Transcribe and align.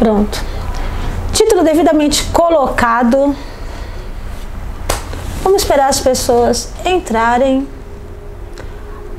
Pronto. 0.00 0.42
Título 1.30 1.62
devidamente 1.62 2.24
colocado. 2.32 3.36
Vamos 5.42 5.60
esperar 5.60 5.90
as 5.90 6.00
pessoas 6.00 6.72
entrarem. 6.86 7.68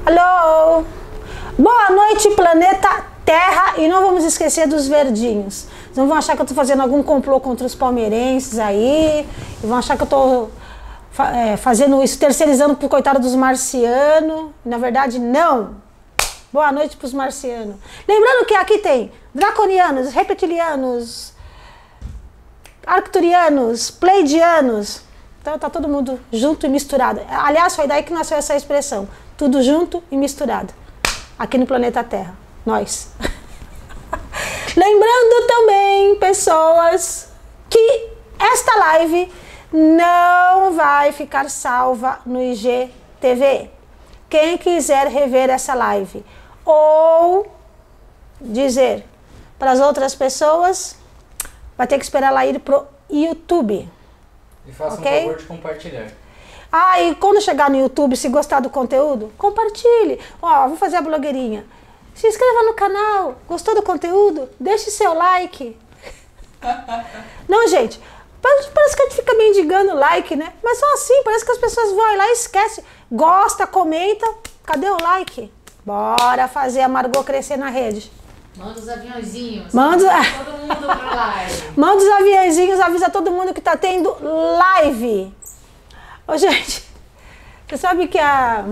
Alô? 0.04 0.84
Boa 1.56 1.92
noite, 1.92 2.32
planeta 2.32 3.06
Terra. 3.24 3.76
E 3.78 3.88
não 3.88 4.02
vamos 4.02 4.24
esquecer 4.24 4.68
dos 4.68 4.88
verdinhos. 4.88 5.68
Não 5.96 6.08
vão 6.08 6.18
achar 6.18 6.34
que 6.34 6.42
eu 6.42 6.46
estou 6.46 6.56
fazendo 6.56 6.82
algum 6.82 7.04
complô 7.04 7.40
contra 7.40 7.68
os 7.68 7.76
palmeirenses 7.76 8.58
aí. 8.58 9.30
E 9.64 9.68
vão 9.68 9.78
achar 9.78 9.96
que 9.96 10.02
eu 10.02 10.06
estou 10.06 10.52
é, 11.36 11.58
fazendo 11.58 12.02
isso, 12.02 12.18
terceirizando 12.18 12.76
pro 12.76 12.90
coitado 12.90 13.20
dos 13.20 13.36
marcianos. 13.36 14.50
Na 14.66 14.80
verdade, 14.80 15.20
não. 15.20 15.76
Boa 16.52 16.72
noite 16.72 16.98
para 16.98 17.06
os 17.06 17.14
marcianos. 17.14 17.76
Lembrando 18.08 18.48
que 18.48 18.56
aqui 18.56 18.80
tem 18.80 19.12
draconianos, 19.34 20.14
reptilianos, 20.14 21.34
arcturianos, 22.86 23.92
pleidianos. 23.92 25.02
Então 25.42 25.58
tá 25.58 25.70
todo 25.70 25.88
mundo 25.88 26.20
junto 26.32 26.66
e 26.66 26.70
misturado. 26.70 27.22
Aliás, 27.30 27.76
foi 27.76 27.88
daí 27.88 28.04
que 28.04 28.14
nasceu 28.14 28.38
essa 28.38 28.56
expressão. 28.56 29.08
Tudo 29.38 29.62
junto 29.64 30.04
e 30.12 30.18
misturado. 30.18 30.74
Aqui 31.38 31.58
no 31.58 31.66
planeta 31.66 32.04
Terra. 32.04 32.36
Nós. 32.66 33.12
Lembrando 34.78 35.48
também, 35.48 36.16
pessoas, 36.18 37.30
que 37.70 38.10
esta 38.38 38.78
live 38.78 39.32
não 39.72 40.74
vai 40.74 41.12
ficar 41.12 41.50
salva 41.50 42.20
no 42.26 42.42
IGTV. 42.42 43.70
Quem 44.30 44.58
quiser 44.58 45.08
rever 45.08 45.50
essa 45.50 45.74
live 45.74 46.24
ou 46.64 47.52
dizer 48.40 49.06
para 49.62 49.74
as 49.74 49.80
outras 49.80 50.16
pessoas, 50.16 50.96
vai 51.78 51.86
ter 51.86 52.00
que 52.00 52.04
esperar 52.04 52.30
ela 52.30 52.44
ir 52.48 52.58
pro 52.58 52.84
YouTube. 53.08 53.88
E 54.66 54.72
faça 54.72 54.96
Ok? 55.00 55.12
um 55.12 55.22
favor 55.22 55.38
de 55.38 55.46
compartilhar. 55.46 56.08
Ah, 56.72 57.00
e 57.00 57.14
quando 57.14 57.40
chegar 57.40 57.70
no 57.70 57.78
YouTube, 57.78 58.18
se 58.18 58.28
gostar 58.28 58.60
do 58.60 58.72
conteúdo, 58.72 59.32
compartilhe. 59.38 60.20
Ó, 60.42 60.68
vou 60.68 60.78
fazer 60.78 60.96
a 60.96 61.02
blogueirinha. 61.02 61.64
Se 62.16 62.26
inscreva 62.26 62.64
no 62.64 62.74
canal. 62.74 63.36
Gostou 63.48 63.76
do 63.76 63.84
conteúdo? 63.84 64.50
Deixe 64.60 64.90
seu 64.90 65.14
like. 65.14 65.78
Não, 67.48 67.68
gente. 67.68 68.02
Parece 68.42 68.72
parece 68.72 68.96
que 68.96 69.02
a 69.04 69.06
gente 69.10 69.16
fica 69.18 69.34
mendigando 69.36 69.94
like, 69.94 70.36
né? 70.36 70.54
Mas 70.64 70.80
só 70.80 70.92
assim, 70.96 71.22
parece 71.24 71.46
que 71.46 71.52
as 71.52 71.60
pessoas 71.60 71.92
vão 71.92 72.18
lá 72.18 72.30
e 72.30 72.34
esquecem. 72.34 72.84
Gosta, 73.12 73.68
comenta. 73.68 74.26
Cadê 74.66 74.90
o 74.90 74.98
like? 75.00 75.54
Bora 75.86 76.48
fazer 76.48 76.82
a 76.82 76.88
Margot 76.88 77.24
crescer 77.24 77.58
na 77.58 77.70
rede. 77.70 78.12
Manda 78.62 78.80
os 78.80 78.90
aviãozinhos. 78.90 79.74
Manda- 79.74 80.10
Todo 80.46 80.58
mundo 80.60 80.76
pra 80.98 81.16
live. 81.16 81.64
Manda 81.76 81.98
os 82.04 82.10
aviãozinhos, 82.10 82.80
avisa 82.80 83.10
todo 83.10 83.32
mundo 83.32 83.54
que 83.54 83.62
tá 83.62 83.76
tendo 83.76 84.16
live. 84.22 85.34
Ô, 86.28 86.38
gente, 86.38 86.88
você 87.68 87.78
sabe 87.78 88.08
que 88.08 88.20
a, 88.20 88.66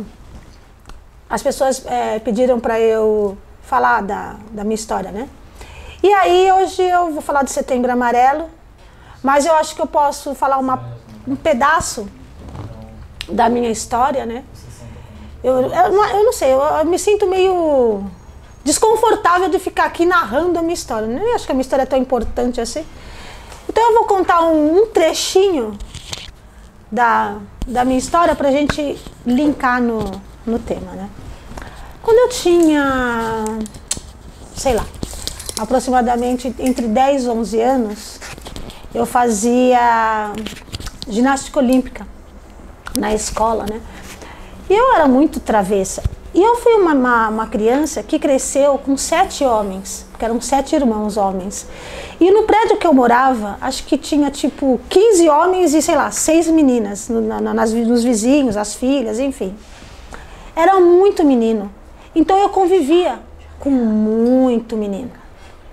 as 1.29 1.41
pessoas 1.41 1.83
é, 1.85 2.19
pediram 2.19 2.59
para 2.59 2.79
eu 2.79 3.37
falar 3.63 4.01
da, 4.01 4.35
da 4.51 4.63
minha 4.63 4.75
história, 4.75 5.11
né? 5.11 5.27
E 6.01 6.13
aí, 6.13 6.51
hoje 6.51 6.81
eu 6.81 7.11
vou 7.11 7.21
falar 7.21 7.43
do 7.43 7.49
Setembro 7.49 7.91
Amarelo, 7.91 8.49
mas 9.21 9.45
eu 9.45 9.53
acho 9.55 9.75
que 9.75 9.81
eu 9.81 9.87
posso 9.87 10.33
falar 10.33 10.57
uma, 10.57 10.81
um 11.27 11.35
pedaço 11.35 12.07
da 13.27 13.49
minha 13.49 13.69
história, 13.69 14.25
né? 14.25 14.43
Eu, 15.43 15.53
eu, 15.61 15.91
não- 15.91 16.05
eu 16.09 16.23
não 16.25 16.33
sei, 16.33 16.51
eu, 16.53 16.59
eu 16.61 16.85
me 16.85 16.97
sinto 16.97 17.27
meio 17.27 18.03
desconfortável 18.69 19.49
de 19.49 19.57
ficar 19.57 19.85
aqui 19.85 20.05
narrando 20.05 20.59
a 20.59 20.61
minha 20.61 20.75
história. 20.75 21.07
Eu 21.07 21.09
Nem 21.09 21.33
acho 21.33 21.43
que 21.43 21.51
a 21.51 21.55
minha 21.55 21.63
história 21.63 21.83
é 21.83 21.87
tão 21.87 21.97
importante 21.97 22.61
assim. 22.61 22.85
Então 23.67 23.83
eu 23.83 23.95
vou 23.95 24.05
contar 24.05 24.41
um, 24.41 24.81
um 24.81 24.85
trechinho 24.85 25.75
da, 26.91 27.37
da 27.65 27.83
minha 27.83 27.97
história 27.97 28.35
pra 28.35 28.51
gente 28.51 28.95
linkar 29.25 29.81
no, 29.81 30.21
no 30.45 30.59
tema, 30.59 30.91
né? 30.91 31.09
Quando 32.03 32.19
eu 32.19 32.29
tinha, 32.29 33.43
sei 34.55 34.75
lá, 34.75 34.85
aproximadamente 35.59 36.53
entre 36.59 36.87
10 36.87 37.23
e 37.23 37.29
11 37.29 37.61
anos, 37.61 38.19
eu 38.93 39.05
fazia 39.07 40.31
ginástica 41.07 41.57
olímpica 41.57 42.07
na 42.95 43.15
escola, 43.15 43.65
né? 43.67 43.81
E 44.69 44.73
eu 44.73 44.93
era 44.93 45.07
muito 45.07 45.39
travessa. 45.39 46.03
E 46.33 46.41
eu 46.41 46.57
fui 46.57 46.73
uma, 46.73 46.93
uma, 46.93 47.29
uma 47.29 47.47
criança 47.47 48.03
que 48.03 48.19
cresceu 48.19 48.77
com 48.77 48.95
sete 48.95 49.43
homens, 49.43 50.05
porque 50.11 50.23
eram 50.23 50.39
sete 50.39 50.75
irmãos 50.75 51.17
homens. 51.17 51.67
E 52.19 52.29
no 52.29 52.43
prédio 52.43 52.77
que 52.77 52.85
eu 52.85 52.93
morava, 52.93 53.57
acho 53.59 53.83
que 53.85 53.97
tinha 53.97 54.29
tipo 54.29 54.79
15 54.89 55.27
homens 55.27 55.73
e, 55.73 55.81
sei 55.81 55.95
lá, 55.95 56.11
seis 56.11 56.47
meninas, 56.47 57.09
na, 57.09 57.41
nas, 57.41 57.73
nos 57.73 58.03
vizinhos, 58.03 58.57
as 58.57 58.75
filhas, 58.75 59.19
enfim. 59.19 59.55
Era 60.55 60.79
muito 60.79 61.23
menino. 61.23 61.71
Então 62.13 62.37
eu 62.37 62.49
convivia 62.49 63.19
com 63.59 63.71
muito 63.71 64.77
menino. 64.77 65.11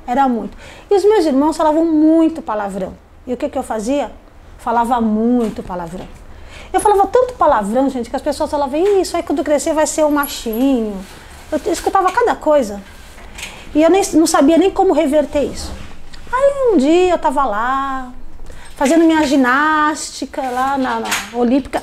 Era 0.07 0.27
muito. 0.29 0.57
E 0.91 0.95
os 0.95 1.05
meus 1.05 1.27
irmãos 1.27 1.57
falavam 1.57 1.85
muito 1.85 2.41
palavrão. 2.41 2.95
E 3.27 3.33
o 3.33 3.37
que, 3.37 3.49
que 3.49 3.59
eu 3.59 3.63
fazia? 3.63 4.11
Falava 4.59 5.01
muito 5.01 5.63
palavrão. 5.63 6.07
Eu 6.73 6.81
falava 6.81 7.07
tanto 7.07 7.35
palavrão, 7.35 7.89
gente, 7.89 8.11
que 8.11 8.17
as 8.17 8.23
pessoas 8.23 8.51
falavam, 8.51 8.79
"Ih, 8.79 9.01
isso 9.01 9.17
aí 9.17 9.23
quando 9.23 9.43
crescer 9.45 9.73
vai 9.73 9.87
ser 9.87 10.05
um 10.05 10.11
machinho. 10.11 11.05
Eu 11.51 11.73
escutava 11.73 12.11
cada 12.11 12.35
coisa. 12.35 12.83
E 13.75 13.83
eu 13.83 13.91
nem, 13.91 14.03
não 14.15 14.27
sabia 14.27 14.59
nem 14.59 14.71
como 14.71 14.93
reverter 14.93 15.45
isso. 15.45 15.73
Aí 16.33 16.73
um 16.73 16.77
dia 16.77 17.13
eu 17.13 17.19
tava 17.19 17.45
lá, 17.45 18.13
fazendo 18.75 19.05
minha 19.05 19.23
ginástica 19.25 20.43
lá 20.43 20.77
na, 20.77 21.01
na 21.01 21.09
Olímpica. 21.35 21.83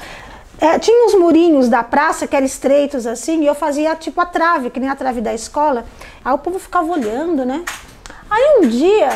É, 0.59 0.77
tinha 0.79 1.05
uns 1.05 1.15
murinhos 1.15 1.67
da 1.67 1.83
praça 1.83 2.27
que 2.27 2.35
eram 2.35 2.45
estreitos 2.45 3.05
assim, 3.05 3.41
e 3.41 3.45
eu 3.45 3.55
fazia 3.55 3.95
tipo 3.95 4.19
a 4.21 4.25
trave, 4.25 4.69
que 4.69 4.79
nem 4.79 4.89
a 4.89 4.95
trave 4.95 5.21
da 5.21 5.33
escola. 5.33 5.85
Aí 6.23 6.33
o 6.33 6.37
povo 6.37 6.59
ficava 6.59 6.91
olhando, 6.91 7.45
né? 7.45 7.63
Aí 8.29 8.59
um 8.59 8.67
dia, 8.67 9.09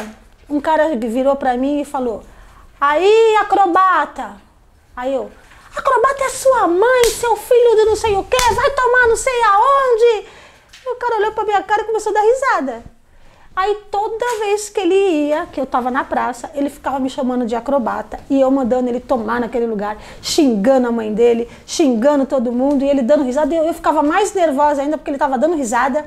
um 0.49 0.59
cara 0.59 0.95
virou 0.95 1.35
pra 1.35 1.55
mim 1.55 1.81
e 1.81 1.85
falou: 1.85 2.23
Aí, 2.79 3.35
acrobata! 3.41 4.35
Aí 4.95 5.13
eu, 5.13 5.31
acrobata 5.77 6.23
é 6.23 6.29
sua 6.29 6.67
mãe, 6.67 7.03
seu 7.05 7.35
filho 7.35 7.75
de 7.75 7.85
não 7.85 7.95
sei 7.95 8.15
o 8.15 8.23
quê, 8.23 8.53
vai 8.53 8.69
tomar 8.71 9.07
não 9.07 9.15
sei 9.15 9.41
aonde. 9.43 10.27
E 10.85 10.89
o 10.89 10.95
cara 10.95 11.17
olhou 11.17 11.31
pra 11.31 11.43
minha 11.43 11.63
cara 11.63 11.81
e 11.81 11.85
começou 11.85 12.11
a 12.11 12.13
dar 12.13 12.21
risada. 12.21 12.83
Aí 13.55 13.75
toda 13.89 14.39
vez 14.39 14.69
que 14.69 14.79
ele 14.79 14.93
ia, 14.93 15.47
que 15.47 15.59
eu 15.59 15.65
tava 15.65 15.89
na 15.89 16.03
praça, 16.03 16.51
ele 16.53 16.69
ficava 16.69 16.99
me 16.99 17.09
chamando 17.09 17.43
de 17.43 17.55
acrobata 17.55 18.19
e 18.29 18.39
eu 18.39 18.51
mandando 18.51 18.87
ele 18.87 18.99
tomar 18.99 19.39
naquele 19.39 19.65
lugar, 19.65 19.97
xingando 20.21 20.87
a 20.87 20.91
mãe 20.91 21.11
dele, 21.11 21.49
xingando 21.65 22.27
todo 22.27 22.51
mundo 22.51 22.83
e 22.83 22.87
ele 22.89 23.01
dando 23.01 23.23
risada. 23.23 23.51
E 23.51 23.57
eu, 23.57 23.63
eu 23.65 23.73
ficava 23.73 24.03
mais 24.03 24.31
nervosa 24.33 24.83
ainda 24.83 24.95
porque 24.95 25.09
ele 25.09 25.17
tava 25.17 25.39
dando 25.39 25.55
risada. 25.55 26.05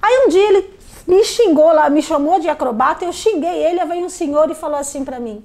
Aí 0.00 0.24
um 0.24 0.28
dia 0.30 0.48
ele 0.48 0.78
me 1.06 1.22
xingou 1.22 1.70
lá, 1.70 1.90
me 1.90 2.00
chamou 2.00 2.40
de 2.40 2.48
acrobata, 2.48 3.04
eu 3.04 3.12
xinguei 3.12 3.62
ele, 3.62 3.80
aí 3.80 3.86
veio 3.86 4.06
um 4.06 4.08
senhor 4.08 4.50
e 4.50 4.54
falou 4.54 4.78
assim 4.78 5.04
pra 5.04 5.20
mim: 5.20 5.44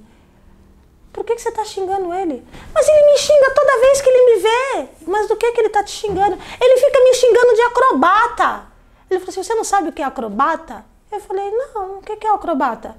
por 1.12 1.24
que, 1.24 1.34
que 1.34 1.42
você 1.42 1.50
tá 1.50 1.64
xingando 1.64 2.12
ele? 2.14 2.44
Mas 2.72 2.88
ele 2.88 3.12
me 3.12 3.18
xinga 3.18 3.50
toda 3.54 3.80
vez 3.80 4.00
que 4.00 4.08
ele 4.08 4.34
me 4.34 4.42
vê. 4.42 4.88
Mas 5.06 5.28
do 5.28 5.36
que, 5.36 5.52
que 5.52 5.60
ele 5.60 5.68
tá 5.68 5.82
te 5.82 5.90
xingando? 5.90 6.38
Ele 6.60 6.80
fica 6.80 7.00
me 7.00 7.14
xingando 7.14 7.54
de 7.54 7.62
acrobata. 7.62 8.62
Ele 9.10 9.18
falou 9.18 9.30
assim: 9.30 9.42
você 9.42 9.54
não 9.54 9.64
sabe 9.64 9.88
o 9.88 9.92
que 9.92 10.02
é 10.02 10.04
acrobata? 10.04 10.84
Eu 11.10 11.20
falei: 11.20 11.50
não, 11.50 11.98
o 11.98 12.02
que, 12.02 12.16
que 12.16 12.26
é 12.26 12.30
acrobata? 12.30 12.94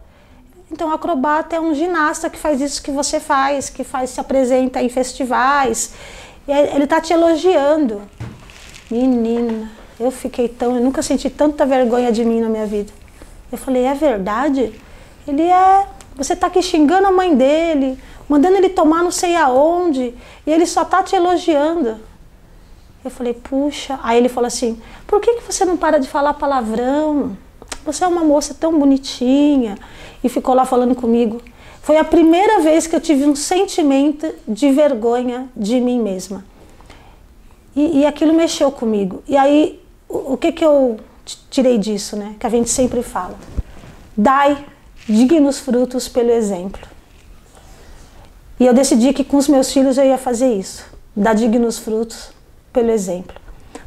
Então, 0.69 0.91
acrobata 0.91 1.55
é 1.55 1.59
um 1.59 1.73
ginasta 1.73 2.29
que 2.29 2.37
faz 2.37 2.61
isso 2.61 2.81
que 2.81 2.91
você 2.91 3.19
faz, 3.19 3.69
que 3.69 3.83
faz 3.83 4.09
se 4.09 4.19
apresenta 4.19 4.81
em 4.81 4.89
festivais. 4.89 5.93
E 6.47 6.51
ele 6.51 6.87
tá 6.87 6.99
te 6.99 7.13
elogiando. 7.13 8.01
Menina, 8.89 9.71
eu 9.99 10.11
fiquei 10.11 10.49
tão. 10.49 10.75
Eu 10.75 10.81
nunca 10.81 11.01
senti 11.01 11.29
tanta 11.29 11.65
vergonha 11.65 12.11
de 12.11 12.25
mim 12.25 12.41
na 12.41 12.49
minha 12.49 12.65
vida. 12.65 12.91
Eu 13.51 13.57
falei: 13.57 13.85
é 13.85 13.93
verdade? 13.93 14.73
Ele 15.27 15.43
é. 15.43 15.87
Você 16.15 16.35
tá 16.35 16.47
aqui 16.47 16.61
xingando 16.61 17.07
a 17.07 17.11
mãe 17.11 17.35
dele, 17.35 17.97
mandando 18.31 18.55
ele 18.55 18.69
tomar 18.69 19.03
não 19.03 19.11
sei 19.11 19.35
aonde, 19.35 20.15
e 20.47 20.49
ele 20.49 20.65
só 20.65 20.85
tá 20.85 21.03
te 21.03 21.13
elogiando. 21.13 21.99
Eu 23.03 23.11
falei, 23.11 23.33
puxa. 23.33 23.99
Aí 24.01 24.17
ele 24.17 24.29
falou 24.29 24.47
assim: 24.47 24.81
por 25.05 25.19
que, 25.19 25.33
que 25.33 25.43
você 25.43 25.65
não 25.65 25.75
para 25.75 25.97
de 25.97 26.07
falar 26.07 26.35
palavrão? 26.35 27.35
Você 27.83 28.05
é 28.05 28.07
uma 28.07 28.23
moça 28.23 28.53
tão 28.53 28.79
bonitinha. 28.79 29.77
E 30.23 30.29
ficou 30.29 30.55
lá 30.55 30.63
falando 30.63 30.95
comigo. 30.95 31.41
Foi 31.81 31.97
a 31.97 32.05
primeira 32.05 32.61
vez 32.61 32.87
que 32.87 32.95
eu 32.95 33.01
tive 33.01 33.25
um 33.25 33.35
sentimento 33.35 34.33
de 34.47 34.71
vergonha 34.71 35.49
de 35.53 35.81
mim 35.81 35.99
mesma. 35.99 36.45
E, 37.75 37.99
e 37.99 38.05
aquilo 38.05 38.33
mexeu 38.33 38.71
comigo. 38.71 39.23
E 39.27 39.35
aí, 39.35 39.81
o, 40.07 40.33
o 40.33 40.37
que, 40.37 40.53
que 40.53 40.63
eu 40.63 40.97
tirei 41.49 41.77
disso, 41.77 42.15
né? 42.15 42.35
Que 42.39 42.47
a 42.47 42.49
gente 42.49 42.69
sempre 42.69 43.03
fala. 43.03 43.37
Dai 44.15 44.63
dignos 45.05 45.59
frutos 45.59 46.07
pelo 46.07 46.31
exemplo. 46.31 46.90
E 48.61 48.65
eu 48.67 48.75
decidi 48.75 49.11
que 49.11 49.23
com 49.23 49.37
os 49.37 49.47
meus 49.47 49.73
filhos 49.73 49.97
eu 49.97 50.05
ia 50.05 50.19
fazer 50.19 50.53
isso. 50.53 50.85
Dar 51.15 51.33
dignos 51.33 51.79
frutos 51.79 52.29
pelo 52.71 52.91
exemplo. 52.91 53.35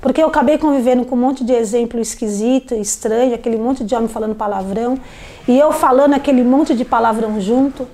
Porque 0.00 0.20
eu 0.20 0.26
acabei 0.26 0.58
convivendo 0.58 1.04
com 1.04 1.14
um 1.14 1.18
monte 1.20 1.44
de 1.44 1.52
exemplo 1.52 2.00
esquisito, 2.00 2.74
estranho, 2.74 3.36
aquele 3.36 3.56
monte 3.56 3.84
de 3.84 3.94
homem 3.94 4.08
falando 4.08 4.34
palavrão, 4.34 4.98
e 5.46 5.56
eu 5.56 5.70
falando 5.70 6.14
aquele 6.14 6.42
monte 6.42 6.74
de 6.74 6.84
palavrão 6.84 7.40
junto. 7.40 7.86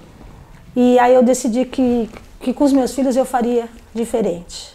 E 0.74 0.98
aí 0.98 1.14
eu 1.14 1.22
decidi 1.22 1.66
que, 1.66 2.08
que 2.40 2.54
com 2.54 2.64
os 2.64 2.72
meus 2.72 2.94
filhos 2.94 3.14
eu 3.14 3.26
faria 3.26 3.68
diferente. 3.94 4.74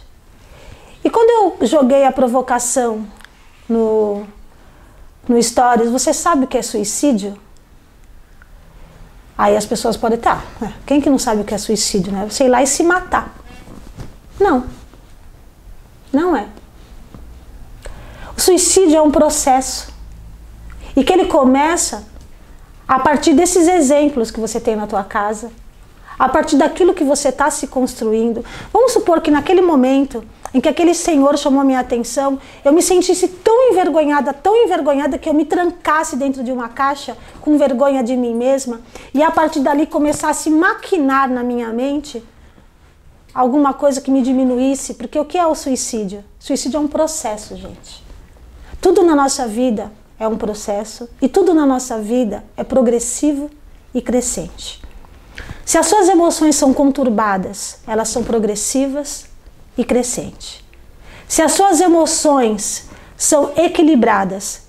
E 1.02 1.10
quando 1.10 1.58
eu 1.60 1.66
joguei 1.66 2.04
a 2.04 2.12
provocação 2.12 3.04
no, 3.68 4.22
no 5.28 5.42
Stories, 5.42 5.90
você 5.90 6.12
sabe 6.12 6.44
o 6.44 6.46
que 6.46 6.56
é 6.56 6.62
suicídio? 6.62 7.36
Aí 9.36 9.56
as 9.56 9.66
pessoas 9.66 9.96
podem 9.96 10.16
estar, 10.16 10.44
tá, 10.58 10.72
quem 10.86 11.00
que 11.00 11.10
não 11.10 11.18
sabe 11.18 11.42
o 11.42 11.44
que 11.44 11.54
é 11.54 11.58
suicídio, 11.58 12.12
né? 12.12 12.26
Você 12.28 12.44
ir 12.44 12.48
lá 12.48 12.62
e 12.62 12.66
se 12.66 12.82
matar. 12.82 13.34
Não. 14.40 14.64
Não 16.12 16.34
é. 16.34 16.46
O 18.36 18.40
suicídio 18.40 18.96
é 18.96 19.02
um 19.02 19.10
processo. 19.10 19.88
E 20.96 21.04
que 21.04 21.12
ele 21.12 21.26
começa 21.26 22.04
a 22.88 22.98
partir 22.98 23.34
desses 23.34 23.68
exemplos 23.68 24.30
que 24.30 24.40
você 24.40 24.58
tem 24.58 24.76
na 24.76 24.86
tua 24.86 25.04
casa, 25.04 25.50
a 26.18 26.28
partir 26.28 26.56
daquilo 26.56 26.94
que 26.94 27.04
você 27.04 27.28
está 27.28 27.50
se 27.50 27.66
construindo. 27.66 28.44
Vamos 28.72 28.92
supor 28.92 29.20
que 29.20 29.30
naquele 29.30 29.60
momento 29.60 30.24
em 30.54 30.60
que 30.60 30.68
aquele 30.68 30.94
senhor 30.94 31.36
chamou 31.36 31.64
minha 31.64 31.80
atenção, 31.80 32.38
eu 32.64 32.72
me 32.72 32.80
sentisse 32.80 33.28
tão 33.28 33.70
envergonhada, 33.70 34.32
tão 34.32 34.56
envergonhada 34.56 35.18
que 35.18 35.28
eu 35.28 35.34
me 35.34 35.44
trancasse 35.44 36.16
dentro 36.16 36.42
de 36.42 36.50
uma 36.50 36.68
caixa 36.68 37.16
com 37.42 37.58
vergonha 37.58 38.02
de 38.02 38.16
mim 38.16 38.34
mesma 38.34 38.80
e 39.12 39.22
a 39.22 39.30
partir 39.30 39.60
dali 39.60 39.86
começasse 39.86 40.48
a 40.48 40.52
maquinar 40.52 41.28
na 41.28 41.42
minha 41.42 41.68
mente 41.68 42.22
alguma 43.34 43.74
coisa 43.74 44.00
que 44.00 44.10
me 44.10 44.22
diminuísse, 44.22 44.94
porque 44.94 45.18
o 45.18 45.26
que 45.26 45.36
é 45.36 45.46
o 45.46 45.54
suicídio? 45.54 46.24
Suicídio 46.38 46.78
é 46.78 46.80
um 46.80 46.88
processo, 46.88 47.54
gente. 47.54 48.02
Tudo 48.80 49.02
na 49.02 49.14
nossa 49.14 49.46
vida 49.46 49.92
é 50.18 50.26
um 50.26 50.38
processo 50.38 51.06
e 51.20 51.28
tudo 51.28 51.52
na 51.52 51.66
nossa 51.66 51.98
vida 52.00 52.44
é 52.56 52.64
progressivo 52.64 53.50
e 53.92 54.00
crescente. 54.00 54.85
Se 55.64 55.78
as 55.78 55.86
suas 55.86 56.08
emoções 56.08 56.56
são 56.56 56.72
conturbadas, 56.72 57.78
elas 57.86 58.08
são 58.08 58.22
progressivas 58.22 59.26
e 59.76 59.84
crescentes. 59.84 60.64
Se 61.28 61.42
as 61.42 61.52
suas 61.52 61.80
emoções 61.80 62.88
são 63.16 63.52
equilibradas, 63.56 64.62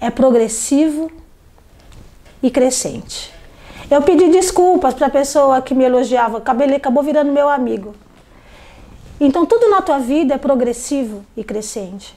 é 0.00 0.10
progressivo 0.10 1.10
e 2.42 2.50
crescente. 2.50 3.34
Eu 3.90 4.02
pedi 4.02 4.28
desculpas 4.28 4.94
para 4.94 5.06
a 5.06 5.10
pessoa 5.10 5.62
que 5.62 5.74
me 5.74 5.84
elogiava, 5.84 6.42
ele 6.60 6.74
acabou 6.74 7.02
virando 7.02 7.32
meu 7.32 7.48
amigo. 7.48 7.94
Então 9.20 9.46
tudo 9.46 9.70
na 9.70 9.80
tua 9.80 9.98
vida 9.98 10.34
é 10.34 10.38
progressivo 10.38 11.24
e 11.36 11.42
crescente. 11.42 12.14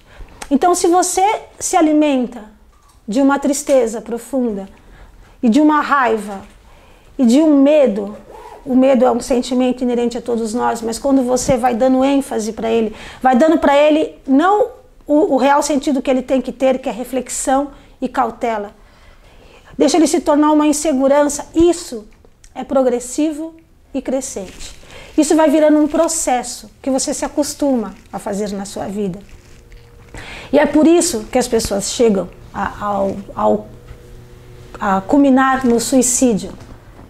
Então 0.52 0.75
se 0.75 0.88
você 0.88 1.24
se 1.60 1.78
alimenta 1.78 2.44
de 3.07 3.22
uma 3.22 3.40
tristeza 3.40 4.02
profunda 4.02 4.68
e 5.42 5.50
de 5.50 5.62
uma 5.62 5.81
raiva 5.81 6.42
e 7.19 7.25
de 7.25 7.42
um 7.42 7.62
medo. 7.62 8.16
O 8.66 8.75
medo 8.75 9.06
é 9.06 9.12
um 9.12 9.19
sentimento 9.19 9.83
inerente 9.83 10.18
a 10.18 10.21
todos 10.21 10.54
nós, 10.54 10.81
mas 10.81 10.98
quando 10.98 11.21
você 11.21 11.57
vai 11.57 11.75
dando 11.75 12.04
ênfase 12.04 12.54
para 12.54 12.69
ele, 12.69 12.95
vai 13.21 13.36
dando 13.36 13.57
para 13.57 13.77
ele 13.77 14.16
não 14.25 14.68
o, 15.06 15.36
o 15.36 15.38
real 15.38 15.62
sentido 15.62 16.01
que 16.01 16.10
ele 16.10 16.21
tem 16.21 16.42
que 16.42 16.51
ter, 16.51 16.80
que 16.80 16.88
é 16.88 16.92
reflexão 16.92 17.71
e 18.01 18.07
cautela. 18.07 18.71
Deixa 19.77 19.98
ele 19.98 20.07
se 20.07 20.21
tornar 20.21 20.51
uma 20.51 20.68
insegurança. 20.68 21.48
Isso 21.54 22.07
é 22.56 22.63
progressivo 22.63 23.56
e 23.94 24.01
crescente. 24.01 24.75
Isso 25.18 25.36
vai 25.36 25.50
virando 25.50 25.80
um 25.80 25.88
processo 25.88 26.69
que 26.81 26.89
você 26.89 27.13
se 27.13 27.25
acostuma 27.25 27.95
a 28.12 28.19
fazer 28.19 28.51
na 28.51 28.66
sua 28.66 28.86
vida. 28.86 29.19
E 30.54 30.60
é 30.60 30.66
por 30.66 30.88
isso 30.88 31.25
que 31.31 31.38
as 31.38 31.48
pessoas 31.48 31.92
chegam 31.92 32.30
a, 32.54 32.86
ao, 32.86 33.18
ao 33.36 33.68
a 34.80 35.01
culminar 35.01 35.66
no 35.66 35.80
suicídio. 35.80 36.51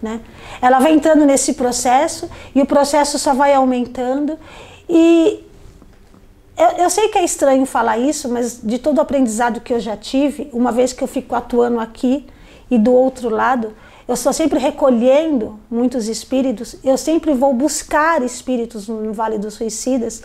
Né? 0.02 0.20
Ela 0.62 0.78
vai 0.78 0.92
entrando 0.92 1.26
nesse 1.26 1.54
processo 1.54 2.28
e 2.54 2.62
o 2.62 2.66
processo 2.66 3.18
só 3.18 3.34
vai 3.34 3.52
aumentando. 3.52 4.38
E 4.88 5.44
eu, 6.56 6.84
eu, 6.84 6.90
sei 6.90 7.08
que 7.08 7.18
é 7.18 7.24
estranho 7.24 7.64
falar 7.64 7.98
isso, 7.98 8.28
mas 8.28 8.60
de 8.62 8.78
todo 8.78 8.98
o 8.98 9.00
aprendizado 9.00 9.60
que 9.60 9.72
eu 9.72 9.80
já 9.80 9.96
tive, 9.96 10.50
uma 10.52 10.72
vez 10.72 10.92
que 10.92 11.02
eu 11.02 11.08
fico 11.08 11.34
atuando 11.34 11.80
aqui 11.80 12.26
e 12.70 12.78
do 12.78 12.92
outro 12.92 13.28
lado, 13.28 13.74
eu 14.06 14.14
estou 14.14 14.32
sempre 14.32 14.58
recolhendo 14.58 15.58
muitos 15.70 16.08
espíritos, 16.08 16.76
eu 16.82 16.98
sempre 16.98 17.32
vou 17.32 17.54
buscar 17.54 18.22
espíritos 18.22 18.88
no 18.88 19.12
Vale 19.12 19.38
dos 19.38 19.54
Suicidas. 19.54 20.22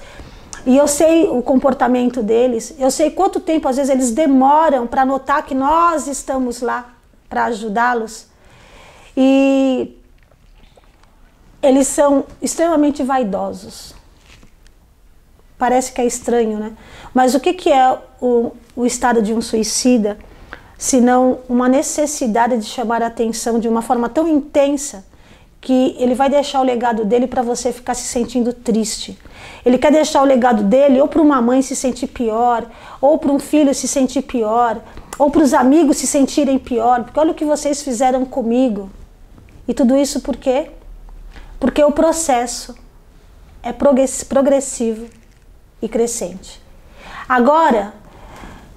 E 0.66 0.76
eu 0.76 0.88
sei 0.88 1.28
o 1.28 1.44
comportamento 1.44 2.24
deles, 2.24 2.74
eu 2.80 2.90
sei 2.90 3.12
quanto 3.12 3.40
tempo 3.40 3.68
às 3.68 3.76
vezes 3.78 3.92
eles 3.92 4.12
demoram 4.12 4.88
para 4.88 5.06
notar 5.06 5.46
que 5.46 5.54
nós 5.54 6.08
estamos 6.08 6.62
lá 6.62 6.96
para 7.30 7.46
ajudá-los. 7.46 8.28
E 9.16 9.98
eles 11.62 11.88
são 11.88 12.26
extremamente 12.42 13.04
vaidosos. 13.04 13.96
Parece 15.58 15.94
que 15.94 16.02
é 16.02 16.06
estranho, 16.06 16.60
né? 16.60 16.74
Mas 17.14 17.34
o 17.34 17.40
que, 17.40 17.54
que 17.54 17.72
é 17.72 17.98
o, 18.22 18.52
o 18.76 18.86
estado 18.86 19.22
de 19.22 19.34
um 19.34 19.42
suicida, 19.42 20.18
senão 20.78 21.40
uma 21.48 21.70
necessidade 21.70 22.58
de 22.58 22.66
chamar 22.66 23.02
a 23.02 23.08
atenção 23.08 23.60
de 23.60 23.68
uma 23.68 23.82
forma 23.82 24.10
tão 24.10 24.28
intensa 24.28 25.06
que 25.62 25.96
ele 25.98 26.14
vai 26.14 26.30
deixar 26.30 26.60
o 26.60 26.64
legado 26.64 27.04
dele 27.06 27.26
para 27.26 27.42
você 27.42 27.72
ficar 27.72 27.96
se 27.96 28.04
sentindo 28.04 28.54
triste. 28.54 29.18
Ele 29.66 29.80
quer 29.80 29.92
deixar 29.92 30.22
o 30.22 30.26
legado 30.26 30.62
dele 30.62 31.02
ou 31.02 31.08
para 31.08 31.22
uma 31.22 31.42
mãe 31.42 31.62
se 31.64 31.76
sentir 31.76 32.08
pior, 32.08 32.66
ou 33.02 33.18
para 33.18 33.32
um 33.32 33.40
filho 33.40 33.74
se 33.74 33.88
sentir 33.88 34.22
pior, 34.22 34.80
ou 35.18 35.32
para 35.32 35.42
os 35.42 35.54
amigos 35.56 35.98
se 35.98 36.06
sentirem 36.06 36.60
pior, 36.60 37.04
porque 37.04 37.20
olha 37.20 37.32
o 37.32 37.34
que 37.34 37.46
vocês 37.46 37.82
fizeram 37.82 38.26
comigo. 38.26 38.92
E 39.68 39.74
tudo 39.74 39.96
isso 39.98 40.22
por 40.22 40.36
quê? 40.36 40.72
Porque 41.60 41.84
o 41.84 41.92
processo 41.92 42.76
é 43.64 43.74
progressivo 43.74 45.08
e 45.82 45.90
crescente. 45.90 46.62
Agora, 47.28 47.94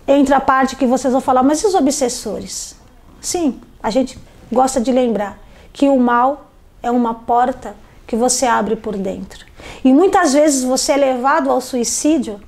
entra 0.07 0.37
a 0.37 0.41
parte 0.41 0.77
que 0.77 0.87
vocês 0.87 1.13
vão 1.13 1.21
falar, 1.21 1.43
mas 1.43 1.61
e 1.63 1.67
os 1.67 1.75
obsessores? 1.75 2.75
Sim, 3.21 3.61
a 3.83 3.91
gente 3.91 4.19
gosta 4.51 4.81
de 4.81 4.91
lembrar 4.91 5.39
que 5.73 5.89
o 5.89 5.99
mal 5.99 6.51
é 6.83 6.91
uma 6.91 7.13
porta 7.15 7.77
que 8.07 8.17
você 8.17 8.47
abre 8.47 8.77
por 8.77 8.97
dentro. 8.97 9.45
E 9.85 9.93
muitas 9.93 10.33
vezes 10.33 10.65
você 10.65 10.93
é 10.93 10.97
levado 10.97 11.51
ao 11.51 11.61
suicídio 11.61 12.41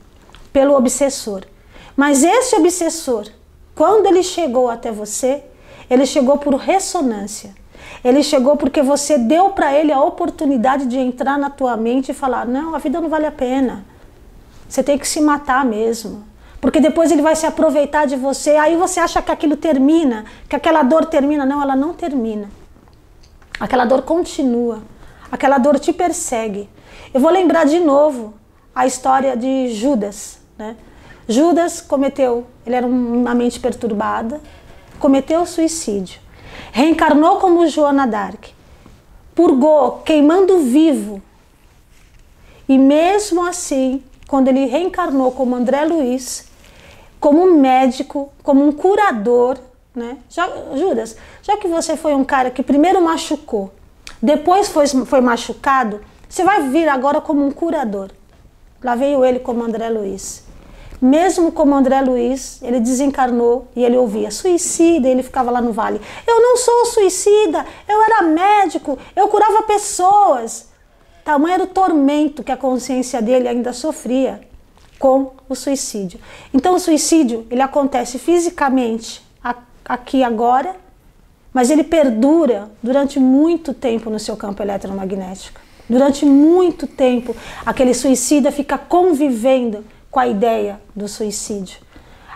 pelo 0.52 0.74
obsessor. 0.74 1.42
Mas 1.94 2.22
esse 2.22 2.56
obsessor, 2.56 3.28
quando 3.74 4.06
ele 4.06 4.22
chegou 4.22 4.70
até 4.70 4.90
você, 4.90 5.44
ele 5.88 6.06
chegou 6.06 6.38
por 6.38 6.54
ressonância. 6.54 7.54
Ele 8.02 8.22
chegou 8.22 8.56
porque 8.56 8.82
você 8.82 9.18
deu 9.18 9.50
para 9.50 9.74
ele 9.74 9.92
a 9.92 10.02
oportunidade 10.02 10.86
de 10.86 10.98
entrar 10.98 11.38
na 11.38 11.50
tua 11.50 11.76
mente 11.76 12.10
e 12.10 12.14
falar: 12.14 12.46
"Não, 12.46 12.74
a 12.74 12.78
vida 12.78 13.00
não 13.00 13.08
vale 13.08 13.26
a 13.26 13.32
pena. 13.32 13.84
Você 14.68 14.82
tem 14.82 14.98
que 14.98 15.06
se 15.06 15.20
matar 15.20 15.64
mesmo". 15.64 16.24
Porque 16.60 16.80
depois 16.80 17.10
ele 17.10 17.22
vai 17.22 17.34
se 17.34 17.46
aproveitar 17.46 18.06
de 18.06 18.16
você, 18.16 18.50
aí 18.50 18.76
você 18.76 19.00
acha 19.00 19.22
que 19.22 19.32
aquilo 19.32 19.56
termina, 19.56 20.26
que 20.48 20.54
aquela 20.54 20.82
dor 20.82 21.06
termina, 21.06 21.46
não, 21.46 21.62
ela 21.62 21.74
não 21.74 21.94
termina. 21.94 22.50
Aquela 23.58 23.86
dor 23.86 24.02
continua, 24.02 24.82
aquela 25.32 25.56
dor 25.56 25.78
te 25.78 25.92
persegue. 25.92 26.68
Eu 27.14 27.20
vou 27.20 27.30
lembrar 27.30 27.64
de 27.64 27.80
novo 27.80 28.34
a 28.74 28.86
história 28.86 29.36
de 29.36 29.68
Judas, 29.74 30.38
né? 30.58 30.76
Judas 31.26 31.80
cometeu, 31.80 32.46
ele 32.66 32.74
era 32.74 32.86
uma 32.86 33.34
mente 33.34 33.58
perturbada, 33.58 34.40
cometeu 34.98 35.46
suicídio 35.46 36.20
reencarnou 36.72 37.38
como 37.38 37.66
Joana 37.66 38.06
Dark, 38.06 38.46
purgou, 39.34 39.98
queimando 40.04 40.58
vivo. 40.58 41.22
E 42.68 42.78
mesmo 42.78 43.44
assim, 43.44 44.02
quando 44.28 44.48
ele 44.48 44.66
reencarnou 44.66 45.32
como 45.32 45.56
André 45.56 45.84
Luiz, 45.84 46.48
como 47.18 47.42
um 47.42 47.58
médico, 47.58 48.32
como 48.42 48.64
um 48.64 48.72
curador, 48.72 49.58
né? 49.94 50.18
Já, 50.28 50.48
Judas, 50.76 51.16
já 51.42 51.56
que 51.56 51.66
você 51.66 51.96
foi 51.96 52.14
um 52.14 52.24
cara 52.24 52.50
que 52.50 52.62
primeiro 52.62 53.02
machucou, 53.02 53.72
depois 54.22 54.68
foi, 54.68 54.86
foi 54.86 55.20
machucado, 55.20 56.00
você 56.28 56.44
vai 56.44 56.68
vir 56.68 56.88
agora 56.88 57.20
como 57.20 57.44
um 57.44 57.50
curador. 57.50 58.10
Lá 58.82 58.94
veio 58.94 59.24
ele 59.24 59.40
como 59.40 59.64
André 59.64 59.88
Luiz. 59.90 60.44
Mesmo 61.00 61.50
como 61.50 61.74
André 61.74 62.02
Luiz, 62.02 62.60
ele 62.62 62.78
desencarnou 62.78 63.68
e 63.74 63.82
ele 63.82 63.96
ouvia 63.96 64.30
suicida, 64.30 65.08
ele 65.08 65.22
ficava 65.22 65.50
lá 65.50 65.62
no 65.62 65.72
vale. 65.72 66.00
Eu 66.26 66.40
não 66.40 66.58
sou 66.58 66.86
suicida, 66.86 67.64
eu 67.88 68.02
era 68.02 68.22
médico, 68.22 68.98
eu 69.16 69.26
curava 69.28 69.62
pessoas. 69.62 70.68
Tamanho 71.24 71.54
era 71.54 71.64
o 71.64 71.68
tormento 71.68 72.44
que 72.44 72.52
a 72.52 72.56
consciência 72.56 73.22
dele 73.22 73.48
ainda 73.48 73.72
sofria 73.72 74.40
com 74.98 75.32
o 75.48 75.54
suicídio. 75.54 76.20
Então 76.52 76.74
o 76.74 76.78
suicídio, 76.78 77.46
ele 77.50 77.62
acontece 77.62 78.18
fisicamente 78.18 79.22
aqui 79.82 80.22
agora, 80.22 80.76
mas 81.52 81.70
ele 81.70 81.82
perdura 81.82 82.70
durante 82.82 83.18
muito 83.18 83.72
tempo 83.72 84.10
no 84.10 84.18
seu 84.18 84.36
campo 84.36 84.62
eletromagnético. 84.62 85.60
Durante 85.88 86.24
muito 86.24 86.86
tempo, 86.86 87.34
aquele 87.64 87.94
suicida 87.94 88.52
fica 88.52 88.78
convivendo 88.78 89.84
com 90.10 90.18
a 90.18 90.26
ideia 90.26 90.80
do 90.94 91.06
suicídio. 91.06 91.78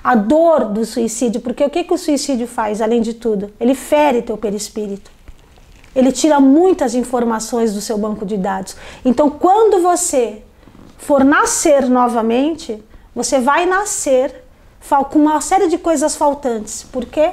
A 0.03 0.15
dor 0.15 0.67
do 0.67 0.85
suicídio, 0.85 1.41
porque 1.41 1.65
o 1.65 1.71
que, 1.71 1.85
que 1.85 1.95
o 1.95 1.99
suicídio 1.99 2.47
faz, 2.47 2.81
além 2.81 3.01
de 3.01 3.15
tudo? 3.15 3.53
Ele 3.59 3.75
fere 3.75 4.23
teu 4.23 4.37
perispírito. 4.37 5.11
Ele 5.95 6.13
tira 6.13 6.41
muitas 6.41 6.95
informações 6.95 7.73
do 7.73 7.81
seu 7.81 7.97
banco 7.97 8.27
de 8.27 8.37
dados. 8.37 8.77
Então, 9.05 9.31
quando 9.31 9.81
você 9.81 10.43
for 10.99 11.25
nascer 11.25 11.89
novamente, 11.89 12.83
você 13.15 13.39
vai 13.39 13.65
nascer 13.65 14.45
com 15.11 15.19
uma 15.19 15.41
série 15.41 15.69
de 15.69 15.79
coisas 15.79 16.15
faltantes. 16.15 16.83
Por 16.83 17.07
quê? 17.07 17.33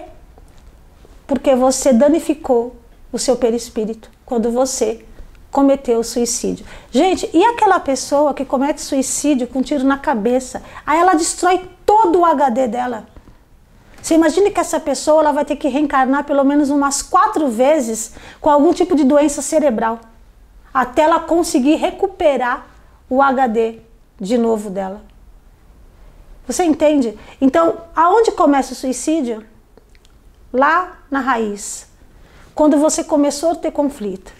Porque 1.27 1.55
você 1.55 1.91
danificou 1.91 2.75
o 3.11 3.19
seu 3.19 3.35
perispírito 3.35 4.09
quando 4.25 4.49
você 4.51 5.03
cometeu 5.51 6.03
suicídio. 6.03 6.65
Gente, 6.89 7.29
e 7.33 7.43
aquela 7.43 7.79
pessoa 7.79 8.33
que 8.33 8.45
comete 8.45 8.81
suicídio 8.81 9.47
com 9.47 9.59
um 9.59 9.61
tiro 9.61 9.83
na 9.83 9.97
cabeça? 9.97 10.63
Aí 10.85 10.99
ela 10.99 11.13
destrói 11.13 11.69
todo 11.85 12.19
o 12.19 12.25
HD 12.25 12.67
dela. 12.67 13.05
Você 14.01 14.15
imagina 14.15 14.49
que 14.49 14.59
essa 14.59 14.79
pessoa 14.79 15.21
ela 15.21 15.31
vai 15.31 15.45
ter 15.45 15.57
que 15.57 15.67
reencarnar 15.67 16.23
pelo 16.23 16.43
menos 16.43 16.69
umas 16.69 17.01
quatro 17.01 17.49
vezes 17.49 18.13
com 18.39 18.49
algum 18.49 18.73
tipo 18.73 18.95
de 18.95 19.03
doença 19.03 19.41
cerebral 19.41 19.99
até 20.73 21.03
ela 21.03 21.19
conseguir 21.19 21.75
recuperar 21.75 22.65
o 23.09 23.21
HD 23.21 23.79
de 24.19 24.37
novo 24.37 24.69
dela. 24.69 25.01
Você 26.47 26.63
entende? 26.63 27.17
Então, 27.39 27.81
aonde 27.95 28.31
começa 28.31 28.73
o 28.73 28.75
suicídio? 28.75 29.45
Lá 30.51 30.99
na 31.09 31.19
raiz. 31.19 31.89
Quando 32.55 32.77
você 32.77 33.03
começou 33.03 33.51
a 33.51 33.55
ter 33.55 33.71
conflito. 33.71 34.33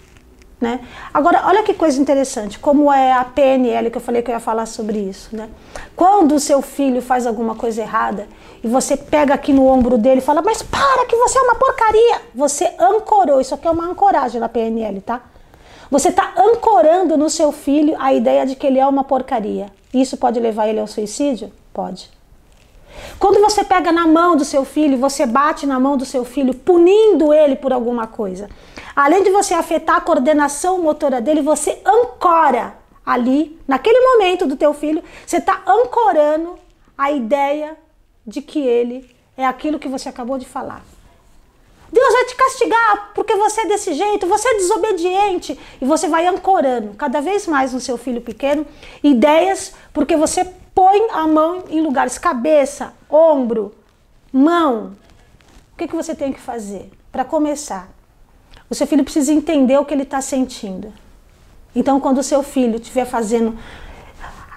Né? 0.62 0.78
Agora, 1.12 1.42
olha 1.46 1.64
que 1.64 1.74
coisa 1.74 2.00
interessante, 2.00 2.56
como 2.56 2.92
é 2.92 3.12
a 3.12 3.24
PNL, 3.24 3.90
que 3.90 3.96
eu 3.96 4.00
falei 4.00 4.22
que 4.22 4.30
eu 4.30 4.34
ia 4.34 4.38
falar 4.38 4.64
sobre 4.64 4.96
isso. 4.96 5.34
Né? 5.34 5.48
Quando 5.96 6.36
o 6.36 6.38
seu 6.38 6.62
filho 6.62 7.02
faz 7.02 7.26
alguma 7.26 7.56
coisa 7.56 7.82
errada 7.82 8.28
e 8.62 8.68
você 8.68 8.96
pega 8.96 9.34
aqui 9.34 9.52
no 9.52 9.66
ombro 9.66 9.98
dele 9.98 10.18
e 10.18 10.24
fala, 10.24 10.40
mas 10.40 10.62
para 10.62 11.04
que 11.06 11.16
você 11.16 11.36
é 11.36 11.42
uma 11.42 11.56
porcaria. 11.56 12.22
Você 12.32 12.72
ancorou, 12.78 13.40
isso 13.40 13.52
aqui 13.56 13.66
é 13.66 13.70
uma 13.72 13.86
ancoragem 13.86 14.40
na 14.40 14.48
PNL, 14.48 15.00
tá? 15.00 15.22
Você 15.90 16.10
está 16.10 16.32
ancorando 16.38 17.16
no 17.16 17.28
seu 17.28 17.50
filho 17.50 17.96
a 17.98 18.14
ideia 18.14 18.46
de 18.46 18.54
que 18.54 18.64
ele 18.64 18.78
é 18.78 18.86
uma 18.86 19.02
porcaria. 19.02 19.66
Isso 19.92 20.16
pode 20.16 20.38
levar 20.38 20.68
ele 20.68 20.78
ao 20.78 20.86
suicídio? 20.86 21.52
Pode. 21.74 22.08
Quando 23.18 23.40
você 23.40 23.62
pega 23.64 23.92
na 23.92 24.06
mão 24.06 24.36
do 24.36 24.44
seu 24.44 24.64
filho, 24.64 24.98
você 24.98 25.26
bate 25.26 25.66
na 25.66 25.78
mão 25.78 25.96
do 25.96 26.04
seu 26.04 26.24
filho, 26.24 26.54
punindo 26.54 27.32
ele 27.32 27.56
por 27.56 27.72
alguma 27.72 28.06
coisa. 28.06 28.48
Além 28.94 29.22
de 29.22 29.30
você 29.30 29.54
afetar 29.54 29.96
a 29.96 30.00
coordenação 30.00 30.82
motora 30.82 31.20
dele, 31.20 31.40
você 31.40 31.80
ancora 31.84 32.76
ali, 33.04 33.58
naquele 33.66 34.00
momento 34.00 34.46
do 34.46 34.56
teu 34.56 34.74
filho, 34.74 35.02
você 35.26 35.38
está 35.38 35.62
ancorando 35.66 36.58
a 36.96 37.10
ideia 37.10 37.76
de 38.26 38.40
que 38.40 38.60
ele 38.60 39.10
é 39.36 39.46
aquilo 39.46 39.78
que 39.78 39.88
você 39.88 40.08
acabou 40.08 40.38
de 40.38 40.46
falar. 40.46 40.82
Deus 41.92 42.12
vai 42.14 42.24
te 42.24 42.34
castigar 42.34 43.12
porque 43.14 43.36
você 43.36 43.62
é 43.62 43.66
desse 43.66 43.92
jeito, 43.92 44.26
você 44.26 44.48
é 44.48 44.54
desobediente. 44.54 45.58
E 45.80 45.84
você 45.84 46.08
vai 46.08 46.26
ancorando 46.26 46.94
cada 46.94 47.20
vez 47.20 47.46
mais 47.46 47.72
no 47.72 47.80
seu 47.80 47.98
filho 47.98 48.22
pequeno 48.22 48.66
ideias, 49.02 49.74
porque 49.92 50.16
você 50.16 50.46
põe 50.74 51.08
a 51.10 51.26
mão 51.26 51.64
em 51.68 51.80
lugares 51.80 52.18
cabeça, 52.18 52.92
ombro, 53.10 53.74
mão. 54.32 54.92
O 55.72 55.76
que, 55.76 55.88
que 55.88 55.94
você 55.94 56.14
tem 56.14 56.32
que 56.32 56.40
fazer? 56.40 56.90
Para 57.10 57.24
começar, 57.24 57.88
o 58.68 58.74
seu 58.74 58.86
filho 58.86 59.04
precisa 59.04 59.32
entender 59.32 59.76
o 59.78 59.84
que 59.84 59.92
ele 59.92 60.02
está 60.02 60.20
sentindo. 60.20 60.92
Então, 61.74 62.00
quando 62.00 62.18
o 62.18 62.22
seu 62.22 62.42
filho 62.42 62.76
estiver 62.76 63.04
fazendo 63.04 63.58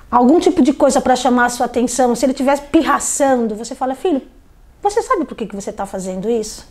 algum 0.10 0.40
tipo 0.40 0.62
de 0.62 0.74
coisa 0.74 1.02
para 1.02 1.16
chamar 1.16 1.46
a 1.46 1.50
sua 1.50 1.66
atenção, 1.66 2.16
se 2.16 2.26
ele 2.26 2.32
estiver 2.34 2.60
pirraçando, 2.70 3.56
você 3.56 3.76
fala, 3.76 3.96
filho, 3.96 4.22
você 4.82 5.02
sabe 5.02 5.26
por 5.26 5.36
que, 5.36 5.48
que 5.48 5.56
você 5.56 5.70
está 5.70 5.86
fazendo 5.86 6.30
isso? 6.30 6.68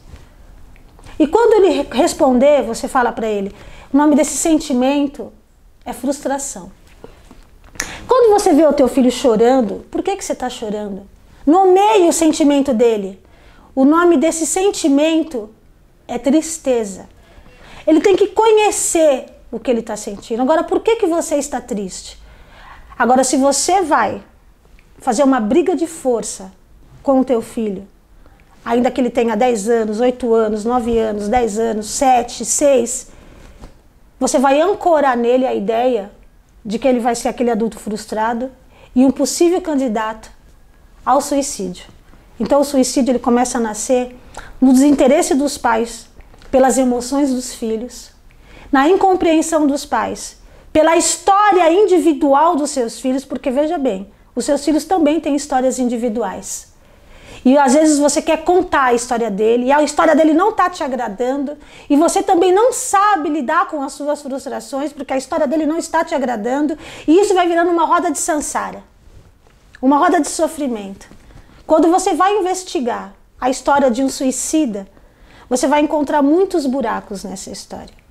E 1.19 1.27
quando 1.27 1.55
ele 1.55 1.89
responder, 1.93 2.63
você 2.63 2.89
fala 2.89 3.13
para 3.13 3.27
ele, 3.27 3.55
o 3.93 3.97
nome 3.97 4.17
desse 4.17 4.37
sentimento 4.37 5.33
é 5.85 5.93
frustração. 5.93 6.71
Quando 8.25 8.41
você 8.41 8.55
vê 8.55 8.65
o 8.65 8.73
teu 8.73 8.89
filho 8.89 9.11
chorando, 9.11 9.85
por 9.91 10.03
que, 10.03 10.17
que 10.17 10.25
você 10.25 10.33
está 10.33 10.49
chorando? 10.49 11.03
Nomeie 11.45 12.09
o 12.09 12.13
sentimento 12.13 12.73
dele. 12.73 13.23
O 13.75 13.85
nome 13.85 14.17
desse 14.17 14.47
sentimento 14.47 15.51
é 16.09 16.17
tristeza. 16.17 17.07
Ele 17.87 18.01
tem 18.01 18.17
que 18.17 18.29
conhecer 18.29 19.27
o 19.53 19.61
que 19.61 19.71
ele 19.71 19.81
está 19.81 19.95
sentindo. 19.95 20.41
Agora, 20.41 20.65
por 20.65 20.81
que, 20.81 20.97
que 20.97 21.07
você 21.07 21.37
está 21.37 21.61
triste? 21.61 22.19
Agora, 22.99 23.23
se 23.25 23.37
você 23.37 23.83
vai 23.83 24.23
fazer 25.01 25.23
uma 25.23 25.39
briga 25.39 25.77
de 25.77 25.87
força 25.87 26.51
com 27.03 27.21
o 27.21 27.25
teu 27.27 27.43
filho, 27.43 27.87
ainda 28.65 28.91
que 28.91 29.03
ele 29.03 29.11
tenha 29.11 29.37
10 29.37 29.69
anos, 29.69 30.01
8 30.01 30.33
anos, 30.33 30.65
9 30.65 30.99
anos, 30.99 31.29
10 31.29 31.59
anos, 31.59 31.87
7, 31.89 32.43
6, 32.43 33.09
você 34.19 34.39
vai 34.39 34.63
ancorar 34.63 35.15
nele 35.15 35.47
a 35.47 35.55
ideia 35.55 36.11
de 36.65 36.79
que 36.79 36.89
ele 36.89 37.01
vai 37.01 37.15
ser 37.15 37.29
aquele 37.29 37.51
adulto 37.51 37.79
frustrado 37.79 38.51
e 38.95 39.05
um 39.05 39.11
possível 39.11 39.61
candidato 39.61 40.31
ao 41.05 41.21
suicídio. 41.21 41.87
Então 42.39 42.61
o 42.61 42.65
suicídio 42.65 43.13
ele 43.13 43.19
começa 43.19 43.59
a 43.59 43.61
nascer 43.61 44.17
no 44.61 44.73
desinteresse 44.73 45.35
dos 45.35 45.59
pais 45.59 46.09
pelas 46.51 46.79
emoções 46.79 47.33
dos 47.33 47.55
filhos, 47.55 48.11
na 48.73 48.89
incompreensão 48.89 49.67
dos 49.67 49.85
pais, 49.85 50.39
pela 50.73 50.97
história 50.97 51.71
individual 51.71 52.57
dos 52.57 52.71
seus 52.71 52.99
filhos, 52.99 53.25
porque 53.25 53.51
veja 53.51 53.79
bem, 53.79 54.11
os 54.35 54.45
seus 54.45 54.65
filhos 54.65 54.85
também 54.85 55.21
têm 55.21 55.37
histórias 55.37 55.79
individuais. 55.79 56.74
E 57.45 57.59
às 57.59 57.75
vezes 57.75 57.99
você 57.99 58.23
quer 58.23 58.39
contar 58.43 58.85
a 58.85 58.95
história 58.95 59.31
dele 59.31 59.67
e 59.67 59.73
a 59.73 59.83
história 59.83 60.17
dele 60.17 60.33
não 60.33 60.51
está 60.51 60.71
te 60.71 60.83
agradando 60.83 61.59
e 61.91 61.97
você 61.97 62.23
também 62.23 62.51
não 62.51 62.73
sabe 62.73 63.29
lidar 63.29 63.69
com 63.69 63.83
as 63.83 63.93
suas 63.93 64.23
frustrações 64.23 64.93
porque 64.93 65.13
a 65.13 65.17
história 65.17 65.47
dele 65.47 65.67
não 65.67 65.77
está 65.77 66.03
te 66.03 66.15
agradando 66.15 66.79
e 67.07 67.21
isso 67.21 67.35
vai 67.35 67.47
virando 67.47 67.71
uma 67.71 67.85
roda 67.85 68.11
de 68.11 68.19
sansara, 68.19 68.83
uma 69.83 69.99
roda 69.99 70.21
de 70.21 70.29
sofrimento. 70.29 71.07
Quando 71.67 71.91
você 71.91 72.15
vai 72.15 72.35
investigar 72.39 73.15
a 73.39 73.51
história 73.51 73.91
de 73.91 74.03
um 74.03 74.09
suicida, 74.09 74.89
você 75.49 75.67
vai 75.67 75.81
encontrar 75.81 76.23
muitos 76.23 76.65
buracos 76.65 77.25
nessa 77.25 77.51
história. 77.51 78.05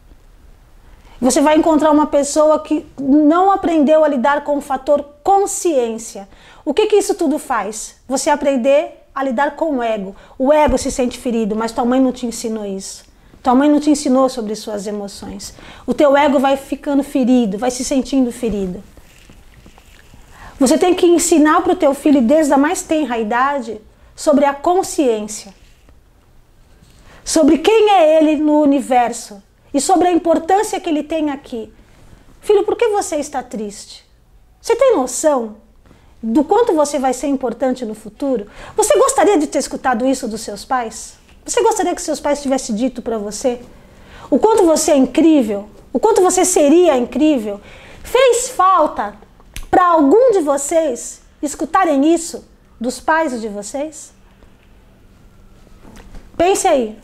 Você 1.20 1.42
vai 1.42 1.58
encontrar 1.58 1.90
uma 1.90 2.06
pessoa 2.06 2.60
que 2.60 2.86
não 3.00 3.50
aprendeu 3.50 4.04
a 4.04 4.08
lidar 4.08 4.44
com 4.44 4.58
o 4.58 4.62
fator 4.62 5.04
consciência. 5.24 6.28
O 6.66 6.74
que, 6.74 6.86
que 6.86 6.98
isso 6.98 7.16
tudo 7.16 7.40
faz? 7.40 7.96
Você 8.08 8.30
aprender 8.30 9.03
a 9.14 9.24
lidar 9.24 9.56
com 9.56 9.78
o 9.78 9.84
ego. 9.84 10.16
O 10.38 10.52
ego 10.52 10.78
se 10.78 10.92
sente 10.92 11.18
ferido, 11.18 11.56
mas 11.56 11.72
tua 11.72 11.86
mãe 11.86 12.00
não 12.00 12.12
te 12.12 12.26
ensinou 12.26 12.66
isso. 12.66 13.04
Tua 13.42 13.54
mãe 13.54 13.70
não 13.70 13.80
te 13.80 13.90
ensinou 13.90 14.30
sobre 14.30 14.56
suas 14.56 14.88
emoções. 14.88 15.54
O 15.86 15.94
teu 15.94 16.16
ego 16.16 16.40
vai 16.40 16.56
ficando 16.56 17.04
ferido, 17.04 17.58
vai 17.58 17.70
se 17.70 17.84
sentindo 17.84 18.32
ferido. 18.32 18.82
Você 20.60 20.78
tem 20.78 20.94
que 20.94 21.06
ensinar 21.06 21.62
para 21.62 21.74
o 21.74 21.76
teu 21.76 21.94
filho 21.94 22.22
desde 22.22 22.54
a 22.54 22.58
mais 22.58 22.84
tenra 22.84 23.18
idade 23.18 23.82
sobre 24.16 24.46
a 24.46 24.54
consciência. 24.54 25.54
Sobre 27.26 27.58
quem 27.58 27.90
é 27.92 28.18
ele 28.18 28.38
no 28.38 28.62
universo 28.62 29.44
e 29.74 29.82
sobre 29.82 30.08
a 30.08 30.12
importância 30.12 30.80
que 30.80 30.90
ele 30.90 31.04
tem 31.04 31.32
aqui. 31.32 31.72
Filho, 32.40 32.64
por 32.64 32.76
que 32.76 32.88
você 32.90 33.18
está 33.18 33.42
triste? 33.44 34.06
Você 34.62 34.76
tem 34.76 34.96
noção 34.96 35.58
do 36.24 36.42
quanto 36.42 36.74
você 36.74 36.98
vai 36.98 37.14
ser 37.14 37.28
importante 37.28 37.86
no 37.86 37.94
futuro? 37.94 38.48
Você 38.78 38.98
gostaria 38.98 39.38
de 39.38 39.46
ter 39.46 39.60
escutado 39.60 40.08
isso 40.08 40.26
dos 40.26 40.40
seus 40.40 40.64
pais? 40.64 41.16
Você 41.46 41.62
gostaria 41.62 41.94
que 41.94 42.02
seus 42.02 42.22
pais 42.22 42.42
tivessem 42.42 42.74
dito 42.74 43.02
para 43.02 43.18
você 43.18 43.60
o 44.30 44.40
quanto 44.40 44.66
você 44.66 44.92
é 44.92 44.96
incrível? 44.96 45.68
O 45.92 46.00
quanto 46.00 46.22
você 46.22 46.46
seria 46.46 46.98
incrível? 46.98 47.60
Fez 48.02 48.48
falta 48.48 49.16
para 49.70 49.86
algum 49.86 50.32
de 50.32 50.40
vocês 50.40 51.22
escutarem 51.42 52.14
isso 52.14 52.48
dos 52.80 53.02
pais 53.02 53.40
de 53.42 53.50
vocês? 53.50 54.14
Pense 56.38 56.66
aí. 56.68 56.98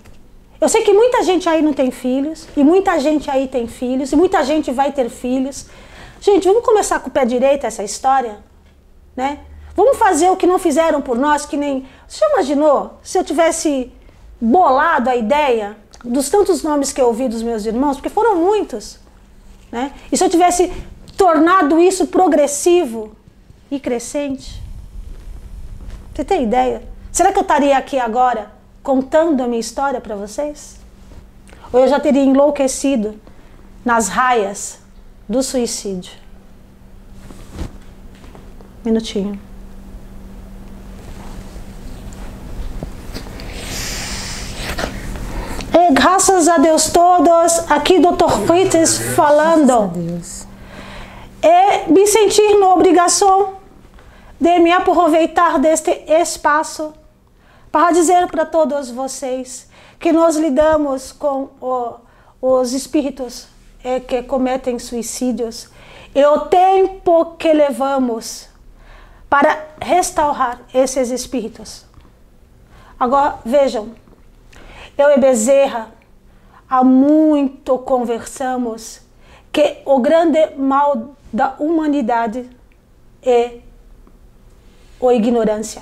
Eu 0.62 0.70
sei 0.70 0.82
que 0.82 0.94
muita 0.94 1.24
gente 1.24 1.48
aí 1.48 1.62
não 1.62 1.74
tem 1.74 1.92
filhos, 1.92 2.48
e 2.56 2.64
muita 2.64 3.00
gente 3.00 3.30
aí 3.30 3.48
tem 3.48 3.68
filhos, 3.68 4.12
e 4.12 4.16
muita 4.16 4.44
gente 4.44 4.72
vai 4.72 4.92
ter 4.92 5.10
filhos. 5.10 5.68
Gente, 6.20 6.48
vamos 6.48 6.66
começar 6.66 7.00
com 7.00 7.10
o 7.10 7.12
pé 7.12 7.26
direito 7.26 7.66
essa 7.66 7.84
história? 7.84 8.49
Né? 9.20 9.40
Vamos 9.76 9.98
fazer 9.98 10.30
o 10.30 10.38
que 10.38 10.48
não 10.48 10.58
fizeram 10.58 11.02
por 11.02 11.18
nós, 11.18 11.46
que 11.46 11.58
nem. 11.58 11.86
Você 12.08 12.24
imaginou 12.32 13.00
se 13.04 13.18
eu 13.18 13.24
tivesse 13.24 13.92
bolado 14.40 15.10
a 15.10 15.16
ideia 15.16 15.76
dos 16.06 16.30
tantos 16.30 16.64
nomes 16.64 16.94
que 16.94 17.02
eu 17.02 17.08
ouvi 17.08 17.28
dos 17.28 17.44
meus 17.44 17.66
irmãos, 17.66 17.98
porque 17.98 18.08
foram 18.10 18.38
muitos, 18.38 18.98
né? 19.70 19.92
E 20.10 20.16
se 20.16 20.24
eu 20.24 20.30
tivesse 20.30 20.72
tornado 21.18 21.82
isso 21.82 22.08
progressivo 22.08 23.14
e 23.70 23.78
crescente? 23.78 24.64
Você 26.16 26.24
tem 26.24 26.44
ideia? 26.44 26.82
Será 27.12 27.34
que 27.34 27.40
eu 27.40 27.42
estaria 27.42 27.78
aqui 27.78 28.00
agora 28.00 28.54
contando 28.82 29.44
a 29.44 29.48
minha 29.48 29.60
história 29.60 30.00
para 30.00 30.16
vocês? 30.16 30.78
Ou 31.74 31.82
eu 31.82 31.90
já 31.90 32.00
teria 32.00 32.24
enlouquecido 32.24 33.20
nas 33.84 34.08
raias 34.08 34.80
do 35.28 35.44
suicídio? 35.44 36.29
minutinho. 38.84 39.40
E 45.74 45.94
graças 45.94 46.48
a 46.48 46.58
Deus 46.58 46.90
todos, 46.90 47.72
aqui 47.72 48.00
Dr. 48.00 48.30
Fritz 48.46 48.98
falando. 49.16 49.92
E 51.42 51.92
me 51.92 52.06
sentir 52.06 52.58
na 52.60 52.74
obrigação 52.74 53.54
de 54.40 54.60
me 54.60 54.72
aproveitar 54.72 55.60
deste 55.60 55.92
espaço 56.08 56.94
para 57.72 57.92
dizer 57.92 58.28
para 58.28 58.46
todos 58.46 58.90
vocês 58.90 59.70
que 60.00 60.12
nós 60.12 60.36
lidamos 60.36 61.12
com 61.12 61.50
o, 61.62 61.96
os 62.42 62.74
espíritos 62.74 63.48
é, 63.84 64.00
que 64.00 64.24
cometem 64.24 64.80
suicídios 64.80 65.70
e 66.16 66.26
o 66.26 66.42
tempo 66.42 67.36
que 67.38 67.54
levamos 67.54 68.49
para 69.30 69.68
restaurar 69.80 70.62
esses 70.74 71.12
espíritos. 71.12 71.86
Agora 73.00 73.40
vejam, 73.46 73.92
eu 74.98 75.12
e 75.12 75.20
Bezerra 75.20 75.92
há 76.70 76.84
muito 76.84 77.78
conversamos 77.80 79.02
que 79.52 79.78
o 79.86 80.00
grande 80.00 80.56
mal 80.58 81.16
da 81.32 81.56
humanidade 81.60 82.50
é 83.22 83.60
a 85.02 85.14
ignorância. 85.14 85.82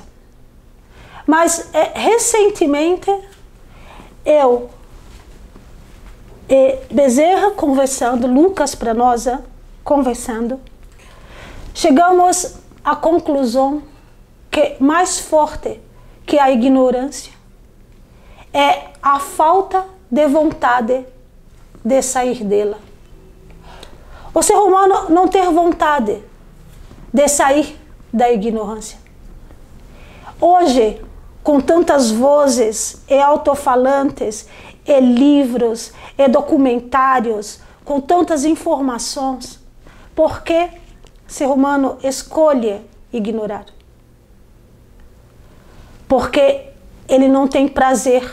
Mas 1.25 1.73
é, 1.73 1.91
recentemente 1.99 3.09
eu 4.25 4.69
e 6.49 6.79
Bezerra 6.91 7.51
conversando, 7.51 8.27
Lucas 8.27 8.75
para 8.75 8.93
nós 8.93 9.25
conversando, 9.83 10.59
chegamos 11.73 12.55
à 12.87 12.95
conclusão 12.95 13.83
que 14.49 14.77
mais 14.79 15.19
forte 15.19 15.81
que 16.25 16.39
a 16.39 16.49
ignorância 16.49 17.33
é 18.53 18.91
a 19.03 19.19
falta 19.19 19.83
de 20.09 20.25
vontade 20.27 21.05
de 21.83 22.01
sair 22.01 22.45
dela. 22.45 22.77
O 24.33 24.41
ser 24.41 24.55
humano 24.55 25.09
não 25.09 25.27
ter 25.27 25.51
vontade 25.51 26.23
de 27.11 27.27
sair 27.27 27.77
da 28.13 28.31
ignorância. 28.31 28.97
Hoje, 30.39 31.01
com 31.43 31.59
tantas 31.59 32.09
vozes 32.09 33.03
e 33.09 33.19
altofalantes, 33.19 34.47
e 34.85 34.97
livros, 35.01 35.91
e 36.17 36.25
documentários, 36.29 37.59
com 37.83 37.99
tantas 37.99 38.45
informações, 38.45 39.59
por 40.15 40.41
que 40.41 40.69
ser 41.27 41.47
humano 41.47 41.97
escolhe 42.03 42.81
ignorar? 43.11 43.65
Porque 46.07 46.67
ele 47.07 47.27
não 47.27 47.47
tem 47.47 47.67
prazer 47.67 48.29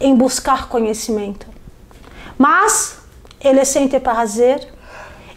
em 0.00 0.14
buscar 0.14 0.68
conhecimento, 0.68 1.46
mas 2.38 2.98
ele 3.40 3.64
sente 3.64 4.00
prazer 4.00 4.66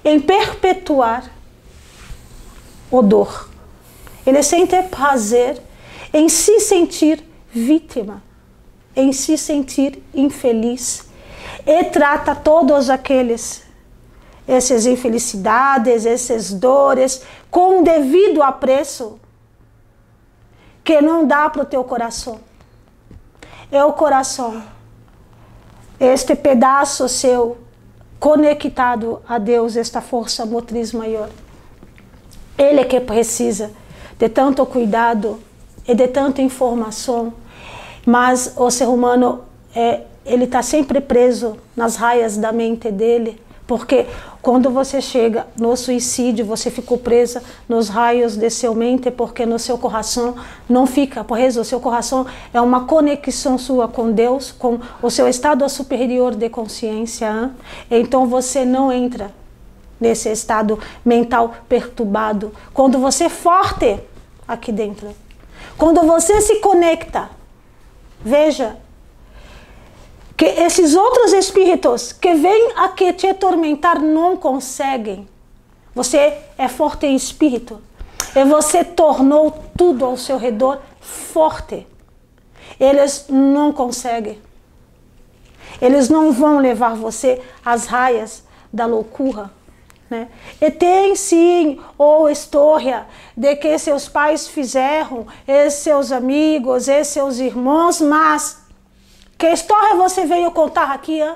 em 0.05 0.19
perpetuar 0.19 1.29
o 2.89 3.01
dor. 3.01 3.49
Ele 4.25 4.41
sente 4.41 4.81
prazer 4.83 5.61
em 6.13 6.29
se 6.29 6.59
sentir 6.59 7.23
vítima, 7.51 8.23
em 8.95 9.11
se 9.11 9.37
sentir 9.37 10.01
infeliz 10.13 11.07
e 11.65 11.83
trata 11.85 12.35
todos 12.35 12.89
aqueles 12.89 13.62
essas 14.47 14.85
infelicidades, 14.85 16.05
essas 16.05 16.51
dores 16.51 17.21
com 17.49 17.79
o 17.79 17.83
devido 17.83 18.41
apreço 18.41 19.19
que 20.83 21.01
não 21.01 21.25
dá 21.25 21.49
para 21.49 21.61
o 21.61 21.65
teu 21.65 21.83
coração. 21.83 22.39
É 23.71 23.83
o 23.83 23.93
coração, 23.93 24.61
este 25.99 26.35
pedaço 26.35 27.07
seu 27.07 27.57
conectado 28.19 29.21
a 29.27 29.37
Deus, 29.37 29.75
esta 29.75 29.99
força 30.01 30.45
motriz 30.45 30.91
maior. 30.91 31.29
Ele 32.57 32.81
é 32.81 32.85
que 32.85 32.99
precisa 32.99 33.71
de 34.17 34.29
tanto 34.29 34.65
cuidado 34.65 35.39
e 35.87 35.95
de 35.95 36.07
tanta 36.07 36.41
informação, 36.41 37.33
mas 38.05 38.53
o 38.55 38.69
ser 38.69 38.87
humano 38.87 39.43
é, 39.75 40.01
ele 40.25 40.45
está 40.45 40.61
sempre 40.61 41.01
preso 41.01 41.57
nas 41.75 41.95
raias 41.95 42.37
da 42.37 42.51
mente 42.51 42.91
dele, 42.91 43.41
porque 43.65 44.05
quando 44.41 44.69
você 44.69 45.01
chega 45.01 45.47
no 45.57 45.75
suicídio, 45.77 46.45
você 46.45 46.69
ficou 46.69 46.97
presa 46.97 47.41
nos 47.67 47.87
raios 47.87 48.35
de 48.35 48.49
seu 48.49 48.75
mente, 48.75 49.09
porque 49.09 49.45
no 49.45 49.57
seu 49.57 49.77
coração 49.77 50.35
não 50.67 50.85
fica 50.85 51.23
preso. 51.23 51.61
O 51.61 51.63
seu 51.63 51.79
coração 51.79 52.25
é 52.53 52.59
uma 52.59 52.85
conexão 52.85 53.57
sua 53.57 53.87
com 53.87 54.11
Deus, 54.11 54.51
com 54.51 54.79
o 55.01 55.09
seu 55.09 55.29
estado 55.29 55.67
superior 55.69 56.35
de 56.35 56.49
consciência. 56.49 57.51
Então 57.89 58.27
você 58.27 58.65
não 58.65 58.91
entra 58.91 59.31
nesse 59.99 60.29
estado 60.29 60.77
mental 61.05 61.55
perturbado. 61.69 62.51
Quando 62.73 62.99
você 62.99 63.25
é 63.25 63.29
forte 63.29 63.97
aqui 64.45 64.73
dentro, 64.73 65.09
quando 65.77 66.01
você 66.01 66.41
se 66.41 66.55
conecta, 66.59 67.29
veja 68.19 68.75
que 70.43 70.61
esses 70.61 70.93
outros 70.93 71.31
espíritos 71.31 72.11
que 72.11 72.33
vêm 72.33 72.73
aqui 72.75 73.13
te 73.13 73.25
atormentar 73.25 74.01
não 74.01 74.35
conseguem. 74.35 75.25
Você 75.95 76.37
é 76.57 76.67
forte 76.67 77.05
em 77.05 77.15
espírito 77.15 77.81
e 78.35 78.43
você 78.43 78.83
tornou 78.83 79.51
tudo 79.77 80.03
ao 80.03 80.17
seu 80.17 80.37
redor 80.37 80.81
forte. 80.99 81.87
Eles 82.77 83.27
não 83.29 83.71
conseguem. 83.71 84.37
Eles 85.81 86.09
não 86.09 86.33
vão 86.33 86.57
levar 86.59 86.93
você 86.93 87.41
às 87.63 87.85
raias 87.85 88.43
da 88.71 88.85
loucura. 88.85 89.49
Né? 90.09 90.27
E 90.59 90.69
tem 90.69 91.15
sim 91.15 91.79
ou 91.97 92.29
história 92.29 93.07
de 93.37 93.55
que 93.55 93.79
seus 93.79 94.09
pais 94.09 94.45
fizeram, 94.45 95.25
e 95.47 95.69
seus 95.69 96.11
amigos, 96.11 96.89
e 96.89 97.01
seus 97.05 97.39
irmãos, 97.39 98.01
mas 98.01 98.62
que 99.37 99.47
história 99.47 99.95
você 99.95 100.25
veio 100.25 100.51
contar 100.51 100.91
aqui? 100.91 101.21
Hein? 101.21 101.35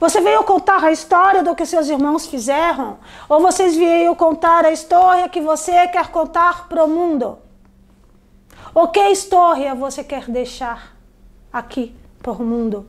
Você 0.00 0.20
veio 0.20 0.44
contar 0.44 0.82
a 0.84 0.92
história 0.92 1.42
do 1.42 1.54
que 1.56 1.66
seus 1.66 1.88
irmãos 1.88 2.26
fizeram? 2.26 2.98
Ou 3.28 3.40
vocês 3.40 3.76
vieram 3.76 4.14
contar 4.14 4.64
a 4.64 4.70
história 4.70 5.28
que 5.28 5.40
você 5.40 5.88
quer 5.88 6.08
contar 6.08 6.68
para 6.68 6.84
o 6.84 6.88
mundo? 6.88 7.38
Ou 8.72 8.88
que 8.88 9.00
história 9.08 9.74
você 9.74 10.04
quer 10.04 10.30
deixar 10.30 10.96
aqui 11.52 11.94
para 12.22 12.32
o 12.32 12.44
mundo? 12.44 12.86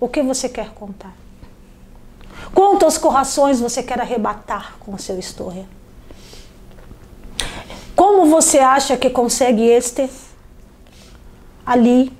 O 0.00 0.08
que 0.08 0.22
você 0.22 0.48
quer 0.48 0.70
contar? 0.70 1.12
Quantos 2.54 2.96
corações 2.96 3.60
você 3.60 3.82
quer 3.82 4.00
arrebatar 4.00 4.76
com 4.80 4.94
a 4.94 4.98
sua 4.98 5.16
história? 5.16 5.66
Como 7.94 8.26
você 8.26 8.58
acha 8.58 8.96
que 8.96 9.10
consegue 9.10 9.62
este 9.62 10.08
ali 11.64 12.16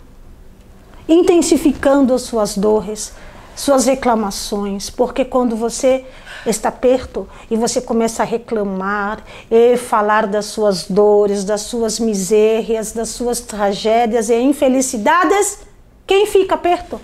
intensificando 1.08 2.18
suas 2.18 2.56
dores, 2.56 3.12
suas 3.54 3.86
reclamações, 3.86 4.90
porque 4.90 5.24
quando 5.24 5.56
você 5.56 6.04
está 6.44 6.70
perto 6.70 7.28
e 7.50 7.56
você 7.56 7.80
começa 7.80 8.22
a 8.22 8.26
reclamar 8.26 9.22
e 9.50 9.76
falar 9.76 10.26
das 10.26 10.46
suas 10.46 10.84
dores, 10.84 11.44
das 11.44 11.62
suas 11.62 11.98
misérias, 11.98 12.92
das 12.92 13.08
suas 13.08 13.40
tragédias 13.40 14.28
e 14.28 14.38
infelicidades, 14.40 15.60
quem 16.06 16.26
fica 16.26 16.56
perto? 16.56 17.00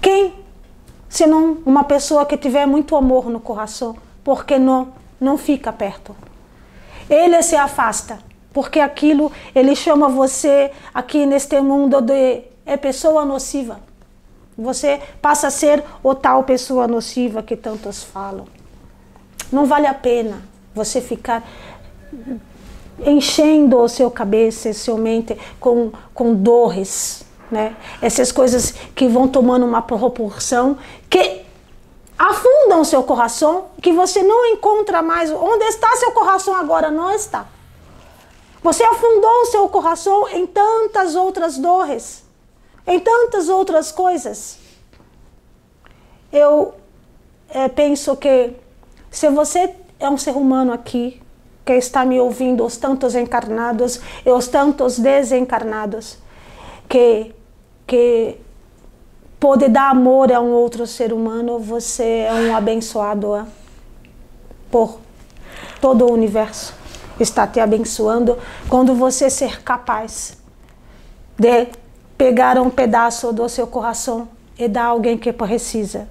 Quem? 0.00 0.34
Senão 1.08 1.58
uma 1.64 1.84
pessoa 1.84 2.24
que 2.24 2.36
tiver 2.36 2.66
muito 2.66 2.96
amor 2.96 3.28
no 3.28 3.38
coração, 3.38 3.96
porque 4.24 4.58
não 4.58 5.00
não 5.22 5.38
fica 5.38 5.72
perto. 5.72 6.16
Ele 7.08 7.40
se 7.42 7.54
afasta 7.54 8.18
porque 8.52 8.80
aquilo 8.80 9.32
ele 9.54 9.74
chama 9.74 10.08
você 10.08 10.70
aqui 10.92 11.26
neste 11.26 11.60
mundo 11.60 12.00
de 12.00 12.42
é 12.64 12.76
pessoa 12.76 13.24
nociva. 13.24 13.80
Você 14.56 15.00
passa 15.20 15.48
a 15.48 15.50
ser 15.50 15.82
o 16.02 16.14
tal 16.14 16.44
pessoa 16.44 16.86
nociva 16.86 17.42
que 17.42 17.56
tantos 17.56 18.02
falam. 18.02 18.46
Não 19.50 19.66
vale 19.66 19.86
a 19.86 19.94
pena 19.94 20.42
você 20.74 21.00
ficar 21.00 21.42
enchendo 23.04 23.78
o 23.78 23.88
seu 23.88 24.10
cabeça, 24.10 24.68
a 24.68 24.74
sua 24.74 24.98
mente 24.98 25.36
com, 25.58 25.90
com 26.14 26.34
dores, 26.34 27.24
né? 27.50 27.74
Essas 28.00 28.30
coisas 28.30 28.72
que 28.94 29.08
vão 29.08 29.26
tomando 29.26 29.64
uma 29.64 29.82
proporção 29.82 30.78
que 31.08 31.42
afundam 32.18 32.82
o 32.82 32.84
seu 32.84 33.02
coração, 33.02 33.66
que 33.82 33.92
você 33.92 34.22
não 34.22 34.46
encontra 34.46 35.02
mais. 35.02 35.30
Onde 35.30 35.64
está 35.64 35.96
seu 35.96 36.12
coração 36.12 36.54
agora? 36.54 36.90
Não 36.90 37.12
está. 37.12 37.46
Você 38.62 38.84
afundou 38.84 39.42
o 39.42 39.46
seu 39.46 39.68
coração 39.68 40.28
em 40.28 40.46
tantas 40.46 41.16
outras 41.16 41.58
dores, 41.58 42.24
em 42.86 43.00
tantas 43.00 43.48
outras 43.48 43.90
coisas. 43.90 44.58
Eu 46.32 46.74
é, 47.50 47.68
penso 47.68 48.16
que 48.16 48.52
se 49.10 49.28
você 49.30 49.74
é 49.98 50.08
um 50.08 50.16
ser 50.16 50.36
humano 50.36 50.72
aqui 50.72 51.20
que 51.64 51.72
está 51.74 52.04
me 52.04 52.20
ouvindo, 52.20 52.64
os 52.64 52.76
tantos 52.76 53.14
encarnados 53.14 54.00
e 54.24 54.30
os 54.30 54.48
tantos 54.48 54.98
desencarnados, 54.98 56.18
que 56.88 57.34
que 57.86 58.38
pode 59.38 59.68
dar 59.68 59.90
amor 59.90 60.32
a 60.32 60.40
um 60.40 60.52
outro 60.52 60.86
ser 60.86 61.12
humano, 61.12 61.58
você 61.58 62.20
é 62.20 62.32
um 62.32 62.56
abençoado 62.56 63.46
por 64.70 64.98
todo 65.80 66.06
o 66.06 66.12
universo. 66.12 66.81
Está 67.20 67.46
te 67.46 67.60
abençoando 67.60 68.38
quando 68.68 68.94
você 68.94 69.30
ser 69.30 69.62
capaz 69.62 70.36
de 71.38 71.68
pegar 72.16 72.58
um 72.58 72.70
pedaço 72.70 73.32
do 73.32 73.48
seu 73.48 73.66
coração 73.66 74.28
e 74.58 74.68
dar 74.68 74.84
a 74.84 74.86
alguém 74.86 75.18
que 75.18 75.32
precisa. 75.32 76.08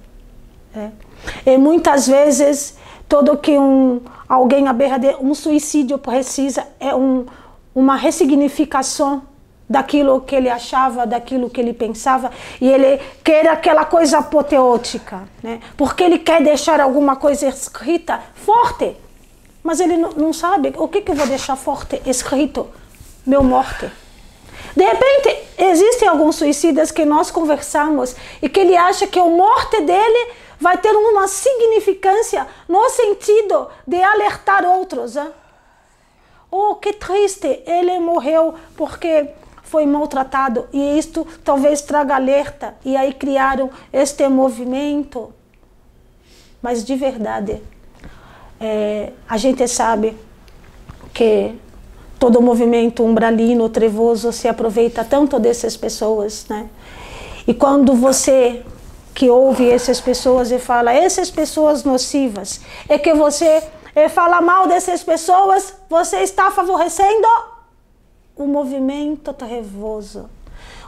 É. 0.74 0.90
E 1.46 1.56
muitas 1.58 2.06
vezes 2.06 2.76
tudo 3.08 3.36
que 3.36 3.58
um 3.58 4.00
alguém 4.28 4.66
à 4.68 4.72
beira 4.72 4.98
de 4.98 5.14
um 5.20 5.34
suicídio 5.34 5.98
precisa 5.98 6.66
é 6.80 6.94
um, 6.94 7.26
uma 7.74 7.96
ressignificação 7.96 9.22
daquilo 9.68 10.20
que 10.20 10.34
ele 10.34 10.50
achava, 10.50 11.06
daquilo 11.06 11.48
que 11.48 11.60
ele 11.60 11.72
pensava, 11.72 12.30
e 12.60 12.68
ele 12.68 13.00
quer 13.24 13.48
aquela 13.48 13.84
coisa 13.84 14.18
apoteótica, 14.18 15.22
né? 15.42 15.60
porque 15.76 16.02
ele 16.04 16.18
quer 16.18 16.42
deixar 16.42 16.80
alguma 16.80 17.16
coisa 17.16 17.46
escrita 17.46 18.20
forte, 18.34 18.94
mas 19.62 19.80
ele 19.80 19.96
não, 19.96 20.32
sabe 20.32 20.72
o 20.76 20.88
que, 20.88 21.00
que 21.00 21.12
eu 21.12 21.14
vou 21.14 21.26
deixar 21.26 21.56
forte 21.56 22.02
escrito, 22.04 22.68
meu 23.24 23.42
morte. 23.42 23.90
De 24.74 24.84
repente, 24.84 25.48
existem 25.58 26.08
alguns 26.08 26.36
suicidas 26.36 26.90
que 26.90 27.04
nós 27.04 27.30
conversamos 27.30 28.16
e 28.40 28.48
que 28.48 28.60
ele 28.60 28.76
acha 28.76 29.06
que 29.06 29.18
a 29.18 29.24
morte 29.24 29.80
dele 29.82 30.32
vai 30.58 30.78
ter 30.78 30.92
uma 30.92 31.28
significância 31.28 32.46
no 32.68 32.88
sentido 32.88 33.68
de 33.86 34.02
alertar 34.02 34.64
outros. 34.64 35.16
Hein? 35.16 35.30
Oh, 36.50 36.76
que 36.76 36.92
triste, 36.92 37.62
ele 37.66 37.98
morreu 37.98 38.54
porque 38.76 39.28
foi 39.62 39.86
maltratado 39.86 40.68
e 40.72 40.98
isto 40.98 41.26
talvez 41.42 41.80
traga 41.80 42.14
alerta 42.14 42.76
e 42.84 42.96
aí 42.96 43.12
criaram 43.12 43.70
este 43.92 44.28
movimento. 44.28 45.32
Mas 46.60 46.84
de 46.84 46.94
verdade, 46.94 47.62
é, 48.62 49.12
a 49.28 49.36
gente 49.36 49.66
sabe 49.66 50.16
que 51.12 51.52
todo 52.16 52.40
movimento 52.40 53.04
umbralino, 53.04 53.68
trevoso, 53.68 54.30
se 54.30 54.46
aproveita 54.46 55.04
tanto 55.04 55.40
dessas 55.40 55.76
pessoas, 55.76 56.46
né? 56.48 56.70
E 57.44 57.52
quando 57.52 57.92
você 57.94 58.62
que 59.12 59.28
ouve 59.28 59.68
essas 59.68 60.00
pessoas 60.00 60.52
e 60.52 60.60
fala 60.60 60.92
essas 60.92 61.28
pessoas 61.28 61.82
nocivas, 61.82 62.60
é 62.88 62.96
que 62.96 63.12
você 63.12 63.64
é, 63.96 64.08
fala 64.08 64.40
mal 64.40 64.68
dessas 64.68 65.02
pessoas, 65.02 65.74
você 65.90 66.18
está 66.18 66.48
favorecendo 66.52 67.26
o 68.36 68.46
movimento 68.46 69.32
trevoso. 69.32 70.30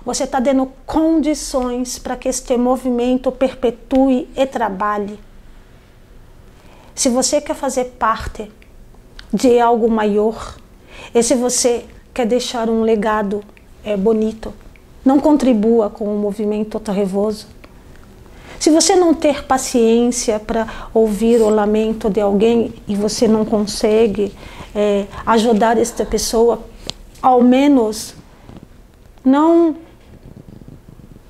Você 0.05 0.25
está 0.25 0.39
dando 0.39 0.71
condições 0.87 1.99
para 1.99 2.15
que 2.15 2.29
este 2.29 2.57
movimento 2.57 3.33
perpetue 3.33 4.29
e 4.37 4.47
trabalhe. 4.47 5.19
Se 6.95 7.09
você 7.09 7.41
quer 7.41 7.55
fazer 7.55 7.97
parte 7.99 8.51
de 9.33 9.59
algo 9.59 9.91
maior, 9.91 10.57
e 11.15 11.23
se 11.23 11.35
você 11.35 11.85
quer 12.13 12.27
deixar 12.27 12.71
um 12.71 12.83
legado 12.83 13.43
é, 13.85 13.97
bonito, 13.97 14.55
não 15.05 15.19
contribua 15.19 15.91
com 15.91 16.05
o 16.05 16.19
movimento 16.19 16.79
trevoso. 16.81 17.47
Se 18.59 18.71
você 18.71 18.95
não 18.95 19.13
ter 19.13 19.45
paciência 19.45 20.39
para 20.39 20.89
ouvir 20.95 21.41
o 21.41 21.51
lamento 21.51 22.09
de 22.09 22.21
alguém 22.21 22.73
e 22.89 22.95
você 22.95 23.29
não 23.29 23.45
consegue 23.45 24.33
é, 24.75 25.07
ajudar 25.27 25.77
esta 25.77 26.05
pessoa 26.07 26.65
ao 27.21 27.43
menos 27.43 28.15
não 29.25 29.77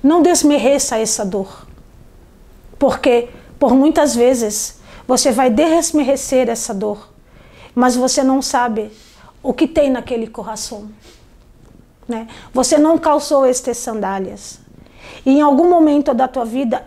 não 0.01 0.21
desmereça 0.21 0.97
essa 0.97 1.25
dor. 1.25 1.65
Porque 2.77 3.27
por 3.57 3.73
muitas 3.73 4.15
vezes 4.15 4.74
você 5.07 5.31
vai 5.31 5.49
desmerecer 5.49 6.49
essa 6.49 6.73
dor, 6.73 7.09
mas 7.73 7.95
você 7.95 8.23
não 8.23 8.41
sabe 8.41 8.91
o 9.43 9.53
que 9.53 9.67
tem 9.67 9.89
naquele 9.89 10.27
coração. 10.27 10.89
Né? 12.07 12.27
Você 12.53 12.77
não 12.77 12.97
calçou 12.97 13.45
estas 13.45 13.77
sandálias. 13.77 14.59
E 15.25 15.31
em 15.31 15.41
algum 15.41 15.69
momento 15.69 16.13
da 16.13 16.27
tua 16.27 16.45
vida, 16.45 16.85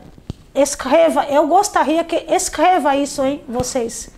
escreva, 0.54 1.24
eu 1.26 1.46
gostaria 1.46 2.02
que 2.04 2.16
escreva 2.28 2.96
isso 2.96 3.22
em 3.22 3.42
vocês. 3.48 4.10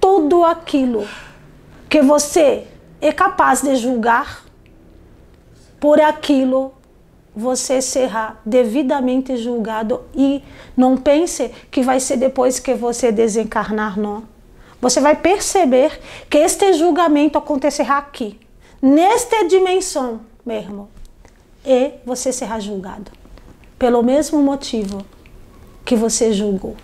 Tudo 0.00 0.44
aquilo 0.44 1.06
que 1.88 2.02
você 2.02 2.66
é 3.00 3.12
capaz 3.12 3.62
de 3.62 3.74
julgar, 3.76 4.44
por 5.80 6.00
aquilo 6.00 6.72
você 7.36 7.82
será 7.82 8.36
devidamente 8.46 9.36
julgado 9.36 10.00
e 10.14 10.42
não 10.74 10.96
pense 10.96 11.50
que 11.70 11.82
vai 11.82 12.00
ser 12.00 12.16
depois 12.16 12.58
que 12.58 12.72
você 12.74 13.12
desencarnar, 13.12 13.98
não. 13.98 14.24
Você 14.80 15.00
vai 15.00 15.14
perceber 15.14 16.00
que 16.30 16.38
este 16.38 16.72
julgamento 16.72 17.36
acontecerá 17.36 17.98
aqui, 17.98 18.40
nesta 18.80 19.46
dimensão 19.46 20.20
mesmo, 20.44 20.88
e 21.64 21.92
você 22.06 22.32
será 22.32 22.58
julgado 22.58 23.10
pelo 23.78 24.02
mesmo 24.02 24.42
motivo 24.42 25.04
que 25.84 25.94
você 25.94 26.32
julgou. 26.32 26.74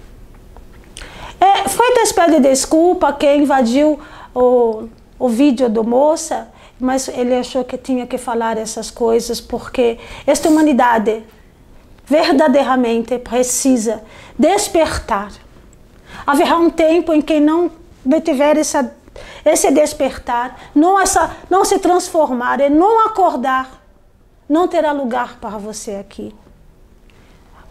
É, 1.41 1.69
foi 1.69 1.87
pede 2.15 2.41
desculpa 2.41 3.13
quem 3.15 3.43
invadiu 3.43 3.99
o 4.35 4.89
o 5.23 5.29
vídeo 5.29 5.71
do 5.71 5.85
moça, 5.85 6.49
mas 6.83 7.07
ele 7.07 7.33
achou 7.37 7.63
que 7.65 7.79
tinha 7.79 8.09
que 8.09 8.19
falar 8.19 8.59
essas 8.59 8.91
coisas 8.91 9.41
porque 9.41 10.01
esta 10.27 10.49
humanidade 10.49 11.23
verdadeiramente 12.05 13.21
precisa 13.21 14.03
despertar. 14.37 15.31
Haverá 16.27 16.57
um 16.57 16.69
tempo 16.69 17.13
em 17.13 17.23
que 17.23 17.39
não 17.39 17.71
tiver 18.25 18.57
essa, 18.57 18.93
esse 19.45 19.71
despertar, 19.71 20.59
não, 20.75 20.99
essa, 20.99 21.37
não 21.49 21.65
se 21.65 21.79
transformar 21.79 22.61
e 22.61 22.69
não 22.69 23.07
acordar, 23.07 23.81
não 24.49 24.67
terá 24.67 24.91
lugar 24.91 25.39
para 25.41 25.59
você 25.59 25.93
aqui. 25.93 26.35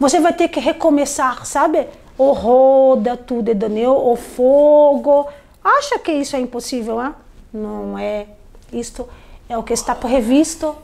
Você 0.00 0.20
vai 0.20 0.32
ter 0.32 0.48
que 0.48 0.58
recomeçar, 0.58 1.44
sabe? 1.44 1.86
O 2.16 2.32
roda, 2.32 3.14
tudo 3.14 3.54
Daniel, 3.54 3.92
o 3.92 4.16
fogo. 4.16 5.28
Acha 5.62 5.98
que 5.98 6.12
isso 6.12 6.34
é 6.34 6.40
impossível, 6.40 6.98
hein? 6.98 7.14
não 7.52 7.98
é 7.98 8.26
isto 8.72 9.08
é 9.48 9.56
o 9.56 9.62
que 9.62 9.72
está 9.72 9.94
previsto 9.94 10.74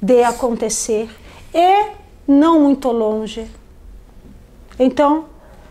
de 0.00 0.22
acontecer 0.22 1.08
e 1.52 1.86
não 2.26 2.60
muito 2.60 2.90
longe. 2.90 3.50
Então, 4.78 5.26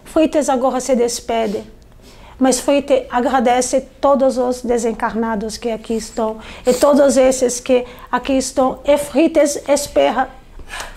Freitas 0.05 0.49
agora 0.49 0.79
se 0.79 0.95
despede, 0.95 1.63
mas 2.39 2.59
Freitas 2.59 3.05
agradece 3.09 3.81
todos 3.99 4.37
os 4.37 4.61
desencarnados 4.61 5.57
que 5.57 5.71
aqui 5.71 5.95
estão 5.95 6.37
e 6.65 6.73
todos 6.73 7.17
esses 7.17 7.59
que 7.59 7.85
aqui 8.11 8.33
estão. 8.33 8.79
E 8.85 8.97
Freitas 8.97 9.57
espera 9.67 10.29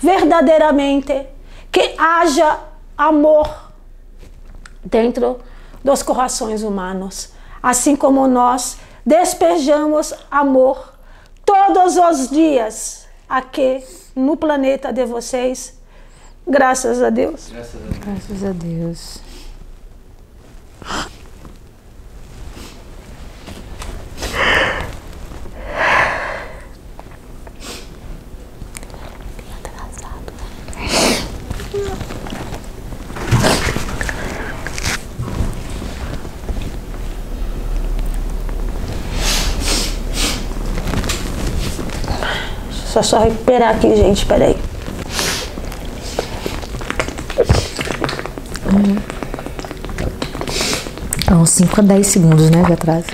verdadeiramente 0.01 1.27
que 1.73 1.95
haja 1.99 2.59
amor 2.97 3.73
dentro 4.85 5.39
dos 5.83 6.03
corações 6.03 6.63
humanos, 6.63 7.33
assim 7.63 7.97
como 7.97 8.27
nós 8.27 8.79
despejamos 9.07 10.13
amor 10.29 10.93
todos 11.45 11.97
os 11.97 12.29
dias 12.29 13.07
aqui 13.29 13.83
no 14.17 14.37
planeta 14.37 14.93
de 14.93 15.05
vocês. 15.05 15.75
Graças 16.47 17.01
a 17.01 17.11
Deus. 17.11 17.49
Graças 17.51 17.75
a 17.75 17.79
Deus. 17.79 17.99
Graças 17.99 18.45
a 18.45 18.53
Deus. 18.53 19.27
Só 42.97 43.03
só 43.03 43.19
recuperar 43.25 43.77
aqui, 43.77 43.95
gente. 43.95 44.25
Peraí. 44.25 44.57
É 51.31 51.35
uns 51.35 51.51
5 51.51 51.79
a 51.79 51.85
10 51.85 52.07
segundos, 52.07 52.49
né, 52.51 52.63
de 52.63 52.73
atraso. 52.73 53.09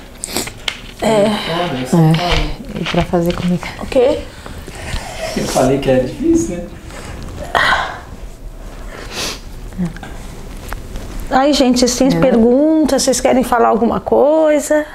É. 1.01 1.07
É. 1.07 1.27
É. 1.27 2.81
E 2.81 2.85
pra 2.85 3.03
fazer 3.05 3.35
comigo. 3.35 3.67
O 3.81 3.87
quê? 3.87 4.21
Eu 5.37 5.45
falei 5.49 5.79
que 5.81 5.91
era 5.91 6.05
difícil, 6.05 6.59
né? 6.59 6.65
Aí, 11.29 11.53
gente, 11.53 11.81
vocês 11.81 11.97
têm 11.97 12.17
É. 12.17 12.21
perguntas? 12.21 13.03
Vocês 13.03 13.21
querem 13.21 13.43
falar 13.43 13.67
alguma 13.69 13.99
coisa? 13.99 14.87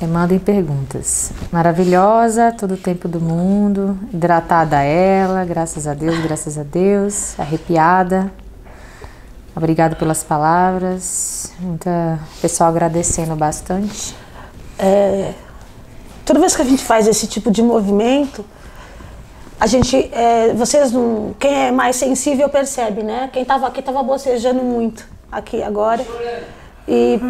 É, 0.00 0.06
mandem 0.06 0.38
perguntas. 0.38 1.29
Maravilhosa, 1.52 2.54
todo 2.56 2.74
o 2.74 2.76
tempo 2.76 3.08
do 3.08 3.20
mundo, 3.20 3.98
hidratada 4.12 4.84
ela, 4.84 5.44
graças 5.44 5.84
a 5.84 5.94
Deus, 5.94 6.16
graças 6.20 6.56
a 6.56 6.62
Deus, 6.62 7.38
arrepiada. 7.40 8.32
Obrigada 9.56 9.96
pelas 9.96 10.22
palavras. 10.22 11.52
Muita 11.58 12.20
pessoal 12.40 12.70
agradecendo 12.70 13.34
bastante. 13.34 14.14
É, 14.78 15.32
toda 16.24 16.38
vez 16.38 16.54
que 16.54 16.62
a 16.62 16.64
gente 16.64 16.84
faz 16.84 17.08
esse 17.08 17.26
tipo 17.26 17.50
de 17.50 17.62
movimento, 17.64 18.44
a 19.58 19.66
gente, 19.66 20.08
é, 20.14 20.54
vocês 20.54 20.92
não, 20.92 21.34
quem 21.36 21.66
é 21.66 21.72
mais 21.72 21.96
sensível 21.96 22.48
percebe, 22.48 23.02
né? 23.02 23.28
Quem 23.32 23.42
estava 23.42 23.66
aqui 23.66 23.80
estava 23.80 24.04
bocejando 24.04 24.62
muito 24.62 25.04
aqui 25.32 25.64
agora. 25.64 26.06
E 26.86 27.20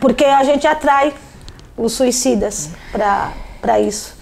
porque 0.00 0.24
a 0.24 0.42
gente 0.44 0.66
atrai 0.66 1.12
os 1.76 1.92
suicidas 1.92 2.70
para 2.90 3.32
isso. 3.80 4.16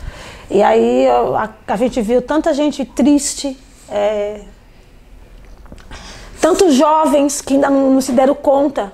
E 0.51 0.63
aí 0.63 1.07
a, 1.09 1.51
a, 1.67 1.77
gente 1.77 2.01
viu 2.03 2.21
tanta 2.21 2.53
gente 2.53 2.85
triste, 2.85 3.57
é, 3.89 4.43
tantos 6.41 6.75
jovens 6.75 7.41
que 7.41 7.55
ainda 7.55 7.71
não, 7.71 7.91
não 7.91 8.01
se 8.01 8.13
deram 8.13 8.35
conta 8.35 8.93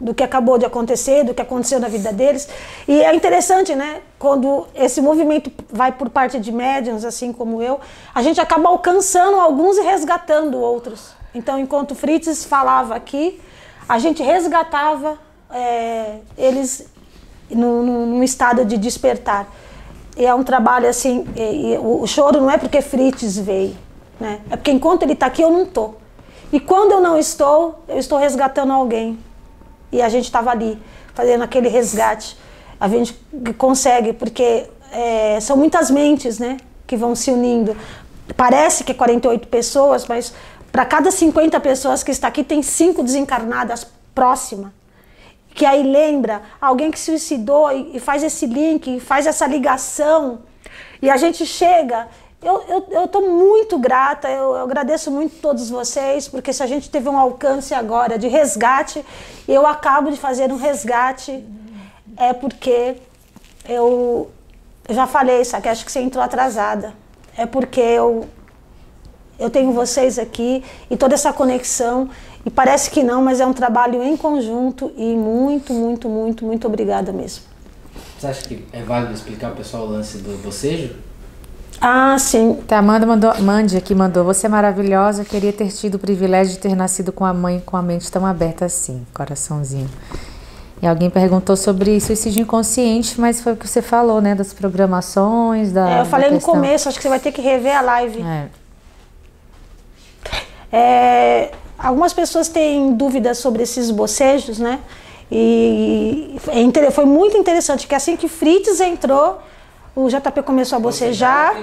do 0.00 0.12
que 0.12 0.22
acabou 0.22 0.58
de 0.58 0.66
acontecer, 0.66 1.24
do 1.24 1.32
que 1.32 1.40
aconteceu 1.40 1.78
na 1.78 1.86
vida 1.86 2.12
deles. 2.12 2.48
E 2.88 3.00
é 3.00 3.14
interessante, 3.14 3.74
né? 3.74 4.00
Quando 4.18 4.66
esse 4.74 5.00
movimento 5.00 5.50
vai 5.70 5.92
por 5.92 6.10
parte 6.10 6.40
de 6.40 6.50
médiums, 6.50 7.04
assim 7.04 7.32
como 7.32 7.62
eu, 7.62 7.80
a 8.12 8.20
gente 8.20 8.40
acaba 8.40 8.68
alcançando 8.68 9.36
alguns 9.36 9.76
e 9.76 9.82
resgatando 9.82 10.58
outros. 10.58 11.12
Então, 11.32 11.58
enquanto 11.58 11.94
Fritz 11.94 12.44
falava 12.44 12.96
aqui, 12.96 13.40
a 13.88 13.98
gente 14.00 14.22
resgatava 14.22 15.18
é, 15.50 16.16
eles 16.36 16.86
num, 17.48 18.22
estado 18.22 18.64
de 18.64 18.76
despertar. 18.76 19.46
É 20.16 20.34
um 20.34 20.44
trabalho 20.44 20.88
assim, 20.88 21.26
e, 21.34 21.72
e, 21.72 21.78
o, 21.78 22.06
choro 22.06 22.40
não 22.40 22.50
é 22.50 22.58
porque 22.58 22.82
Fritz 22.82 23.38
veio, 23.38 23.74
né? 24.20 24.40
É 24.50 24.56
porque 24.56 24.70
enquanto 24.70 25.02
ele 25.04 25.14
está 25.14 25.26
aqui 25.26 25.42
eu 25.42 25.50
não 25.50 25.62
estou. 25.62 25.98
E 26.52 26.60
quando 26.60 26.92
eu 26.92 27.00
não 27.00 27.18
estou, 27.18 27.82
eu 27.88 27.98
estou 27.98 28.18
resgatando 28.18 28.72
alguém. 28.72 29.18
E 29.90 30.02
a 30.02 30.08
gente 30.08 30.24
estava 30.24 30.50
ali, 30.50 30.78
fazendo 31.14 31.42
aquele 31.42 31.68
resgate. 31.68 32.36
A 32.78 32.88
gente 32.88 33.18
consegue, 33.56 34.12
porque 34.12 34.66
é, 34.92 35.40
são 35.40 35.56
muitas 35.56 35.90
mentes 35.90 36.38
né, 36.38 36.58
que 36.86 36.96
vão 36.96 37.14
se 37.14 37.30
unindo. 37.30 37.74
Parece 38.36 38.84
que 38.84 38.92
é 38.92 38.94
48 38.94 39.48
pessoas, 39.48 40.06
mas 40.06 40.34
para 40.70 40.84
cada 40.84 41.10
50 41.10 41.58
pessoas 41.60 42.02
que 42.02 42.10
está 42.10 42.28
aqui, 42.28 42.44
tem 42.44 42.62
cinco 42.62 43.02
desencarnadas 43.02 43.86
próximas. 44.14 44.70
Que 45.54 45.66
aí 45.66 45.82
lembra 45.82 46.42
alguém 46.60 46.90
que 46.90 46.98
suicidou 46.98 47.70
e, 47.70 47.96
e 47.96 48.00
faz 48.00 48.22
esse 48.22 48.46
link, 48.46 49.00
faz 49.00 49.26
essa 49.26 49.46
ligação. 49.46 50.40
E 51.00 51.10
a 51.10 51.16
gente 51.16 51.44
chega 51.44 52.08
eu 52.42 53.04
estou 53.04 53.30
muito 53.30 53.78
grata, 53.78 54.28
eu, 54.28 54.56
eu, 54.56 54.62
agradeço 54.64 55.12
muito 55.12 55.40
todos 55.40 55.70
vocês, 55.70 56.26
porque 56.26 56.52
se 56.52 56.60
a 56.60 56.66
gente 56.66 56.90
teve 56.90 57.08
um 57.08 57.16
alcance 57.16 57.72
agora 57.72 58.18
de 58.18 58.26
resgate, 58.26 59.04
eu 59.46 59.64
acabo 59.64 60.10
de 60.10 60.16
fazer 60.16 60.52
um 60.52 60.56
resgate, 60.56 61.44
é 62.16 62.32
porque 62.32 62.96
eu, 63.68 64.28
eu 64.88 64.94
já 64.94 65.06
falei 65.06 65.40
isso 65.40 65.56
aqui, 65.56 65.68
acho 65.68 65.84
que 65.84 65.92
você 65.92 66.00
entrou 66.00 66.22
atrasada. 66.22 66.92
É 67.36 67.46
porque 67.46 67.80
eu, 67.80 68.26
eu 69.38 69.48
tenho 69.48 69.72
vocês 69.72 70.18
aqui 70.18 70.64
e 70.90 70.96
toda 70.96 71.14
essa 71.14 71.32
conexão, 71.32 72.10
e 72.44 72.50
parece 72.50 72.90
que 72.90 73.02
não, 73.02 73.22
mas 73.22 73.40
é 73.40 73.46
um 73.46 73.52
trabalho 73.52 74.02
em 74.02 74.16
conjunto 74.16 74.92
e 74.96 75.14
muito, 75.14 75.72
muito, 75.72 76.08
muito, 76.08 76.44
muito 76.44 76.66
obrigada 76.66 77.12
mesmo. 77.12 77.44
Você 78.18 78.26
acha 78.26 78.42
que 78.48 78.64
é 78.72 78.82
válido 78.82 79.12
explicar 79.12 79.48
ao 79.48 79.54
pessoal 79.54 79.84
o 79.84 79.90
lance 79.90 80.18
do 80.18 80.42
bocejo? 80.42 80.94
Ah, 81.80 82.16
sim. 82.18 82.54
Tá, 82.66 82.78
Amanda 82.78 83.04
mandou, 83.04 83.34
Mandy 83.40 83.76
aqui 83.76 83.94
mandou. 83.94 84.24
Você 84.24 84.46
é 84.46 84.48
maravilhosa, 84.48 85.24
queria 85.24 85.52
ter 85.52 85.68
tido 85.68 85.96
o 85.96 85.98
privilégio 85.98 86.54
de 86.54 86.60
ter 86.60 86.76
nascido 86.76 87.12
com 87.12 87.24
a 87.24 87.34
mãe 87.34 87.60
com 87.64 87.76
a 87.76 87.82
mente 87.82 88.10
tão 88.10 88.24
aberta 88.24 88.64
assim, 88.64 89.04
coraçãozinho. 89.12 89.90
E 90.80 90.86
alguém 90.86 91.10
perguntou 91.10 91.56
sobre 91.56 92.00
suicídio 92.00 92.42
inconsciente, 92.42 93.20
mas 93.20 93.40
foi 93.40 93.52
o 93.52 93.56
que 93.56 93.68
você 93.68 93.80
falou, 93.80 94.20
né? 94.20 94.34
Das 94.34 94.52
programações, 94.52 95.72
da. 95.72 95.90
É, 95.90 96.00
eu 96.00 96.04
falei 96.04 96.30
no 96.30 96.40
começo, 96.40 96.88
acho 96.88 96.98
que 96.98 97.02
você 97.02 97.08
vai 97.08 97.20
ter 97.20 97.30
que 97.30 97.40
rever 97.40 97.76
a 97.76 97.80
live. 97.80 98.20
É. 98.22 98.48
É, 100.72 101.50
algumas 101.82 102.12
pessoas 102.12 102.48
têm 102.48 102.94
dúvidas 102.94 103.38
sobre 103.38 103.62
esses 103.62 103.90
bocejos, 103.90 104.58
né? 104.58 104.78
E 105.30 106.36
é 106.48 106.90
foi 106.90 107.04
muito 107.04 107.36
interessante 107.36 107.86
que 107.86 107.94
assim 107.94 108.16
que 108.16 108.28
Fritz 108.28 108.80
entrou, 108.80 109.40
o 109.96 110.08
JP 110.08 110.42
começou 110.44 110.76
a 110.76 110.80
bocejar. 110.80 111.56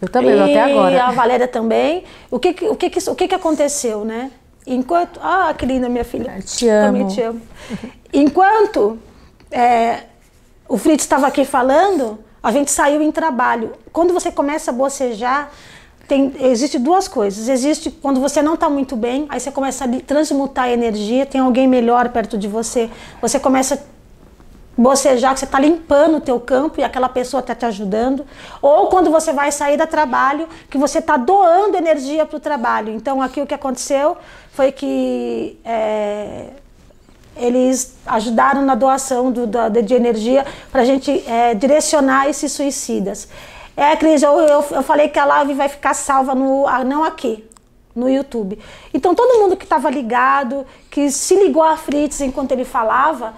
Eu 0.00 0.08
também, 0.08 0.36
e 0.36 0.40
até 0.40 0.62
agora. 0.62 0.94
E 0.94 0.98
a 0.98 1.10
Valéria 1.10 1.48
também. 1.48 2.04
O 2.30 2.38
que, 2.38 2.50
o 2.66 2.76
que, 2.76 3.10
o 3.10 3.14
que, 3.14 3.28
que 3.28 3.34
aconteceu, 3.34 4.04
né? 4.04 4.30
Enquanto. 4.66 5.20
Ah, 5.22 5.54
que 5.56 5.64
linda 5.64 5.88
minha 5.88 6.04
filha. 6.04 6.34
Eu 6.36 6.42
te 6.42 6.68
amo. 6.68 6.86
Também 6.86 7.06
te 7.08 7.22
amo. 7.22 7.40
Enquanto 8.12 8.98
é, 9.50 10.04
o 10.68 10.76
Fritz 10.76 11.04
estava 11.04 11.26
aqui 11.26 11.44
falando, 11.44 12.18
a 12.42 12.52
gente 12.52 12.70
saiu 12.70 13.02
em 13.02 13.10
trabalho. 13.10 13.72
Quando 13.92 14.12
você 14.12 14.30
começa 14.30 14.70
a 14.70 14.74
bocejar, 14.74 15.50
tem, 16.08 16.32
existe 16.40 16.78
duas 16.78 17.06
coisas. 17.06 17.48
Existe 17.48 17.90
quando 17.90 18.18
você 18.18 18.40
não 18.40 18.54
está 18.54 18.68
muito 18.70 18.96
bem, 18.96 19.26
aí 19.28 19.38
você 19.38 19.52
começa 19.52 19.84
a 19.84 19.88
transmutar 20.00 20.64
a 20.64 20.70
energia, 20.70 21.26
tem 21.26 21.42
alguém 21.42 21.68
melhor 21.68 22.08
perto 22.08 22.38
de 22.38 22.48
você, 22.48 22.88
você 23.20 23.38
começa 23.38 23.74
a 23.74 23.78
bocejar, 24.80 25.34
que 25.34 25.40
você 25.40 25.44
está 25.44 25.60
limpando 25.60 26.16
o 26.16 26.20
teu 26.20 26.40
campo 26.40 26.80
e 26.80 26.84
aquela 26.84 27.10
pessoa 27.10 27.40
está 27.40 27.54
te 27.54 27.66
ajudando. 27.66 28.24
Ou 28.62 28.86
quando 28.86 29.10
você 29.10 29.32
vai 29.34 29.52
sair 29.52 29.76
da 29.76 29.86
trabalho, 29.86 30.48
que 30.70 30.78
você 30.78 30.98
está 30.98 31.18
doando 31.18 31.76
energia 31.76 32.24
para 32.24 32.36
o 32.38 32.40
trabalho. 32.40 32.94
Então 32.94 33.20
aqui 33.20 33.42
o 33.42 33.46
que 33.46 33.54
aconteceu 33.54 34.16
foi 34.52 34.72
que 34.72 35.60
é, 35.62 36.46
eles 37.36 37.96
ajudaram 38.06 38.62
na 38.62 38.74
doação 38.74 39.30
do, 39.30 39.46
da, 39.46 39.68
de 39.68 39.92
energia 39.92 40.46
para 40.72 40.80
a 40.80 40.84
gente 40.86 41.22
é, 41.28 41.54
direcionar 41.54 42.30
esses 42.30 42.50
suicidas. 42.50 43.28
É, 43.78 43.94
Cris, 43.94 44.24
eu, 44.24 44.36
eu, 44.40 44.64
eu, 44.72 44.82
falei 44.82 45.08
que 45.08 45.20
a 45.20 45.24
live 45.24 45.54
vai 45.54 45.68
ficar 45.68 45.94
salva 45.94 46.34
no, 46.34 46.66
não 46.84 47.04
aqui, 47.04 47.48
no 47.94 48.10
YouTube. 48.10 48.58
Então 48.92 49.14
todo 49.14 49.38
mundo 49.38 49.56
que 49.56 49.62
estava 49.62 49.88
ligado, 49.88 50.66
que 50.90 51.12
se 51.12 51.36
ligou 51.36 51.62
a 51.62 51.76
Fritz 51.76 52.20
enquanto 52.20 52.50
ele 52.50 52.64
falava, 52.64 53.34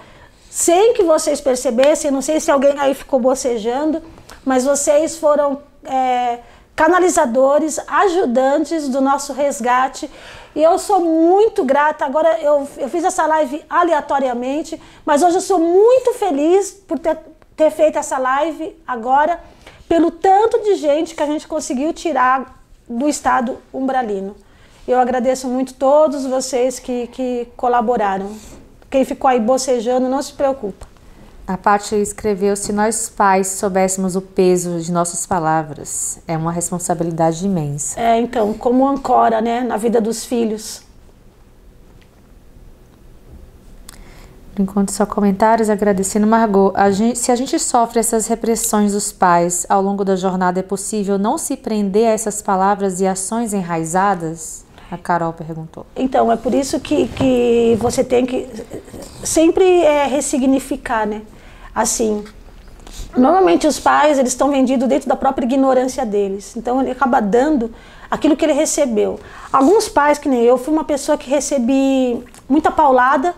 sem 0.49 0.95
que 0.95 1.03
vocês 1.03 1.39
percebessem, 1.39 2.09
não 2.09 2.23
sei 2.23 2.39
se 2.39 2.49
alguém 2.49 2.73
aí 2.79 2.95
ficou 2.95 3.19
bocejando, 3.19 4.01
mas 4.43 4.65
vocês 4.65 5.15
foram 5.15 5.61
é, 5.83 6.39
canalizadores, 6.75 7.79
ajudantes 7.87 8.89
do 8.89 8.99
nosso 8.99 9.33
resgate. 9.33 10.09
E 10.55 10.63
eu 10.63 10.79
sou 10.79 11.01
muito 11.01 11.63
grata. 11.63 12.03
Agora, 12.03 12.39
eu, 12.41 12.67
eu 12.79 12.89
fiz 12.89 13.03
essa 13.03 13.27
live 13.27 13.63
aleatoriamente, 13.69 14.81
mas 15.05 15.21
hoje 15.21 15.35
eu 15.35 15.41
sou 15.41 15.59
muito 15.59 16.15
feliz 16.15 16.71
por 16.71 16.97
ter, 16.97 17.19
ter 17.55 17.69
feito 17.69 17.99
essa 17.99 18.17
live 18.17 18.75
agora, 18.87 19.39
pelo 19.91 20.09
tanto 20.09 20.63
de 20.63 20.75
gente 20.75 21.13
que 21.13 21.21
a 21.21 21.25
gente 21.25 21.45
conseguiu 21.45 21.91
tirar 21.91 22.63
do 22.87 23.09
estado 23.09 23.57
umbralino. 23.73 24.37
Eu 24.87 24.97
agradeço 24.97 25.49
muito 25.49 25.73
todos 25.73 26.25
vocês 26.25 26.79
que, 26.79 27.07
que 27.07 27.49
colaboraram. 27.57 28.31
Quem 28.89 29.03
ficou 29.03 29.29
aí 29.29 29.41
bocejando, 29.41 30.07
não 30.07 30.21
se 30.21 30.31
preocupa. 30.31 30.87
A 31.45 31.57
Paty 31.57 31.95
escreveu: 31.95 32.55
se 32.55 32.71
nós 32.71 33.09
pais 33.09 33.47
soubéssemos 33.47 34.15
o 34.15 34.21
peso 34.21 34.79
de 34.79 34.93
nossas 34.93 35.25
palavras, 35.25 36.19
é 36.25 36.37
uma 36.37 36.53
responsabilidade 36.53 37.45
imensa. 37.45 37.99
É, 37.99 38.17
então, 38.17 38.53
como 38.53 38.87
ancora, 38.87 39.41
né, 39.41 39.59
na 39.59 39.75
vida 39.75 39.99
dos 39.99 40.23
filhos. 40.23 40.83
Enquanto, 44.61 44.91
só 44.91 45.05
comentários 45.05 45.69
agradecendo. 45.69 46.25
Margot, 46.25 46.71
a 46.75 46.89
gente, 46.91 47.19
se 47.19 47.31
a 47.31 47.35
gente 47.35 47.57
sofre 47.59 47.99
essas 47.99 48.27
repressões 48.27 48.93
dos 48.93 49.11
pais 49.11 49.65
ao 49.67 49.81
longo 49.81 50.05
da 50.05 50.15
jornada, 50.15 50.59
é 50.59 50.63
possível 50.63 51.17
não 51.17 51.37
se 51.37 51.57
prender 51.57 52.07
a 52.07 52.11
essas 52.11 52.41
palavras 52.41 53.01
e 53.01 53.07
ações 53.07 53.53
enraizadas? 53.53 54.63
A 54.89 54.97
Carol 54.97 55.31
perguntou. 55.31 55.85
Então, 55.95 56.31
é 56.31 56.35
por 56.35 56.53
isso 56.53 56.79
que, 56.79 57.07
que 57.07 57.77
você 57.79 58.03
tem 58.03 58.25
que 58.25 58.47
sempre 59.23 59.65
é, 59.83 60.05
ressignificar, 60.05 61.07
né? 61.07 61.21
Assim, 61.73 62.25
normalmente 63.15 63.65
os 63.65 63.79
pais, 63.79 64.19
eles 64.19 64.33
estão 64.33 64.51
vendidos 64.51 64.87
dentro 64.89 65.07
da 65.07 65.15
própria 65.15 65.45
ignorância 65.45 66.05
deles. 66.05 66.55
Então, 66.57 66.81
ele 66.81 66.91
acaba 66.91 67.21
dando 67.21 67.71
aquilo 68.09 68.35
que 68.35 68.43
ele 68.43 68.51
recebeu. 68.51 69.17
Alguns 69.53 69.87
pais, 69.87 70.17
que 70.17 70.27
nem 70.27 70.41
eu, 70.41 70.57
fui 70.57 70.73
uma 70.73 70.83
pessoa 70.83 71.17
que 71.17 71.29
recebi 71.29 72.21
muita 72.49 72.69
paulada, 72.69 73.33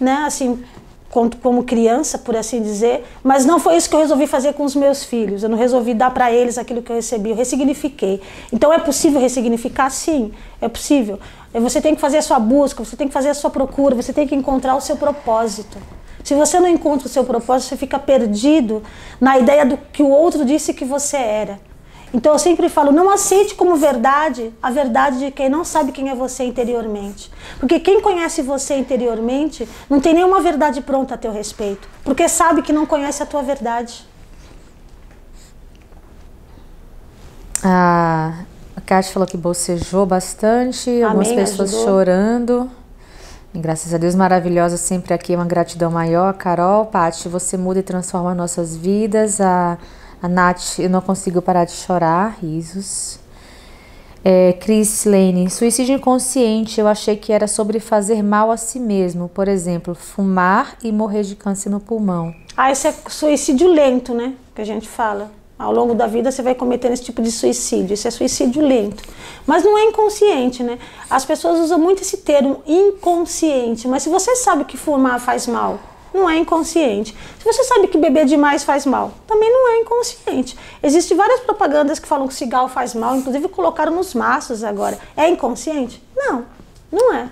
né? 0.00 0.24
Assim, 0.26 0.62
como 1.10 1.64
criança, 1.64 2.18
por 2.18 2.36
assim 2.36 2.62
dizer, 2.62 3.04
mas 3.22 3.44
não 3.44 3.58
foi 3.58 3.76
isso 3.76 3.90
que 3.90 3.96
eu 3.96 4.00
resolvi 4.00 4.28
fazer 4.28 4.54
com 4.54 4.64
os 4.64 4.76
meus 4.76 5.04
filhos. 5.04 5.42
Eu 5.42 5.48
não 5.48 5.58
resolvi 5.58 5.92
dar 5.92 6.10
para 6.12 6.32
eles 6.32 6.56
aquilo 6.56 6.82
que 6.82 6.90
eu 6.90 6.96
recebi, 6.96 7.30
eu 7.30 7.36
ressignifiquei. 7.36 8.20
Então 8.52 8.72
é 8.72 8.78
possível 8.78 9.20
ressignificar? 9.20 9.90
Sim, 9.90 10.32
é 10.60 10.68
possível. 10.68 11.18
Você 11.52 11.80
tem 11.80 11.96
que 11.96 12.00
fazer 12.00 12.18
a 12.18 12.22
sua 12.22 12.38
busca, 12.38 12.84
você 12.84 12.96
tem 12.96 13.08
que 13.08 13.12
fazer 13.12 13.30
a 13.30 13.34
sua 13.34 13.50
procura, 13.50 13.96
você 13.96 14.12
tem 14.12 14.26
que 14.26 14.36
encontrar 14.36 14.76
o 14.76 14.80
seu 14.80 14.96
propósito. 14.96 15.78
Se 16.22 16.34
você 16.34 16.60
não 16.60 16.68
encontra 16.68 17.06
o 17.06 17.10
seu 17.10 17.24
propósito, 17.24 17.70
você 17.70 17.76
fica 17.76 17.98
perdido 17.98 18.82
na 19.20 19.36
ideia 19.36 19.66
do 19.66 19.76
que 19.76 20.02
o 20.02 20.08
outro 20.08 20.44
disse 20.44 20.72
que 20.72 20.84
você 20.84 21.16
era. 21.16 21.69
Então 22.12 22.32
eu 22.32 22.38
sempre 22.38 22.68
falo, 22.68 22.90
não 22.90 23.08
aceite 23.08 23.54
como 23.54 23.76
verdade 23.76 24.52
a 24.62 24.70
verdade 24.70 25.18
de 25.18 25.30
quem 25.30 25.48
não 25.48 25.64
sabe 25.64 25.92
quem 25.92 26.10
é 26.10 26.14
você 26.14 26.44
interiormente. 26.44 27.30
Porque 27.58 27.78
quem 27.78 28.00
conhece 28.00 28.42
você 28.42 28.76
interiormente 28.76 29.68
não 29.88 30.00
tem 30.00 30.14
nenhuma 30.14 30.40
verdade 30.40 30.80
pronta 30.80 31.14
a 31.14 31.18
teu 31.18 31.32
respeito, 31.32 31.88
porque 32.04 32.28
sabe 32.28 32.62
que 32.62 32.72
não 32.72 32.84
conhece 32.84 33.22
a 33.22 33.26
tua 33.26 33.42
verdade. 33.42 34.08
A, 37.62 38.40
a 38.76 38.80
Kátia 38.80 39.12
falou 39.12 39.28
que 39.28 39.36
bocejou 39.36 40.04
bastante, 40.06 41.02
algumas 41.02 41.28
Amém, 41.28 41.38
pessoas 41.38 41.72
ajudou. 41.72 41.84
chorando. 41.84 42.70
E 43.52 43.58
graças 43.58 43.92
a 43.92 43.98
Deus, 43.98 44.14
maravilhosa, 44.14 44.76
sempre 44.76 45.12
aqui 45.12 45.34
uma 45.34 45.44
gratidão 45.44 45.90
maior. 45.90 46.32
Carol, 46.34 46.86
Paty, 46.86 47.28
você 47.28 47.56
muda 47.56 47.80
e 47.80 47.82
transforma 47.82 48.34
nossas 48.34 48.76
vidas. 48.76 49.40
A, 49.40 49.76
a 50.22 50.28
Nath, 50.28 50.78
eu 50.78 50.90
não 50.90 51.00
consigo 51.00 51.40
parar 51.40 51.64
de 51.64 51.72
chorar, 51.72 52.38
risos. 52.42 53.18
É, 54.22 54.52
Cris 54.52 55.06
Lane, 55.06 55.48
suicídio 55.48 55.94
inconsciente, 55.94 56.78
eu 56.78 56.86
achei 56.86 57.16
que 57.16 57.32
era 57.32 57.46
sobre 57.46 57.80
fazer 57.80 58.22
mal 58.22 58.50
a 58.50 58.56
si 58.56 58.78
mesmo. 58.78 59.30
Por 59.30 59.48
exemplo, 59.48 59.94
fumar 59.94 60.76
e 60.82 60.92
morrer 60.92 61.22
de 61.22 61.34
câncer 61.34 61.70
no 61.70 61.80
pulmão. 61.80 62.34
Ah, 62.54 62.70
isso 62.70 62.86
é 62.86 62.94
suicídio 63.08 63.68
lento, 63.68 64.12
né? 64.12 64.34
Que 64.54 64.60
a 64.60 64.64
gente 64.64 64.86
fala. 64.86 65.32
Ao 65.58 65.72
longo 65.72 65.94
da 65.94 66.06
vida 66.06 66.30
você 66.30 66.42
vai 66.42 66.54
cometendo 66.54 66.92
esse 66.92 67.02
tipo 67.02 67.22
de 67.22 67.30
suicídio. 67.30 67.94
Isso 67.94 68.08
é 68.08 68.10
suicídio 68.10 68.62
lento. 68.62 69.02
Mas 69.46 69.64
não 69.64 69.76
é 69.76 69.84
inconsciente, 69.84 70.62
né? 70.62 70.78
As 71.08 71.24
pessoas 71.24 71.58
usam 71.60 71.78
muito 71.78 72.02
esse 72.02 72.18
termo 72.18 72.62
inconsciente. 72.66 73.88
Mas 73.88 74.02
se 74.02 74.10
você 74.10 74.36
sabe 74.36 74.64
que 74.64 74.76
fumar 74.76 75.18
faz 75.20 75.46
mal, 75.46 75.78
não 76.12 76.28
é 76.28 76.36
inconsciente. 76.38 77.16
Se 77.38 77.44
você 77.44 77.64
sabe 77.64 77.88
que 77.88 77.98
beber 77.98 78.26
demais 78.26 78.64
faz 78.64 78.84
mal, 78.84 79.12
também 79.26 79.50
não 79.50 79.72
é 79.72 79.76
inconsciente. 79.78 80.56
Existem 80.82 81.16
várias 81.16 81.40
propagandas 81.40 81.98
que 81.98 82.08
falam 82.08 82.28
que 82.28 82.34
cigarro 82.34 82.68
faz 82.68 82.94
mal, 82.94 83.16
inclusive 83.16 83.48
colocaram 83.48 83.92
nos 83.92 84.14
maços 84.14 84.64
agora. 84.64 84.98
É 85.16 85.28
inconsciente? 85.28 86.02
Não, 86.16 86.44
não 86.90 87.14
é. 87.14 87.28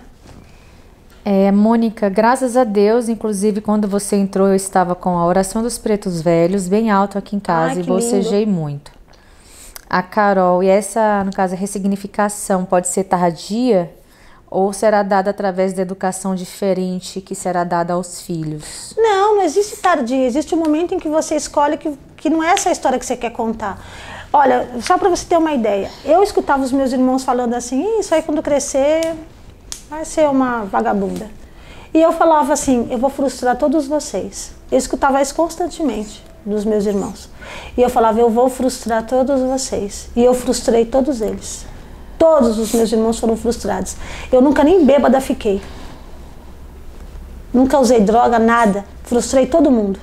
É, 1.25 1.53
Mônica, 1.53 2.09
graças 2.09 2.57
a 2.57 2.65
Deus, 2.65 3.09
inclusive 3.09 3.61
quando 3.61 3.87
você 3.87 4.17
entrou, 4.17 4.49
eu 4.49 4.55
estava 4.55 4.95
com 4.95 5.19
a 5.19 5.27
oração 5.27 5.63
dos 5.63 5.77
pretos 5.77 6.23
velhos 6.23 6.69
bem 6.69 6.91
alto 6.91 7.19
aqui 7.19 7.37
em 7.37 7.41
casa 7.41 7.75
Ai, 7.75 7.81
e 7.81 7.83
bocejei 7.83 8.47
muito. 8.47 8.91
A 9.91 10.03
Carol, 10.03 10.63
e 10.63 10.69
essa, 10.69 11.23
no 11.25 11.33
caso, 11.33 11.55
a 11.55 11.57
ressignificação 11.57 12.65
pode 12.65 12.89
ser 12.89 13.05
tardia 13.05 13.91
ou 14.51 14.73
será 14.73 15.03
dada 15.03 15.31
através 15.31 15.73
da 15.73 15.83
educação 15.83 16.35
diferente 16.35 17.21
que 17.21 17.35
será 17.35 17.65
dada 17.65 17.93
aos 17.93 18.21
filhos? 18.21 18.95
Não, 18.97 19.37
não 19.37 19.43
existe 19.43 19.77
tardia. 19.77 20.27
Existe 20.27 20.55
um 20.55 20.59
momento 20.59 20.95
em 20.95 20.99
que 20.99 21.09
você 21.09 21.37
escolhe 21.37 21.77
que, 21.77 21.97
que 22.17 22.31
não 22.31 22.43
é 22.43 22.53
essa 22.53 22.69
a 22.69 22.73
história 22.73 22.99
que 22.99 23.05
você 23.07 23.17
quer 23.17 23.31
contar. 23.31 23.79
Olha, 24.33 24.69
só 24.81 24.99
para 24.99 25.09
você 25.09 25.25
ter 25.27 25.39
uma 25.39 25.53
ideia, 25.53 25.91
eu 26.05 26.23
escutava 26.23 26.63
os 26.63 26.73
meus 26.73 26.93
irmãos 26.93 27.25
falando 27.25 27.55
assim: 27.55 27.83
"Ih, 27.83 28.01
isso 28.01 28.15
aí 28.15 28.23
quando 28.23 28.43
crescer 28.43 29.17
vai 29.89 30.05
ser 30.05 30.29
uma 30.29 30.65
vagabunda. 30.65 31.31
E 31.93 32.01
eu 32.01 32.13
falava 32.13 32.53
assim: 32.53 32.87
eu 32.91 32.99
vou 32.99 33.11
frustrar 33.11 33.57
todos 33.57 33.87
vocês. 33.87 34.53
Eu 34.71 34.79
escutava 34.79 35.21
isso 35.23 35.35
constantemente 35.35 36.23
dos 36.45 36.65
meus 36.65 36.87
irmãos. 36.87 37.29
E 37.77 37.83
eu 37.83 37.89
falava: 37.89 38.21
eu 38.21 38.31
vou 38.31 38.49
frustrar 38.49 39.07
todos 39.07 39.41
vocês. 39.41 40.09
E 40.15 40.23
eu 40.23 40.35
frustrei 40.35 40.85
todos 40.85 41.21
eles. 41.21 41.67
Todos 42.19 42.59
os 42.59 42.73
meus 42.73 42.91
irmãos 42.91 43.19
foram 43.19 43.37
frustrados. 43.37 43.97
Eu 44.33 44.43
nunca 44.43 44.65
nem 44.65 44.85
bêbada 44.85 45.21
fiquei. 45.21 45.61
Nunca 47.55 47.79
usei 47.79 48.01
droga, 48.01 48.39
nada. 48.39 48.85
Frustrei 49.05 49.47
todo 49.47 49.71
mundo. 49.71 49.99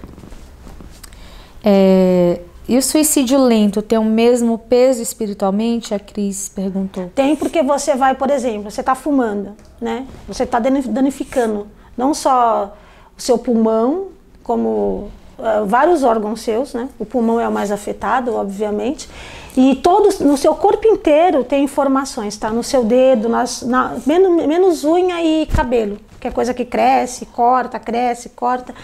É, 1.63 2.39
e 2.67 2.78
o 2.78 2.82
suicídio 2.82 3.39
lento 3.39 3.82
tem 3.82 3.97
o 3.99 4.04
mesmo 4.04 4.58
peso 4.58 5.01
espiritualmente? 5.01 5.93
A 5.93 5.99
Cris 5.99 6.49
perguntou. 6.49 7.12
Tem 7.13 7.36
porque 7.36 7.62
você 7.62 7.95
vai, 7.95 8.15
por 8.15 8.32
exemplo, 8.32 8.71
você 8.71 8.82
está 8.82 8.95
fumando, 8.95 9.51
né? 9.80 10.08
Você 10.28 10.43
está 10.43 10.60
danificando 10.60 11.67
não 11.95 12.13
só 12.13 12.75
o 13.15 13.21
seu 13.21 13.38
pulmão, 13.38 14.08
como 14.43 15.10
uh, 15.38 15.65
vários 15.65 16.04
órgãos 16.04 16.41
seus, 16.41 16.73
né? 16.73 16.89
O 16.97 17.06
pulmão 17.06 17.39
é 17.39 17.47
o 17.47 17.51
mais 17.51 17.71
afetado, 17.71 18.34
obviamente. 18.36 19.08
E 19.57 19.75
todos, 19.75 20.19
no 20.19 20.35
seu 20.35 20.53
corpo 20.53 20.85
inteiro 20.85 21.43
tem 21.43 21.63
informações, 21.63 22.35
tá? 22.35 22.49
No 22.49 22.61
seu 22.61 22.83
dedo, 22.83 23.29
nas, 23.29 23.61
na, 23.61 23.95
menos, 24.05 24.45
menos 24.45 24.83
unha 24.83 25.23
e 25.23 25.45
cabelo, 25.45 25.97
que 26.19 26.27
é 26.27 26.31
coisa 26.31 26.53
que 26.53 26.65
cresce, 26.65 27.25
corta, 27.25 27.79
cresce, 27.79 28.29
corta. 28.29 28.75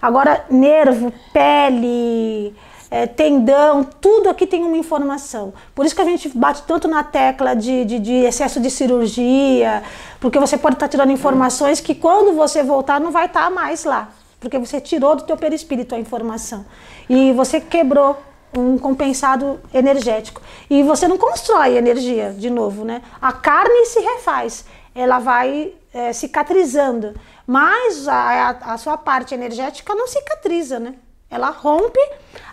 Agora, 0.00 0.44
nervo, 0.48 1.12
pele, 1.32 2.54
é, 2.90 3.06
tendão, 3.06 3.82
tudo 3.82 4.28
aqui 4.28 4.46
tem 4.46 4.62
uma 4.62 4.76
informação. 4.76 5.52
Por 5.74 5.84
isso 5.84 5.96
que 5.96 6.00
a 6.00 6.04
gente 6.04 6.28
bate 6.28 6.62
tanto 6.62 6.86
na 6.86 7.02
tecla 7.02 7.54
de, 7.54 7.84
de, 7.84 7.98
de 7.98 8.14
excesso 8.24 8.60
de 8.60 8.70
cirurgia, 8.70 9.82
porque 10.20 10.38
você 10.38 10.56
pode 10.56 10.76
estar 10.76 10.88
tirando 10.88 11.10
informações 11.10 11.80
que 11.80 11.94
quando 11.94 12.34
você 12.36 12.62
voltar 12.62 13.00
não 13.00 13.10
vai 13.10 13.26
estar 13.26 13.50
mais 13.50 13.84
lá, 13.84 14.10
porque 14.38 14.58
você 14.58 14.80
tirou 14.80 15.16
do 15.16 15.24
teu 15.24 15.36
perispírito 15.36 15.94
a 15.94 15.98
informação 15.98 16.64
e 17.08 17.32
você 17.32 17.60
quebrou 17.60 18.16
um 18.56 18.78
compensado 18.78 19.60
energético. 19.72 20.42
E 20.68 20.82
você 20.82 21.06
não 21.06 21.16
constrói 21.16 21.76
energia 21.76 22.34
de 22.36 22.50
novo, 22.50 22.84
né? 22.84 23.02
A 23.20 23.32
carne 23.32 23.86
se 23.86 24.00
refaz, 24.00 24.64
ela 24.94 25.18
vai 25.18 25.72
é, 25.92 26.12
cicatrizando, 26.12 27.14
mas 27.46 28.06
a, 28.08 28.50
a, 28.50 28.78
sua 28.78 28.96
parte 28.96 29.34
energética 29.34 29.94
não 29.94 30.06
cicatriza, 30.06 30.78
né? 30.78 30.94
Ela 31.30 31.50
rompe, 31.50 32.00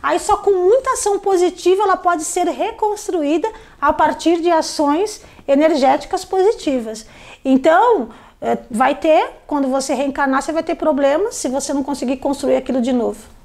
aí 0.03 0.19
só 0.19 0.37
com 0.37 0.51
muita 0.51 0.91
ação 0.91 1.17
positiva 1.17 1.81
ela 1.81 1.97
pode 1.97 2.23
ser 2.23 2.47
reconstruída 2.47 3.51
a 3.81 3.91
partir 3.91 4.39
de 4.39 4.51
ações 4.51 5.23
energéticas 5.47 6.23
positivas. 6.23 7.07
Então, 7.43 8.09
é, 8.39 8.57
vai 8.69 8.93
ter, 8.93 9.31
quando 9.47 9.67
você 9.67 9.95
reencarnar, 9.95 10.43
você 10.43 10.51
vai 10.51 10.61
ter 10.61 10.75
problemas 10.75 11.35
se 11.35 11.49
você 11.49 11.73
não 11.73 11.81
conseguir 11.83 12.17
construir 12.17 12.55
aquilo 12.55 12.81
de 12.81 12.93
novo. 12.93 13.36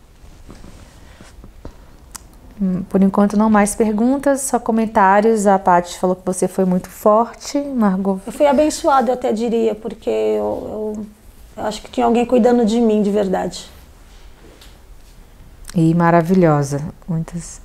Por 2.88 3.03
enquanto, 3.03 3.37
não 3.37 3.51
mais 3.51 3.75
perguntas, 3.75 4.42
só 4.42 4.59
comentários. 4.59 5.46
A 5.46 5.59
Paty 5.59 5.98
falou 5.98 6.14
que 6.14 6.22
você 6.25 6.46
foi 6.46 6.64
muito 6.64 6.88
forte. 6.88 7.59
Margot. 7.59 8.20
Eu 8.27 8.33
fui 8.33 8.46
abençoada, 8.46 9.11
eu 9.11 9.14
até 9.14 9.33
diria, 9.33 9.75
porque 9.75 10.09
eu, 10.11 10.94
eu, 10.96 11.07
eu 11.57 11.64
acho 11.64 11.83
que 11.83 11.90
tinha 11.90 12.07
alguém 12.07 12.25
cuidando 12.25 12.64
de 12.64 12.81
mim 12.81 13.03
de 13.03 13.11
verdade. 13.11 13.68
E 15.75 15.94
maravilhosa. 15.94 16.81
Muitas. 17.09 17.61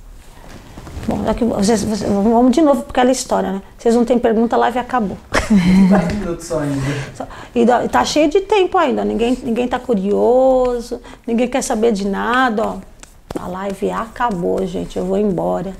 Bom, 1.06 1.24
já 1.24 1.34
que 1.34 1.44
vocês, 1.44 1.82
vocês- 1.84 2.10
vamos 2.10 2.52
de 2.52 2.60
novo 2.60 2.82
para 2.82 2.90
aquela 2.90 3.10
história, 3.10 3.52
né? 3.52 3.62
Vocês 3.78 3.94
não 3.94 4.04
têm 4.04 4.18
pergunta, 4.18 4.56
a 4.56 4.58
live 4.58 4.78
acabou. 4.78 5.16
10 5.90 6.12
minutos 6.18 6.46
só 6.46 6.60
ainda. 6.60 6.82
E 7.54 7.88
tá 7.88 8.04
cheio 8.04 8.28
de 8.28 8.40
tempo 8.42 8.76
ainda, 8.76 9.04
ninguém, 9.04 9.38
ninguém 9.42 9.66
tá 9.68 9.78
curioso, 9.78 11.00
ninguém 11.26 11.48
quer 11.48 11.62
saber 11.62 11.92
de 11.92 12.06
nada, 12.06 12.66
ó. 12.66 12.76
A 13.36 13.46
live 13.46 13.90
acabou, 13.90 14.64
gente, 14.66 14.98
eu 14.98 15.04
vou 15.04 15.18
embora. 15.18 15.74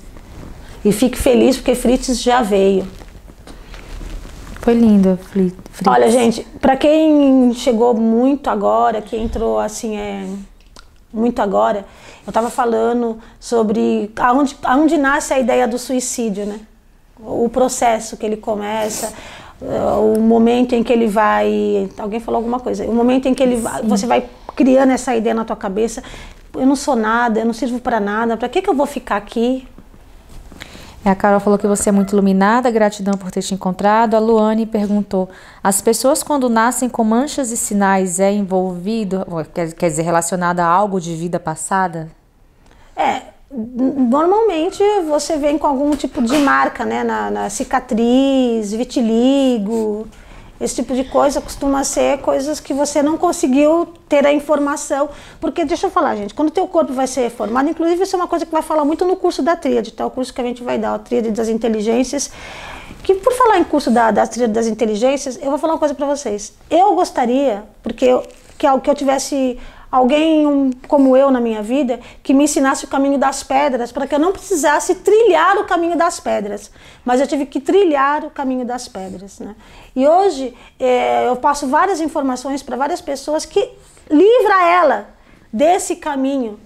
E 0.84 0.92
fique 0.92 1.18
feliz 1.18 1.56
porque 1.56 1.74
Fritz 1.74 2.20
já 2.22 2.42
veio. 2.42 2.86
Foi 4.60 4.74
lindo, 4.74 5.18
Fritz. 5.30 5.56
Olha, 5.86 6.10
gente, 6.10 6.46
para 6.60 6.76
quem 6.76 7.52
chegou 7.54 7.94
muito 7.94 8.50
agora, 8.50 9.00
que 9.00 9.16
entrou 9.16 9.58
assim, 9.58 9.96
é 9.96 10.26
muito 11.12 11.40
agora, 11.40 11.86
eu 12.26 12.32
tava 12.32 12.50
falando 12.50 13.18
sobre 13.40 14.10
aonde, 14.16 14.56
aonde 14.62 14.98
nasce 14.98 15.32
a 15.32 15.38
ideia 15.38 15.66
do 15.66 15.78
suicídio, 15.78 16.44
né? 16.44 16.60
O 17.18 17.48
processo 17.48 18.16
que 18.16 18.26
ele 18.26 18.36
começa, 18.36 19.12
eh, 19.62 20.14
o 20.16 20.20
momento 20.20 20.74
em 20.74 20.82
que 20.82 20.92
ele 20.92 21.06
vai. 21.08 21.88
Alguém 21.98 22.20
falou 22.20 22.38
alguma 22.38 22.60
coisa. 22.60 22.84
O 22.84 22.94
momento 22.94 23.26
em 23.26 23.34
que 23.34 23.42
ele 23.42 23.56
vai, 23.56 23.82
você 23.82 24.06
vai 24.06 24.28
criando 24.54 24.90
essa 24.90 25.16
ideia 25.16 25.34
na 25.34 25.44
tua 25.44 25.56
cabeça. 25.56 26.02
Eu 26.58 26.66
não 26.66 26.76
sou 26.76 26.96
nada, 26.96 27.40
eu 27.40 27.46
não 27.46 27.52
sirvo 27.52 27.80
para 27.80 28.00
nada. 28.00 28.36
Para 28.36 28.48
que 28.48 28.60
que 28.60 28.68
eu 28.68 28.74
vou 28.74 28.86
ficar 28.86 29.16
aqui? 29.16 29.66
A 31.04 31.14
Carol 31.14 31.40
falou 31.40 31.58
que 31.58 31.66
você 31.66 31.88
é 31.88 31.92
muito 31.92 32.12
iluminada, 32.12 32.70
gratidão 32.70 33.14
por 33.14 33.30
ter 33.30 33.42
te 33.42 33.54
encontrado. 33.54 34.14
A 34.14 34.18
Luane 34.18 34.66
perguntou: 34.66 35.28
as 35.62 35.80
pessoas 35.80 36.22
quando 36.22 36.48
nascem 36.48 36.88
com 36.88 37.04
manchas 37.04 37.50
e 37.50 37.56
sinais 37.56 38.20
é 38.20 38.32
envolvido, 38.32 39.24
quer, 39.54 39.72
quer 39.72 39.88
dizer, 39.88 40.02
relacionado 40.02 40.60
a 40.60 40.66
algo 40.66 41.00
de 41.00 41.14
vida 41.14 41.38
passada? 41.38 42.08
É, 42.96 43.22
normalmente 43.50 44.82
você 45.08 45.36
vem 45.36 45.56
com 45.56 45.66
algum 45.66 45.92
tipo 45.92 46.20
de 46.20 46.36
marca, 46.38 46.84
né? 46.84 47.04
Na, 47.04 47.30
na 47.30 47.50
cicatriz, 47.50 48.72
vitiligo, 48.72 50.06
esse 50.60 50.74
tipo 50.76 50.94
de 50.94 51.04
coisa 51.04 51.40
costuma 51.40 51.84
ser 51.84 52.18
coisas 52.18 52.58
que 52.60 52.74
você 52.74 53.02
não 53.02 53.16
conseguiu 53.16 53.86
ter 54.08 54.26
a 54.26 54.32
informação. 54.32 55.08
Porque, 55.40 55.64
deixa 55.64 55.86
eu 55.86 55.90
falar, 55.90 56.16
gente, 56.16 56.34
quando 56.34 56.48
o 56.48 56.52
teu 56.52 56.66
corpo 56.66 56.92
vai 56.92 57.06
ser 57.06 57.30
formado, 57.30 57.68
inclusive 57.68 58.02
isso 58.02 58.16
é 58.16 58.18
uma 58.18 58.26
coisa 58.28 58.44
que 58.44 58.52
vai 58.52 58.62
falar 58.62 58.84
muito 58.84 59.04
no 59.04 59.16
curso 59.16 59.42
da 59.42 59.54
tríade, 59.56 59.92
tá? 59.92 60.04
O 60.06 60.10
curso 60.10 60.32
que 60.34 60.40
a 60.40 60.44
gente 60.44 60.62
vai 60.62 60.76
dar, 60.78 60.94
a 60.94 60.98
tríade 60.98 61.30
das 61.30 61.48
inteligências. 61.48 62.30
Que 63.04 63.14
por 63.14 63.32
falar 63.34 63.58
em 63.58 63.64
curso 63.64 63.90
da, 63.90 64.10
da 64.10 64.26
tríade 64.26 64.52
das 64.52 64.66
inteligências, 64.66 65.38
eu 65.40 65.50
vou 65.50 65.58
falar 65.58 65.74
uma 65.74 65.78
coisa 65.78 65.94
para 65.94 66.06
vocês. 66.06 66.52
Eu 66.68 66.94
gostaria, 66.94 67.62
porque 67.82 68.04
eu, 68.04 68.22
que, 68.58 68.66
eu- 68.66 68.80
que 68.80 68.90
eu 68.90 68.94
tivesse 68.94 69.58
alguém 69.90 70.46
um, 70.46 70.70
como 70.86 71.16
eu 71.16 71.30
na 71.30 71.40
minha 71.40 71.62
vida 71.62 71.98
que 72.22 72.34
me 72.34 72.44
ensinasse 72.44 72.84
o 72.84 72.88
caminho 72.88 73.18
das 73.18 73.42
pedras 73.42 73.90
para 73.90 74.06
que 74.06 74.14
eu 74.14 74.18
não 74.18 74.32
precisasse 74.32 74.96
trilhar 74.96 75.56
o 75.58 75.64
caminho 75.64 75.96
das 75.96 76.20
pedras, 76.20 76.70
mas 77.04 77.20
eu 77.20 77.26
tive 77.26 77.46
que 77.46 77.60
trilhar 77.60 78.24
o 78.24 78.30
caminho 78.30 78.64
das 78.64 78.86
pedras, 78.86 79.38
né? 79.38 79.54
E 79.96 80.06
hoje 80.06 80.54
é, 80.78 81.26
eu 81.26 81.36
passo 81.36 81.66
várias 81.66 82.00
informações 82.00 82.62
para 82.62 82.76
várias 82.76 83.00
pessoas 83.00 83.44
que 83.44 83.70
livra 84.10 84.68
ela 84.68 85.08
desse 85.52 85.96
caminho 85.96 86.58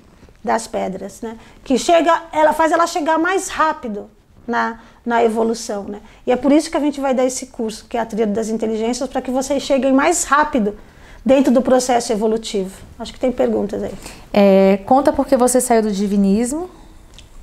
das 0.43 0.67
pedras, 0.67 1.21
né? 1.21 1.39
Que 1.65 1.79
chega, 1.79 2.25
ela 2.33 2.53
faz 2.53 2.73
ela 2.73 2.87
chegar 2.87 3.19
mais 3.19 3.49
rápido 3.49 4.11
na, 4.47 4.81
na 5.07 5.23
evolução, 5.23 5.85
né? 5.85 6.01
E 6.27 6.33
é 6.33 6.37
por 6.37 6.51
isso 6.51 6.69
que 6.71 6.77
a 6.77 6.81
gente 6.81 7.01
vai 7.01 7.15
dar 7.15 7.25
esse 7.25 7.47
curso, 7.47 7.87
que 7.89 7.97
é 7.97 8.01
a 8.01 8.07
tríade 8.07 8.33
das 8.33 8.49
inteligências, 8.49 9.09
para 9.09 9.23
que 9.23 9.31
vocês 9.31 9.63
cheguem 9.63 9.93
mais 9.93 10.25
rápido 10.25 10.77
dentro 11.25 11.53
do 11.53 11.63
processo 11.63 12.13
evolutivo. 12.13 12.71
Acho 12.99 13.13
que 13.13 13.21
tem 13.21 13.33
perguntas 13.33 13.83
aí. 13.83 13.93
É, 14.33 14.81
conta 14.87 15.13
por 15.13 15.27
que 15.27 15.37
você 15.37 15.61
saiu 15.61 15.83
do 15.83 15.91
divinismo. 15.91 16.69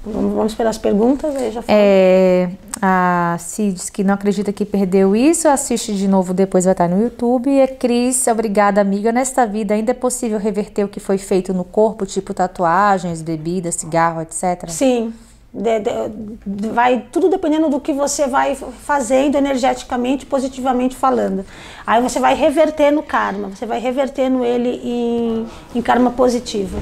Vamos, 0.05 0.33
vamos 0.33 0.51
esperar 0.53 0.69
as 0.69 0.77
perguntas 0.77 1.35
aí 1.35 1.51
já 1.51 1.61
falo. 1.61 1.77
É, 1.77 2.49
a 2.81 3.35
Cid 3.37 3.73
diz 3.73 3.89
que 3.89 4.01
não 4.01 4.13
acredita 4.13 4.53
que 4.53 4.63
perdeu 4.63 5.13
isso, 5.13 5.47
assiste 5.49 5.93
de 5.93 6.07
novo, 6.07 6.33
depois 6.33 6.63
vai 6.63 6.71
estar 6.71 6.87
no 6.87 7.01
YouTube. 7.01 7.49
E 7.49 7.61
a 7.61 7.67
Cris, 7.67 8.25
obrigada, 8.27 8.79
amiga. 8.79 9.11
Nesta 9.11 9.45
vida 9.45 9.73
ainda 9.73 9.91
é 9.91 9.93
possível 9.93 10.39
reverter 10.39 10.85
o 10.85 10.87
que 10.87 11.01
foi 11.01 11.17
feito 11.17 11.53
no 11.53 11.65
corpo, 11.65 12.05
tipo 12.05 12.33
tatuagens, 12.33 13.21
bebida, 13.21 13.71
cigarro, 13.71 14.21
etc? 14.21 14.69
Sim. 14.69 15.13
De- 15.51 15.79
de- 15.79 16.67
vai 16.69 17.05
tudo 17.11 17.27
dependendo 17.27 17.69
do 17.69 17.79
que 17.79 17.91
você 17.91 18.27
vai 18.27 18.55
fazendo 18.55 19.35
energeticamente, 19.35 20.25
positivamente 20.25 20.95
falando. 20.95 21.43
Aí 21.87 22.01
você 22.01 22.19
vai 22.19 22.35
reverter 22.35 22.91
no 22.91 23.01
karma, 23.01 23.49
você 23.49 23.65
vai 23.65 23.79
revertendo 23.79 24.45
ele 24.45 24.79
em, 24.83 25.47
em 25.73 25.81
karma 25.81 26.11
positivo. 26.11 26.79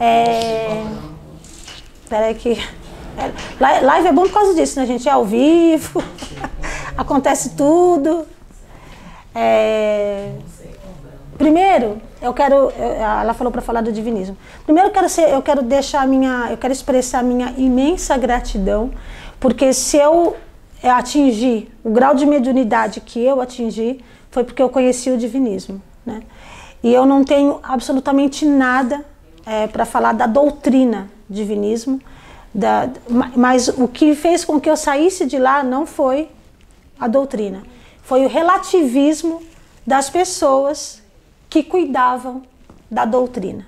É... 0.00 0.82
Peraí 2.08 2.34
que. 2.34 2.52
é, 3.18 3.26
li- 3.80 3.84
Live 3.84 4.08
é 4.08 4.12
bom 4.12 4.22
por 4.22 4.32
causa 4.32 4.54
disso, 4.54 4.78
né, 4.80 4.86
gente? 4.86 5.06
É 5.06 5.12
ao 5.12 5.24
vivo, 5.24 6.02
acontece 6.96 7.50
tudo. 7.50 8.26
É... 9.34 10.30
Primeiro, 11.36 12.00
eu 12.26 12.34
quero, 12.34 12.70
ela 12.76 13.34
falou 13.34 13.52
para 13.52 13.62
falar 13.62 13.80
do 13.80 13.92
divinismo. 13.92 14.36
Primeiro, 14.64 14.88
eu 14.88 14.92
quero 14.92 15.08
ser, 15.08 15.28
eu 15.32 15.40
quero 15.42 15.62
deixar 15.62 16.06
minha, 16.06 16.48
eu 16.50 16.56
quero 16.56 16.72
expressar 16.72 17.22
minha 17.22 17.54
imensa 17.56 18.16
gratidão, 18.18 18.90
porque 19.38 19.72
se 19.72 19.96
eu 19.96 20.36
atingir 20.82 21.72
o 21.82 21.90
grau 21.90 22.14
de 22.14 22.26
mediunidade 22.26 23.00
que 23.00 23.20
eu 23.24 23.40
atingi, 23.40 24.00
foi 24.30 24.44
porque 24.44 24.62
eu 24.62 24.68
conheci 24.68 25.10
o 25.10 25.16
divinismo, 25.16 25.80
né? 26.04 26.20
E 26.82 26.92
eu 26.92 27.06
não 27.06 27.24
tenho 27.24 27.58
absolutamente 27.62 28.44
nada 28.44 29.04
para 29.72 29.84
falar 29.84 30.12
da 30.12 30.26
doutrina 30.26 31.08
divinismo, 31.30 32.00
da, 32.54 32.88
ma- 33.08 33.32
mas 33.36 33.68
o 33.68 33.88
que 33.88 34.14
fez 34.14 34.44
com 34.44 34.60
que 34.60 34.68
eu 34.68 34.76
saísse 34.76 35.24
de 35.26 35.38
lá 35.38 35.62
não 35.62 35.86
foi 35.86 36.28
a 36.98 37.06
doutrina, 37.08 37.62
foi 38.02 38.24
o 38.24 38.28
relativismo 38.28 39.42
das 39.86 40.10
pessoas 40.10 41.02
que 41.56 41.62
cuidavam 41.62 42.42
da 42.90 43.06
doutrina. 43.06 43.66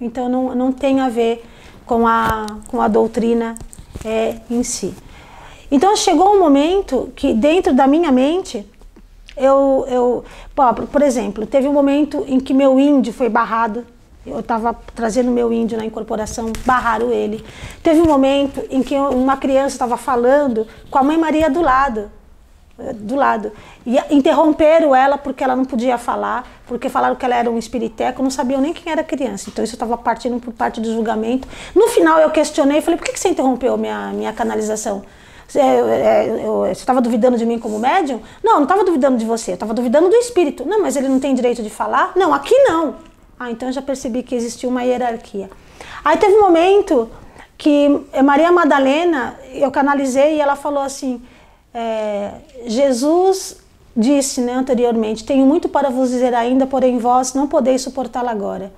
Então 0.00 0.28
não, 0.28 0.54
não 0.54 0.70
tem 0.70 1.00
a 1.00 1.08
ver 1.08 1.44
com 1.84 2.06
a, 2.06 2.46
com 2.68 2.80
a 2.80 2.86
doutrina 2.86 3.56
é, 4.04 4.36
em 4.48 4.62
si. 4.62 4.94
Então 5.68 5.96
chegou 5.96 6.32
um 6.32 6.38
momento 6.38 7.12
que 7.16 7.34
dentro 7.34 7.74
da 7.74 7.88
minha 7.88 8.12
mente 8.12 8.64
eu, 9.36 9.84
eu 9.88 10.24
por 10.92 11.02
exemplo, 11.02 11.44
teve 11.44 11.66
um 11.66 11.72
momento 11.72 12.24
em 12.28 12.38
que 12.38 12.54
meu 12.54 12.78
índio 12.78 13.12
foi 13.12 13.28
barrado. 13.28 13.84
Eu 14.24 14.38
estava 14.38 14.72
trazendo 14.94 15.30
meu 15.32 15.52
índio 15.52 15.76
na 15.76 15.84
incorporação, 15.84 16.52
barraram 16.64 17.10
ele. 17.10 17.44
Teve 17.82 18.00
um 18.00 18.06
momento 18.06 18.62
em 18.70 18.80
que 18.80 18.94
uma 18.94 19.36
criança 19.36 19.74
estava 19.74 19.96
falando 19.96 20.68
com 20.88 20.98
a 20.98 21.02
mãe 21.02 21.18
Maria 21.18 21.50
do 21.50 21.62
lado 21.62 22.12
do 22.94 23.16
lado. 23.16 23.50
E 23.84 23.98
interromperam 24.10 24.94
ela 24.94 25.18
porque 25.18 25.42
ela 25.42 25.56
não 25.56 25.64
podia 25.64 25.98
falar, 25.98 26.46
porque 26.66 26.88
falaram 26.88 27.16
que 27.16 27.24
ela 27.24 27.34
era 27.34 27.50
um 27.50 27.58
espiriteco, 27.58 28.22
não 28.22 28.30
sabiam 28.30 28.60
nem 28.60 28.72
quem 28.72 28.92
era 28.92 29.02
criança. 29.02 29.50
Então 29.50 29.64
isso 29.64 29.74
estava 29.74 29.96
partindo 29.98 30.40
por 30.40 30.52
parte 30.52 30.80
do 30.80 30.92
julgamento. 30.92 31.48
No 31.74 31.88
final 31.88 32.20
eu 32.20 32.30
questionei, 32.30 32.80
falei, 32.80 32.96
por 32.96 33.04
que 33.04 33.12
que 33.12 33.20
você 33.20 33.28
interrompeu 33.28 33.76
minha, 33.76 34.12
minha 34.12 34.32
canalização? 34.32 35.02
Você 35.48 35.60
é, 35.60 36.44
você 36.44 36.72
estava 36.72 37.00
duvidando 37.00 37.38
de 37.38 37.46
mim 37.46 37.58
como 37.58 37.78
médium? 37.78 38.20
Não, 38.44 38.56
não 38.56 38.62
estava 38.64 38.84
duvidando 38.84 39.16
de 39.16 39.24
você, 39.24 39.52
eu 39.52 39.54
estava 39.54 39.72
duvidando 39.72 40.08
do 40.08 40.16
espírito. 40.16 40.64
Não, 40.66 40.82
mas 40.82 40.94
ele 40.94 41.08
não 41.08 41.18
tem 41.18 41.34
direito 41.34 41.62
de 41.62 41.70
falar? 41.70 42.12
Não, 42.14 42.34
aqui 42.34 42.54
não. 42.64 42.96
Ah, 43.40 43.50
então 43.50 43.68
eu 43.68 43.72
já 43.72 43.80
percebi 43.80 44.22
que 44.22 44.34
existia 44.34 44.68
uma 44.68 44.82
hierarquia. 44.82 45.48
Aí 46.04 46.16
teve 46.16 46.34
um 46.34 46.42
momento 46.42 47.08
que 47.56 48.04
eh, 48.12 48.22
Maria 48.22 48.52
Madalena, 48.52 49.38
eu 49.52 49.70
canalizei 49.70 50.36
e 50.36 50.40
ela 50.40 50.54
falou 50.54 50.82
assim, 50.82 51.22
é, 51.80 52.32
Jesus 52.66 53.56
disse 53.96 54.40
né, 54.40 54.52
anteriormente, 54.52 55.24
tenho 55.24 55.46
muito 55.46 55.68
para 55.68 55.90
vos 55.90 56.10
dizer 56.10 56.34
ainda, 56.34 56.66
porém 56.66 56.98
vós 56.98 57.34
não 57.34 57.46
podeis 57.46 57.82
suportá-lo 57.82 58.28
agora. 58.28 58.72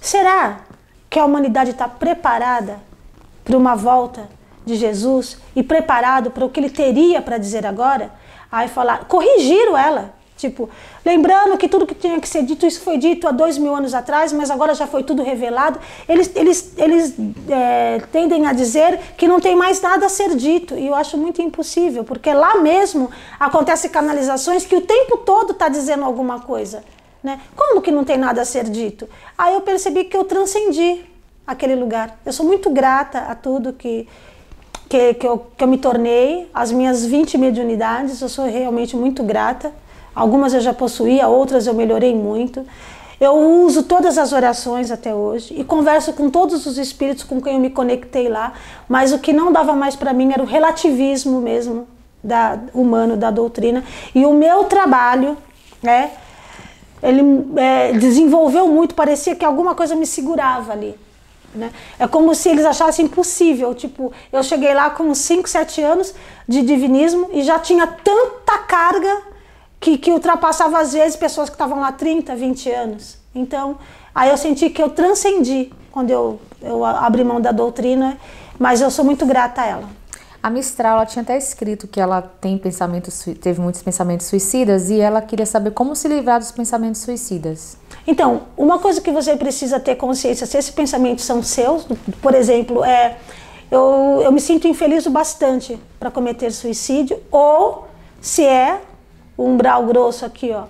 Será 0.00 0.62
que 1.08 1.20
a 1.20 1.24
humanidade 1.24 1.70
está 1.70 1.86
preparada 1.86 2.80
para 3.44 3.56
uma 3.56 3.76
volta 3.76 4.28
de 4.66 4.74
Jesus 4.74 5.38
e 5.54 5.62
preparado 5.62 6.32
para 6.32 6.44
o 6.44 6.50
que 6.50 6.58
ele 6.58 6.70
teria 6.70 7.22
para 7.22 7.38
dizer 7.38 7.64
agora? 7.64 8.10
Aí 8.50 8.66
falar, 8.66 9.04
corrigiram 9.04 9.78
ela. 9.78 10.12
Tipo, 10.42 10.68
lembrando 11.06 11.56
que 11.56 11.68
tudo 11.68 11.86
que 11.86 11.94
tinha 11.94 12.20
que 12.20 12.28
ser 12.28 12.42
dito, 12.42 12.66
isso 12.66 12.80
foi 12.80 12.98
dito 12.98 13.28
há 13.28 13.30
dois 13.30 13.56
mil 13.56 13.72
anos 13.72 13.94
atrás, 13.94 14.32
mas 14.32 14.50
agora 14.50 14.74
já 14.74 14.88
foi 14.88 15.04
tudo 15.04 15.22
revelado. 15.22 15.78
Eles, 16.08 16.32
eles, 16.34 16.72
eles 16.76 17.14
é, 17.48 18.02
tendem 18.10 18.44
a 18.44 18.52
dizer 18.52 18.98
que 19.16 19.28
não 19.28 19.38
tem 19.38 19.54
mais 19.54 19.80
nada 19.80 20.06
a 20.06 20.08
ser 20.08 20.34
dito. 20.34 20.74
E 20.74 20.88
eu 20.88 20.96
acho 20.96 21.16
muito 21.16 21.40
impossível, 21.40 22.02
porque 22.02 22.34
lá 22.34 22.58
mesmo 22.58 23.08
acontecem 23.38 23.88
canalizações 23.88 24.66
que 24.66 24.74
o 24.74 24.80
tempo 24.80 25.18
todo 25.18 25.52
está 25.52 25.68
dizendo 25.68 26.04
alguma 26.04 26.40
coisa. 26.40 26.82
Né? 27.22 27.40
Como 27.54 27.80
que 27.80 27.92
não 27.92 28.02
tem 28.02 28.18
nada 28.18 28.42
a 28.42 28.44
ser 28.44 28.64
dito? 28.64 29.08
Aí 29.38 29.54
eu 29.54 29.60
percebi 29.60 30.02
que 30.06 30.16
eu 30.16 30.24
transcendi 30.24 31.04
aquele 31.46 31.76
lugar. 31.76 32.18
Eu 32.26 32.32
sou 32.32 32.44
muito 32.44 32.68
grata 32.68 33.20
a 33.20 33.36
tudo 33.36 33.72
que, 33.72 34.08
que, 34.88 35.14
que, 35.14 35.24
eu, 35.24 35.46
que 35.56 35.62
eu 35.62 35.68
me 35.68 35.78
tornei, 35.78 36.50
as 36.52 36.72
minhas 36.72 37.04
20 37.04 37.38
mediunidades, 37.38 38.20
eu 38.20 38.28
sou 38.28 38.44
realmente 38.46 38.96
muito 38.96 39.22
grata. 39.22 39.72
Algumas 40.14 40.52
eu 40.54 40.60
já 40.60 40.74
possuía, 40.74 41.28
outras 41.28 41.66
eu 41.66 41.74
melhorei 41.74 42.14
muito. 42.14 42.64
Eu 43.20 43.34
uso 43.34 43.84
todas 43.84 44.18
as 44.18 44.32
orações 44.32 44.90
até 44.90 45.14
hoje 45.14 45.54
e 45.56 45.62
converso 45.62 46.12
com 46.12 46.28
todos 46.28 46.66
os 46.66 46.76
espíritos 46.76 47.22
com 47.22 47.40
quem 47.40 47.54
eu 47.54 47.60
me 47.60 47.70
conectei 47.70 48.28
lá, 48.28 48.52
mas 48.88 49.12
o 49.12 49.18
que 49.18 49.32
não 49.32 49.52
dava 49.52 49.74
mais 49.74 49.94
para 49.94 50.12
mim 50.12 50.32
era 50.32 50.42
o 50.42 50.46
relativismo 50.46 51.40
mesmo 51.40 51.86
da, 52.22 52.58
humano, 52.74 53.16
da 53.16 53.30
doutrina. 53.30 53.84
E 54.12 54.26
o 54.26 54.32
meu 54.32 54.64
trabalho, 54.64 55.38
né, 55.80 56.10
ele 57.00 57.22
é, 57.56 57.92
desenvolveu 57.92 58.66
muito, 58.66 58.94
parecia 58.94 59.36
que 59.36 59.44
alguma 59.44 59.74
coisa 59.74 59.94
me 59.94 60.04
segurava 60.04 60.72
ali. 60.72 60.96
Né? 61.54 61.70
É 61.98 62.08
como 62.08 62.34
se 62.34 62.48
eles 62.48 62.64
achassem 62.64 63.04
impossível. 63.04 63.74
Tipo, 63.74 64.12
eu 64.32 64.42
cheguei 64.42 64.74
lá 64.74 64.90
com 64.90 65.14
5, 65.14 65.48
7 65.48 65.82
anos 65.82 66.14
de 66.48 66.62
divinismo 66.62 67.28
e 67.32 67.42
já 67.42 67.58
tinha 67.58 67.86
tanta 67.86 68.58
carga 68.58 69.31
que, 69.82 69.98
que 69.98 70.12
ultrapassava 70.12 70.78
às 70.78 70.92
vezes 70.92 71.16
pessoas 71.16 71.50
que 71.50 71.56
estavam 71.56 71.80
lá 71.80 71.90
30, 71.90 72.36
20 72.36 72.70
anos. 72.70 73.18
Então, 73.34 73.76
aí 74.14 74.30
eu 74.30 74.36
senti 74.36 74.70
que 74.70 74.80
eu 74.80 74.88
transcendi 74.88 75.72
quando 75.90 76.10
eu, 76.10 76.40
eu 76.62 76.84
abri 76.84 77.24
mão 77.24 77.40
da 77.40 77.50
doutrina, 77.50 78.16
mas 78.58 78.80
eu 78.80 78.90
sou 78.90 79.04
muito 79.04 79.26
grata 79.26 79.60
a 79.60 79.66
ela. 79.66 79.88
A 80.40 80.48
Mistral, 80.48 80.96
ela 80.96 81.06
tinha 81.06 81.22
até 81.22 81.36
escrito 81.36 81.86
que 81.86 82.00
ela 82.00 82.22
tem 82.22 82.56
pensamentos, 82.58 83.24
teve 83.40 83.60
muitos 83.60 83.82
pensamentos 83.82 84.26
suicidas 84.26 84.88
e 84.88 85.00
ela 85.00 85.20
queria 85.20 85.46
saber 85.46 85.72
como 85.72 85.94
se 85.96 86.06
livrar 86.08 86.38
dos 86.38 86.52
pensamentos 86.52 87.00
suicidas. 87.00 87.76
Então, 88.06 88.42
uma 88.56 88.78
coisa 88.78 89.00
que 89.00 89.10
você 89.10 89.36
precisa 89.36 89.78
ter 89.80 89.96
consciência, 89.96 90.46
se 90.46 90.56
esses 90.56 90.70
pensamentos 90.70 91.24
são 91.24 91.42
seus, 91.42 91.86
por 92.20 92.34
exemplo, 92.34 92.84
é 92.84 93.16
eu, 93.70 94.20
eu 94.24 94.30
me 94.30 94.40
sinto 94.40 94.68
infeliz 94.68 95.06
o 95.06 95.10
bastante 95.10 95.78
para 95.98 96.10
cometer 96.10 96.52
suicídio, 96.52 97.20
ou 97.30 97.88
se 98.20 98.44
é 98.44 98.80
umbral 99.38 99.86
grosso 99.86 100.24
aqui, 100.24 100.50
ó. 100.52 100.64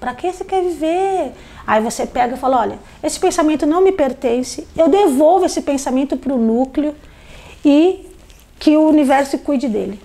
Para 0.00 0.14
que 0.14 0.30
você 0.32 0.44
quer 0.44 0.62
viver? 0.62 1.32
Aí 1.66 1.82
você 1.82 2.06
pega 2.06 2.34
e 2.34 2.38
fala: 2.38 2.60
olha, 2.60 2.78
esse 3.02 3.18
pensamento 3.18 3.66
não 3.66 3.80
me 3.80 3.92
pertence, 3.92 4.66
eu 4.76 4.88
devolvo 4.88 5.46
esse 5.46 5.62
pensamento 5.62 6.16
para 6.16 6.32
o 6.32 6.38
núcleo 6.38 6.94
e 7.64 8.06
que 8.58 8.76
o 8.76 8.88
universo 8.88 9.38
cuide 9.38 9.68
dele. 9.68 10.00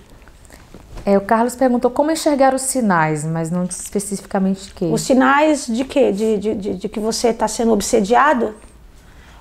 É, 1.04 1.16
o 1.16 1.20
Carlos 1.20 1.54
perguntou 1.54 1.90
como 1.90 2.10
enxergar 2.10 2.54
os 2.54 2.62
sinais, 2.62 3.24
mas 3.24 3.50
não 3.50 3.64
especificamente 3.64 4.66
de 4.66 4.74
quê. 4.74 4.84
Os 4.92 5.02
sinais 5.02 5.66
de 5.66 5.84
quê? 5.84 6.12
De, 6.12 6.38
de, 6.38 6.54
de, 6.54 6.74
de 6.74 6.88
que 6.88 7.00
você 7.00 7.28
está 7.28 7.48
sendo 7.48 7.72
obsediado? 7.72 8.54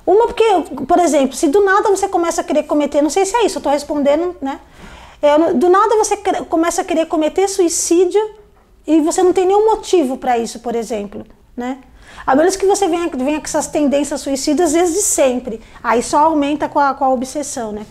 Uma, 0.06 0.28
porque, 0.28 0.44
por 0.88 1.00
exemplo, 1.00 1.36
se 1.36 1.48
do 1.50 1.64
nada 1.64 1.90
você 1.90 2.08
começa 2.08 2.42
a 2.42 2.44
querer 2.44 2.64
cometer, 2.64 3.02
não 3.02 3.10
sei 3.10 3.26
se 3.26 3.36
é 3.36 3.46
isso, 3.46 3.58
eu 3.58 3.60
estou 3.60 3.72
respondendo, 3.72 4.36
né? 4.42 4.60
É, 5.22 5.54
do 5.54 5.70
nada 5.70 5.98
você 5.98 6.18
começa 6.48 6.82
a 6.82 6.86
querer 6.86 7.06
cometer 7.06 7.48
suicídio 7.48 8.39
e 8.90 9.02
você 9.02 9.22
não 9.22 9.32
tem 9.32 9.46
nenhum 9.46 9.66
motivo 9.66 10.18
para 10.18 10.36
isso, 10.40 10.62
por 10.62 10.76
exemplo, 10.76 11.24
né? 11.56 11.78
A 12.26 12.36
menos 12.36 12.56
que 12.56 12.66
você 12.66 12.88
venha, 12.88 13.08
venha 13.08 13.38
com 13.38 13.46
essas 13.46 13.68
tendências 13.68 14.20
suicidas 14.20 14.74
desde 14.74 15.00
sempre. 15.04 15.62
Aí 15.84 16.02
só 16.02 16.18
aumenta 16.26 16.68
com 16.68 16.80
a, 16.80 16.96
com 16.96 17.06
a 17.06 17.10
obsessão, 17.10 17.72
né? 17.72 17.86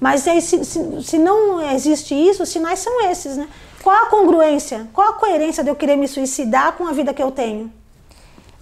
Mas 0.00 0.28
aí, 0.28 0.40
se, 0.40 0.64
se, 0.64 1.02
se 1.02 1.18
não 1.18 1.60
existe 1.72 2.14
isso, 2.14 2.44
os 2.44 2.48
sinais 2.48 2.78
são 2.78 3.04
esses, 3.10 3.36
né? 3.36 3.48
Qual 3.82 3.96
a 3.96 4.06
congruência? 4.06 4.86
Qual 4.92 5.08
a 5.08 5.14
coerência 5.14 5.64
de 5.64 5.70
eu 5.70 5.74
querer 5.74 5.96
me 5.96 6.06
suicidar 6.06 6.74
com 6.74 6.86
a 6.86 6.92
vida 6.92 7.12
que 7.12 7.22
eu 7.22 7.32
tenho? 7.32 7.72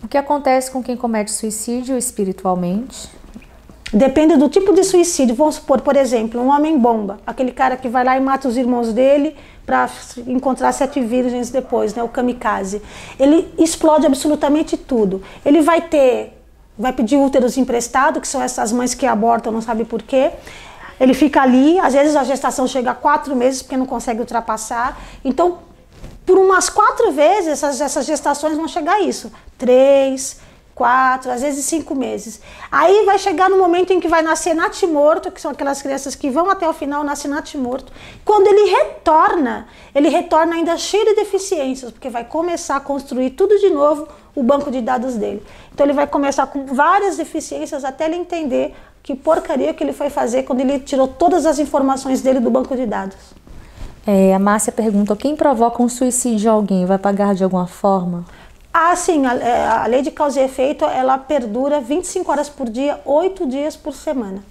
O 0.03 0.09
que 0.09 0.17
acontece 0.17 0.71
com 0.71 0.83
quem 0.83 0.97
comete 0.97 1.31
suicídio 1.31 1.99
espiritualmente? 1.99 3.11
Depende 3.93 4.37
do 4.37 4.49
tipo 4.49 4.73
de 4.73 4.83
suicídio. 4.85 5.35
Vamos 5.35 5.57
supor, 5.57 5.83
por 5.83 5.97
exemplo, 5.97 6.41
um 6.41 6.49
homem 6.49 6.79
bomba, 6.79 7.21
aquele 7.27 7.53
cara 7.53 7.77
que 7.77 7.89
vai 7.89 8.03
lá 8.03 8.17
e 8.17 8.21
mata 8.21 8.49
os 8.49 8.57
irmãos 8.57 8.93
dele 8.93 9.37
para 9.67 9.89
encontrar 10.27 10.73
sete 10.73 11.01
virgens 11.01 11.51
depois, 11.51 11.95
né? 11.95 12.03
O 12.03 12.09
kamikaze. 12.09 12.81
Ele 13.21 13.53
explode 13.59 14.07
absolutamente 14.07 14.79
tudo. 14.79 15.23
Ele 15.45 15.61
vai 15.61 15.83
ter, 15.83 16.43
vai 16.79 16.93
pedir 16.93 17.17
úteros 17.17 17.59
emprestado, 17.59 18.21
que 18.21 18.27
são 18.27 18.43
essas 18.43 18.73
mães 18.73 18.95
que 18.95 19.07
abortam, 19.07 19.53
não 19.53 19.61
sabe 19.61 19.85
por 19.85 20.03
quê. 20.03 20.31
Ele 20.99 21.13
fica 21.13 21.43
ali, 21.43 21.79
às 21.79 21.93
vezes 21.93 22.17
a 22.17 22.25
gestação 22.25 22.67
chega 22.67 22.93
a 22.93 22.95
quatro 22.95 23.37
meses 23.37 23.61
porque 23.61 23.77
não 23.77 23.87
consegue 23.87 24.21
ultrapassar. 24.21 24.99
Então, 25.23 25.59
por 26.25 26.39
umas 26.39 26.71
quatro 26.71 27.13
vezes, 27.13 27.49
essas, 27.49 27.81
essas 27.81 28.07
gestações 28.07 28.57
vão 28.57 28.67
chegar 28.67 28.95
a 28.95 29.01
isso. 29.01 29.31
Três, 29.59 30.41
quatro, 30.75 31.31
às 31.31 31.43
vezes 31.43 31.65
cinco 31.65 31.95
meses. 31.95 32.41
Aí 32.71 33.05
vai 33.05 33.19
chegar 33.19 33.49
no 33.51 33.59
momento 33.59 33.93
em 33.93 34.01
que 34.01 34.09
vai 34.09 34.23
nascer 34.23 34.55
natimorto, 34.55 35.31
que 35.31 35.41
são 35.41 35.51
aquelas 35.51 35.83
crianças 35.83 36.15
que 36.15 36.31
vão 36.31 36.51
até 36.51 36.69
o 36.69 36.73
final, 36.73 37.05
nascem 37.05 37.31
natimorto. 37.31 37.93
Quando 38.25 38.47
ele 38.47 38.71
retorna, 38.71 39.67
ele 39.95 40.09
retorna 40.09 40.55
ainda 40.55 40.77
cheio 40.77 41.05
de 41.05 41.15
deficiências, 41.15 41.91
porque 41.91 42.09
vai 42.09 42.25
começar 42.25 42.77
a 42.77 42.81
construir 42.81 43.31
tudo 43.31 43.59
de 43.59 43.71
novo 43.71 44.09
o 44.35 44.43
banco 44.43 44.71
de 44.71 44.81
dados 44.81 45.15
dele. 45.15 45.43
Então 45.73 45.85
ele 45.85 45.93
vai 45.93 46.07
começar 46.07 46.47
com 46.47 46.67
várias 46.67 47.17
deficiências 47.17 47.85
até 47.85 48.07
ele 48.07 48.17
entender 48.17 48.75
que 49.03 49.15
porcaria 49.15 49.75
que 49.75 49.83
ele 49.83 49.93
foi 49.93 50.09
fazer 50.09 50.45
quando 50.45 50.61
ele 50.61 50.79
tirou 50.79 51.09
todas 51.09 51.45
as 51.45 51.59
informações 51.59 52.23
dele 52.23 52.41
do 52.41 52.51
banco 52.51 52.75
de 52.77 52.87
dados. 52.87 53.17
É, 54.07 54.35
a 54.35 54.39
Márcia 54.39 54.73
pergunta: 54.73 55.15
quem 55.15 55.37
provoca 55.37 55.83
um 55.83 55.89
suicídio 55.89 56.39
de 56.39 56.49
alguém 56.49 56.87
vai 56.87 56.99
pagar 56.99 57.35
de 57.35 57.45
alguma 57.45 57.67
forma? 57.67 58.25
Ah, 58.73 58.97
sim, 58.97 59.27
a, 59.27 59.35
é, 59.35 59.67
a 59.67 59.87
lei 59.87 60.01
de 60.01 60.11
causa 60.11 60.41
e 60.41 60.45
efeito 60.45 60.85
ela 60.85 61.19
perdura 61.19 61.81
25 61.81 62.31
horas 62.31 62.49
por 62.49 62.71
dia, 62.71 63.01
8 63.05 63.47
dias 63.47 63.77
por 63.77 63.93
semana. 63.95 64.43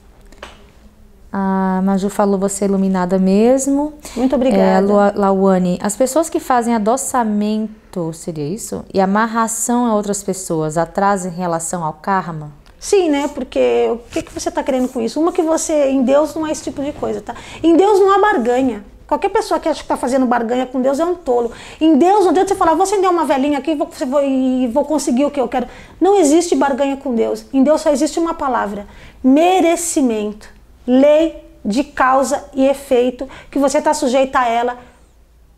A 1.34 1.82
Maju 1.84 2.10
falou 2.10 2.38
você 2.38 2.66
é 2.66 2.68
iluminada 2.68 3.18
mesmo. 3.18 3.94
Muito 4.16 4.36
obrigada. 4.36 4.86
É, 4.86 5.12
Lauane, 5.16 5.80
as 5.82 5.96
pessoas 5.96 6.30
que 6.30 6.42
fazem 6.42 6.76
adoçamento, 6.76 8.12
seria 8.12 8.48
isso? 8.48 8.84
E 8.94 9.00
amarração 9.00 9.86
a 9.86 9.96
outras 9.96 10.22
pessoas 10.22 10.78
atrasam 10.78 11.32
em 11.32 11.36
relação 11.36 11.86
ao 11.86 11.94
karma? 11.94 12.52
Sim, 12.78 13.10
né? 13.10 13.30
Porque 13.30 13.90
o 13.92 13.98
que, 14.12 14.24
que 14.24 14.34
você 14.34 14.50
está 14.50 14.62
querendo 14.62 14.90
com 14.90 15.00
isso? 15.00 15.22
Uma 15.22 15.32
que 15.32 15.42
você, 15.42 15.90
em 15.90 16.04
Deus, 16.04 16.36
não 16.36 16.46
é 16.46 16.52
esse 16.52 16.64
tipo 16.64 16.84
de 16.84 16.92
coisa, 16.92 17.22
tá? 17.22 17.34
Em 17.64 17.78
Deus 17.78 18.00
não 18.00 18.12
há 18.12 18.20
barganha. 18.20 18.84
Qualquer 19.12 19.28
pessoa 19.28 19.60
que 19.60 19.68
acha 19.68 19.80
que 19.80 19.84
está 19.84 19.98
fazendo 19.98 20.26
barganha 20.26 20.66
com 20.66 20.82
Deus 20.82 20.98
é 20.98 21.04
um 21.04 21.16
tolo. 21.16 21.52
Em 21.82 21.98
Deus, 21.98 22.22
não 22.22 22.30
adianta 22.30 22.48
você 22.48 22.56
falar, 22.56 22.76
vou 22.76 22.84
acender 22.84 23.10
uma 23.10 23.26
velhinha 23.26 23.58
aqui 23.58 23.76
vou, 23.76 23.90
vou, 24.08 24.24
e 24.24 24.68
vou 24.68 24.86
conseguir 24.86 25.26
o 25.26 25.30
que 25.30 25.38
eu 25.38 25.50
quero. 25.50 25.68
Não 26.00 26.16
existe 26.16 26.56
barganha 26.56 26.96
com 26.96 27.14
Deus. 27.14 27.44
Em 27.52 27.62
Deus 27.62 27.82
só 27.82 27.92
existe 27.92 28.18
uma 28.18 28.34
palavra: 28.34 28.88
merecimento. 29.22 30.48
Lei 30.88 31.44
de 31.64 31.84
causa 31.84 32.46
e 32.54 32.66
efeito, 32.66 33.28
que 33.52 33.60
você 33.60 33.80
está 33.80 33.94
sujeita 33.94 34.40
a 34.40 34.48
ela 34.48 34.78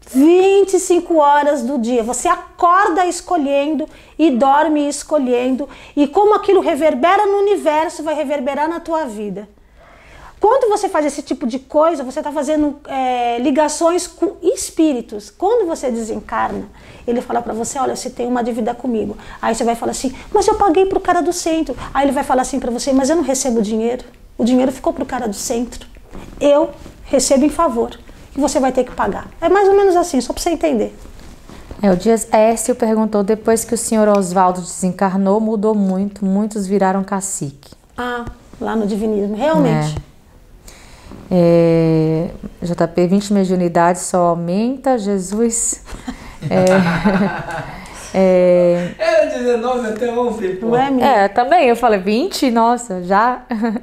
25 0.07 1.15
horas 1.15 1.61
do 1.61 1.77
dia. 1.77 2.01
Você 2.01 2.27
acorda 2.27 3.05
escolhendo 3.05 3.87
e 4.17 4.31
dorme 4.31 4.89
escolhendo. 4.89 5.69
E 5.95 6.07
como 6.07 6.33
aquilo 6.33 6.59
reverbera 6.59 7.27
no 7.27 7.37
universo, 7.37 8.01
vai 8.01 8.15
reverberar 8.15 8.67
na 8.67 8.79
tua 8.79 9.05
vida. 9.05 9.47
Quando 10.43 10.69
você 10.69 10.89
faz 10.89 11.05
esse 11.05 11.21
tipo 11.21 11.47
de 11.47 11.57
coisa, 11.57 12.03
você 12.03 12.19
está 12.19 12.29
fazendo 12.29 12.75
é, 12.89 13.39
ligações 13.39 14.05
com 14.05 14.35
espíritos. 14.43 15.29
Quando 15.29 15.65
você 15.65 15.89
desencarna, 15.89 16.65
ele 17.07 17.21
fala 17.21 17.41
para 17.41 17.53
você: 17.53 17.79
Olha, 17.79 17.95
você 17.95 18.09
tem 18.09 18.27
uma 18.27 18.43
dívida 18.43 18.73
comigo. 18.73 19.15
Aí 19.41 19.55
você 19.55 19.63
vai 19.63 19.73
falar 19.73 19.91
assim: 19.91 20.13
Mas 20.33 20.45
eu 20.45 20.55
paguei 20.55 20.85
para 20.85 20.97
o 20.97 21.01
cara 21.01 21.21
do 21.21 21.31
centro. 21.31 21.73
Aí 21.93 22.03
ele 22.05 22.11
vai 22.11 22.25
falar 22.25 22.41
assim 22.41 22.59
para 22.59 22.69
você: 22.69 22.91
Mas 22.91 23.09
eu 23.09 23.15
não 23.15 23.23
recebo 23.23 23.61
dinheiro. 23.61 24.03
O 24.37 24.43
dinheiro 24.43 24.69
ficou 24.69 24.91
para 24.91 25.03
o 25.03 25.05
cara 25.05 25.29
do 25.29 25.33
centro. 25.33 25.87
Eu 26.41 26.71
recebo 27.05 27.45
em 27.45 27.49
favor 27.49 27.97
que 28.33 28.37
você 28.37 28.59
vai 28.59 28.73
ter 28.73 28.83
que 28.83 28.91
pagar. 28.91 29.29
É 29.39 29.47
mais 29.47 29.69
ou 29.69 29.77
menos 29.77 29.95
assim, 29.95 30.19
só 30.19 30.33
para 30.33 30.43
você 30.43 30.49
entender. 30.49 30.93
É, 31.81 31.89
o 31.89 31.95
Dias 31.95 32.27
Écio 32.33 32.75
perguntou, 32.75 33.23
depois 33.23 33.63
que 33.63 33.75
o 33.75 33.77
senhor 33.77 34.09
Oswaldo 34.09 34.59
desencarnou, 34.59 35.39
mudou 35.39 35.73
muito, 35.73 36.25
muitos 36.25 36.67
viraram 36.67 37.01
cacique. 37.01 37.71
Ah, 37.97 38.25
lá 38.59 38.75
no 38.75 38.85
divinismo, 38.85 39.37
realmente. 39.37 39.95
É. 40.09 40.12
É, 41.35 42.29
JP, 42.61 43.07
20 43.07 43.33
mediunidade 43.33 43.97
só 43.99 44.17
aumenta, 44.27 44.99
Jesus. 44.99 45.83
É, 46.47 46.65
é, 48.13 48.91
Era 48.99 49.25
19 49.25 49.87
até 49.87 50.11
ontem, 50.11 50.55
pô. 50.57 50.67
Não 50.67 50.77
é, 50.77 51.23
é, 51.25 51.27
também, 51.27 51.67
eu 51.67 51.75
falei 51.75 51.99
20, 51.99 52.51
nossa, 52.51 53.01
já. 53.03 53.41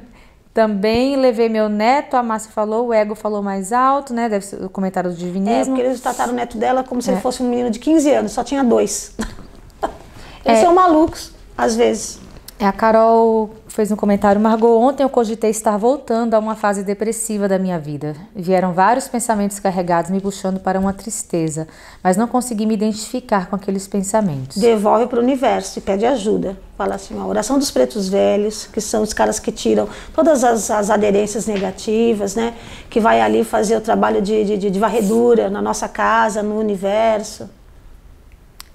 Também 0.53 1.15
levei 1.15 1.47
meu 1.47 1.69
neto, 1.69 2.15
a 2.17 2.21
Márcia 2.21 2.51
falou, 2.51 2.87
o 2.87 2.93
ego 2.93 3.15
falou 3.15 3.41
mais 3.41 3.71
alto, 3.71 4.13
né? 4.13 4.27
Deve 4.27 4.43
ser 4.43 4.61
o 4.61 4.69
comentário 4.69 5.09
do 5.09 5.15
É, 5.15 5.17
divinismo. 5.17 5.75
porque 5.75 5.87
eles 5.87 6.01
trataram 6.01 6.33
o 6.33 6.35
neto 6.35 6.57
dela 6.57 6.83
como 6.83 7.01
se 7.01 7.09
É. 7.09 7.13
ele 7.13 7.21
fosse 7.21 7.41
um 7.41 7.49
menino 7.49 7.69
de 7.69 7.79
15 7.79 8.11
anos, 8.13 8.33
só 8.33 8.43
tinha 8.43 8.61
dois. 8.61 9.15
Eles 10.43 10.59
são 10.59 10.73
malucos, 10.75 11.31
às 11.57 11.75
vezes. 11.77 12.19
É, 12.61 12.67
A 12.67 12.71
Carol 12.71 13.49
fez 13.67 13.91
um 13.91 13.95
comentário, 13.95 14.39
Margot, 14.39 14.79
ontem 14.79 15.01
eu 15.01 15.09
cogitei 15.09 15.49
estar 15.49 15.75
voltando 15.77 16.35
a 16.35 16.39
uma 16.39 16.53
fase 16.55 16.83
depressiva 16.83 17.47
da 17.47 17.57
minha 17.57 17.79
vida. 17.79 18.15
Vieram 18.35 18.71
vários 18.71 19.07
pensamentos 19.07 19.59
carregados 19.59 20.11
me 20.11 20.21
puxando 20.21 20.59
para 20.59 20.79
uma 20.79 20.93
tristeza, 20.93 21.67
mas 22.03 22.15
não 22.17 22.27
consegui 22.27 22.67
me 22.67 22.75
identificar 22.75 23.47
com 23.49 23.55
aqueles 23.55 23.87
pensamentos. 23.87 24.57
Devolve 24.57 25.07
para 25.07 25.17
o 25.19 25.23
universo 25.23 25.79
e 25.79 25.81
pede 25.81 26.05
ajuda. 26.05 26.55
Fala 26.77 26.95
assim, 26.95 27.19
a 27.19 27.25
oração 27.25 27.57
dos 27.57 27.71
pretos 27.71 28.07
velhos, 28.07 28.67
que 28.67 28.79
são 28.79 29.01
os 29.01 29.11
caras 29.11 29.39
que 29.39 29.51
tiram 29.51 29.89
todas 30.13 30.43
as, 30.43 30.69
as 30.69 30.91
aderências 30.91 31.47
negativas, 31.47 32.35
né? 32.35 32.53
Que 32.91 32.99
vai 32.99 33.21
ali 33.21 33.43
fazer 33.43 33.75
o 33.75 33.81
trabalho 33.81 34.21
de, 34.21 34.43
de, 34.43 34.57
de- 34.57 34.69
de 34.69 34.79
varredura 34.79 35.49
na 35.49 35.61
nossa 35.63 35.87
casa, 35.87 36.43
no 36.43 36.59
universo. 36.59 37.49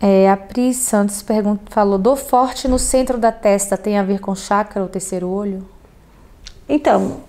É, 0.08 0.30
a 0.30 0.36
Pri 0.36 0.72
Santos 0.72 1.20
pergunta, 1.20 1.62
falou, 1.68 1.98
dor 1.98 2.16
forte 2.16 2.68
no 2.68 2.78
centro 2.78 3.18
da 3.18 3.32
testa 3.32 3.76
tem 3.76 3.98
a 3.98 4.04
ver 4.04 4.20
com 4.20 4.36
chakra, 4.36 4.84
o 4.84 4.86
terceiro 4.86 5.28
olho? 5.28 5.66
Então, 6.68 7.22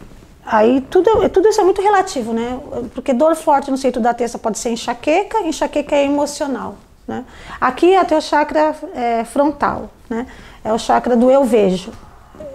aí 0.46 0.82
tudo, 0.82 1.28
tudo 1.30 1.48
isso 1.48 1.60
é 1.60 1.64
muito 1.64 1.82
relativo, 1.82 2.34
né? 2.34 2.60
Porque 2.94 3.14
dor 3.14 3.36
forte 3.36 3.72
no 3.72 3.78
centro 3.78 4.00
da 4.00 4.14
testa 4.14 4.38
pode 4.38 4.60
ser 4.60 4.70
enxaqueca, 4.70 5.40
enxaqueca 5.40 5.96
é 5.96 6.06
emocional, 6.06 6.76
né? 7.08 7.26
Aqui 7.60 7.96
é 7.96 8.04
teu 8.04 8.22
chakra 8.22 8.76
é, 8.94 9.24
frontal, 9.24 9.90
né? 10.08 10.28
É 10.64 10.72
o 10.72 10.78
chakra 10.78 11.16
do 11.16 11.32
eu 11.32 11.44
vejo. 11.44 11.92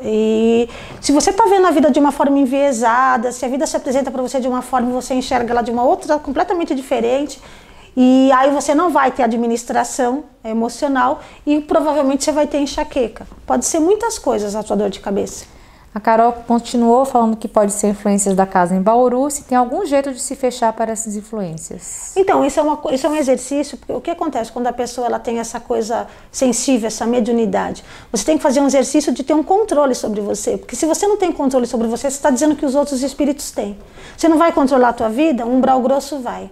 E 0.05 0.69
se 1.01 1.11
você 1.11 1.31
está 1.31 1.47
vendo 1.47 1.67
a 1.67 1.73
vida 1.73 1.91
de 1.91 1.99
uma 1.99 2.13
forma 2.13 2.39
enviesada, 2.39 3.33
se 3.33 3.45
a 3.45 3.49
vida 3.49 3.67
se 3.67 3.77
apresenta 3.77 4.09
para 4.09 4.23
você 4.23 4.39
de 4.39 4.47
uma 4.47 4.63
forma 4.63 4.89
e 4.91 4.93
você 4.93 5.15
enxerga 5.15 5.53
ela 5.53 5.63
de 5.63 5.73
uma 5.73 5.83
outra 5.83 6.17
completamente 6.21 6.77
diferente, 6.77 7.41
e 7.97 8.31
aí 8.33 8.51
você 8.51 8.75
não 8.75 8.91
vai 8.91 9.11
ter 9.11 9.23
administração 9.23 10.25
emocional 10.45 11.21
e 11.47 11.61
provavelmente 11.61 12.25
você 12.25 12.33
vai 12.33 12.47
ter 12.47 12.59
enxaqueca. 12.59 13.27
Pode 13.47 13.65
ser 13.67 13.81
muitas 13.81 14.19
coisas 14.19 14.55
a 14.55 14.63
sua 14.63 14.77
dor 14.77 14.91
de 14.91 15.01
cabeça. 15.01 15.45
A 15.95 16.01
Carol 16.01 16.33
continuou 16.49 17.05
falando 17.05 17.37
que 17.37 17.47
pode 17.47 17.71
ser 17.71 17.89
influências 17.89 18.35
da 18.35 18.47
casa 18.47 18.75
em 18.75 18.81
Bauru, 18.81 19.31
se 19.31 19.45
tem 19.45 19.59
algum 19.59 19.85
jeito 19.85 20.11
de 20.11 20.21
se 20.23 20.35
fechar 20.35 20.73
para 20.73 20.91
essas 20.91 21.17
influências. 21.17 22.17
Então, 22.17 22.43
isso 22.43 22.59
é, 22.59 22.63
uma, 22.63 22.81
isso 22.93 23.07
é 23.07 23.11
um 23.11 23.15
exercício, 23.15 23.77
porque 23.77 23.93
o 23.93 24.01
que 24.01 24.11
acontece 24.11 24.51
quando 24.51 24.69
a 24.69 24.73
pessoa 24.73 25.07
ela 25.07 25.19
tem 25.19 25.39
essa 25.39 25.61
coisa 25.61 26.07
sensível, 26.31 26.87
essa 26.87 27.05
mediunidade? 27.05 27.85
Você 28.11 28.25
tem 28.25 28.39
que 28.39 28.43
fazer 28.43 28.61
um 28.61 28.67
exercício 28.67 29.13
de 29.13 29.23
ter 29.23 29.35
um 29.35 29.43
controle 29.43 29.95
sobre 29.95 30.23
você, 30.23 30.57
porque 30.57 30.75
se 30.75 30.87
você 30.87 31.07
não 31.07 31.19
tem 31.19 31.31
controle 31.31 31.67
sobre 31.67 31.87
você, 31.87 32.11
você 32.11 32.17
está 32.17 32.31
dizendo 32.31 32.57
que 32.57 32.65
os 32.65 32.75
outros 32.75 33.03
espíritos 33.03 33.51
têm. 33.51 33.79
Você 34.17 34.29
não 34.29 34.39
vai 34.39 34.51
controlar 34.51 34.89
a 34.89 34.95
tua 34.95 35.11
vida, 35.11 35.45
um 35.45 35.59
umbral 35.59 35.79
grosso 35.83 36.21
vai. 36.21 36.51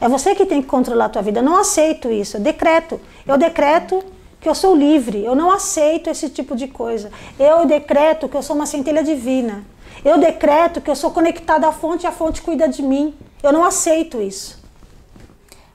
É 0.00 0.08
você 0.08 0.34
que 0.34 0.44
tem 0.44 0.60
que 0.60 0.68
controlar 0.68 1.06
a 1.06 1.08
tua 1.08 1.22
vida. 1.22 1.40
Eu 1.40 1.44
não 1.44 1.56
aceito 1.56 2.10
isso, 2.10 2.36
eu 2.36 2.40
decreto. 2.40 3.00
Eu 3.26 3.38
decreto 3.38 4.02
que 4.40 4.48
eu 4.48 4.54
sou 4.54 4.76
livre, 4.76 5.24
eu 5.24 5.34
não 5.34 5.50
aceito 5.50 6.10
esse 6.10 6.28
tipo 6.28 6.54
de 6.54 6.68
coisa. 6.68 7.10
Eu 7.38 7.64
decreto 7.64 8.28
que 8.28 8.36
eu 8.36 8.42
sou 8.42 8.54
uma 8.54 8.66
centelha 8.66 9.02
divina. 9.02 9.64
Eu 10.04 10.18
decreto 10.18 10.80
que 10.82 10.90
eu 10.90 10.94
sou 10.94 11.10
conectada 11.10 11.66
à 11.66 11.72
fonte 11.72 12.04
e 12.04 12.06
a 12.06 12.12
fonte 12.12 12.42
cuida 12.42 12.68
de 12.68 12.82
mim. 12.82 13.14
Eu 13.42 13.52
não 13.52 13.64
aceito 13.64 14.20
isso. 14.20 14.62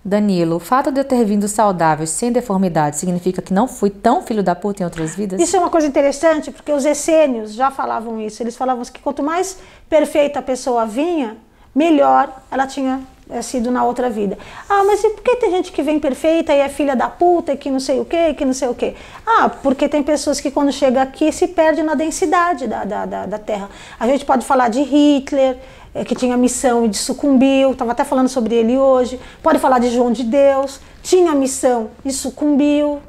Danilo, 0.05 0.55
o 0.55 0.59
fato 0.59 0.91
de 0.91 0.99
eu 0.99 1.03
ter 1.03 1.25
vindo 1.25 1.47
saudável, 1.47 2.07
sem 2.07 2.31
deformidade, 2.31 2.97
significa 2.97 3.41
que 3.41 3.53
não 3.53 3.67
fui 3.67 3.89
tão 3.89 4.21
filho 4.21 4.41
da 4.41 4.55
puta 4.55 4.81
em 4.81 4.85
outras 4.85 5.15
vidas? 5.15 5.41
Isso 5.41 5.55
é 5.55 5.59
uma 5.59 5.69
coisa 5.69 5.87
interessante, 5.87 6.51
porque 6.51 6.71
os 6.71 6.85
essênios 6.85 7.53
já 7.53 7.69
falavam 7.69 8.19
isso. 8.21 8.41
Eles 8.41 8.55
falavam 8.55 8.83
que 8.85 8.99
quanto 8.99 9.21
mais 9.21 9.57
perfeita 9.89 10.39
a 10.39 10.41
pessoa 10.41 10.85
vinha, 10.85 11.37
melhor 11.75 12.31
ela 12.49 12.65
tinha 12.65 13.01
é, 13.29 13.41
sido 13.41 13.69
na 13.69 13.83
outra 13.83 14.09
vida. 14.09 14.37
Ah, 14.67 14.83
mas 14.85 15.03
e 15.03 15.09
por 15.09 15.21
que 15.21 15.35
tem 15.35 15.51
gente 15.51 15.71
que 15.71 15.83
vem 15.83 15.99
perfeita 15.99 16.53
e 16.53 16.59
é 16.59 16.67
filha 16.67 16.95
da 16.95 17.07
puta 17.07 17.53
e 17.53 17.57
que 17.57 17.69
não 17.69 17.79
sei 17.79 17.99
o 17.99 18.05
que, 18.05 18.33
que 18.33 18.43
não 18.43 18.53
sei 18.53 18.67
o 18.67 18.73
que? 18.73 18.95
Ah, 19.25 19.49
porque 19.49 19.87
tem 19.87 20.01
pessoas 20.01 20.41
que 20.41 20.49
quando 20.49 20.71
chega 20.71 21.01
aqui 21.01 21.31
se 21.31 21.47
perde 21.47 21.83
na 21.83 21.93
densidade 21.93 22.67
da, 22.67 22.83
da, 22.83 23.05
da, 23.05 23.25
da 23.27 23.37
terra. 23.37 23.69
A 23.99 24.07
gente 24.07 24.25
pode 24.25 24.45
falar 24.45 24.69
de 24.69 24.81
Hitler, 24.81 25.57
é, 25.93 26.03
que 26.03 26.15
tinha 26.15 26.35
missão 26.35 26.85
e 26.85 26.89
de 26.89 26.97
sucumbiu, 26.97 27.71
estava 27.71 27.91
até 27.91 28.03
falando 28.03 28.29
sobre 28.29 28.55
ele 28.55 28.77
hoje. 28.77 29.19
Pode 29.43 29.59
falar 29.59 29.79
de 29.79 29.89
João 29.89 30.11
de 30.11 30.23
Deus, 30.23 30.79
tinha 31.03 31.33
missão 31.35 31.91
e 32.03 32.11
sucumbiu. 32.11 32.99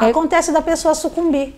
É- 0.00 0.06
Acontece 0.06 0.50
da 0.50 0.60
pessoa 0.60 0.94
sucumbir. 0.94 1.54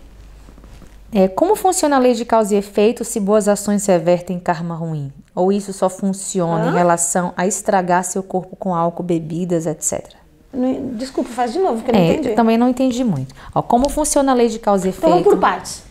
É, 1.15 1.29
como 1.29 1.55
funciona 1.55 1.95
a 1.97 1.99
lei 1.99 2.13
de 2.15 2.25
causa 2.25 2.55
e 2.55 2.59
efeito 2.59 3.05
se 3.05 3.21
boas 3.21 3.47
ações 3.47 3.87
revertem 3.87 4.37
em 4.37 4.41
karma 4.41 4.75
ruim? 4.75 5.13
Ou 5.35 5.53
isso 5.53 5.73
só 5.73 5.89
funciona 5.89 6.65
Hã? 6.65 6.71
em 6.71 6.75
relação 6.75 7.33
a 7.37 7.47
estragar 7.47 8.03
seu 8.05 8.23
corpo 8.23 8.57
com 8.57 8.75
álcool, 8.75 9.03
bebidas, 9.05 9.65
etc? 9.67 10.05
Não- 10.53 10.89
Desculpa, 10.97 11.31
faz 11.31 11.53
de 11.53 11.59
novo, 11.61 11.83
que 11.85 11.91
eu 11.91 11.95
não 11.95 12.01
É, 12.01 12.13
entendi. 12.15 12.29
eu 12.31 12.35
também 12.35 12.59
não 12.59 12.69
entendi 12.69 13.05
muito. 13.05 13.35
Ó, 13.55 13.63
como 13.63 13.89
funciona 13.89 14.33
a 14.33 14.35
lei 14.35 14.49
de 14.49 14.59
causa 14.59 14.87
e 14.87 14.91
Então 14.91 15.03
vamos 15.03 15.21
efeito? 15.21 15.37
por 15.37 15.41
partes. 15.41 15.83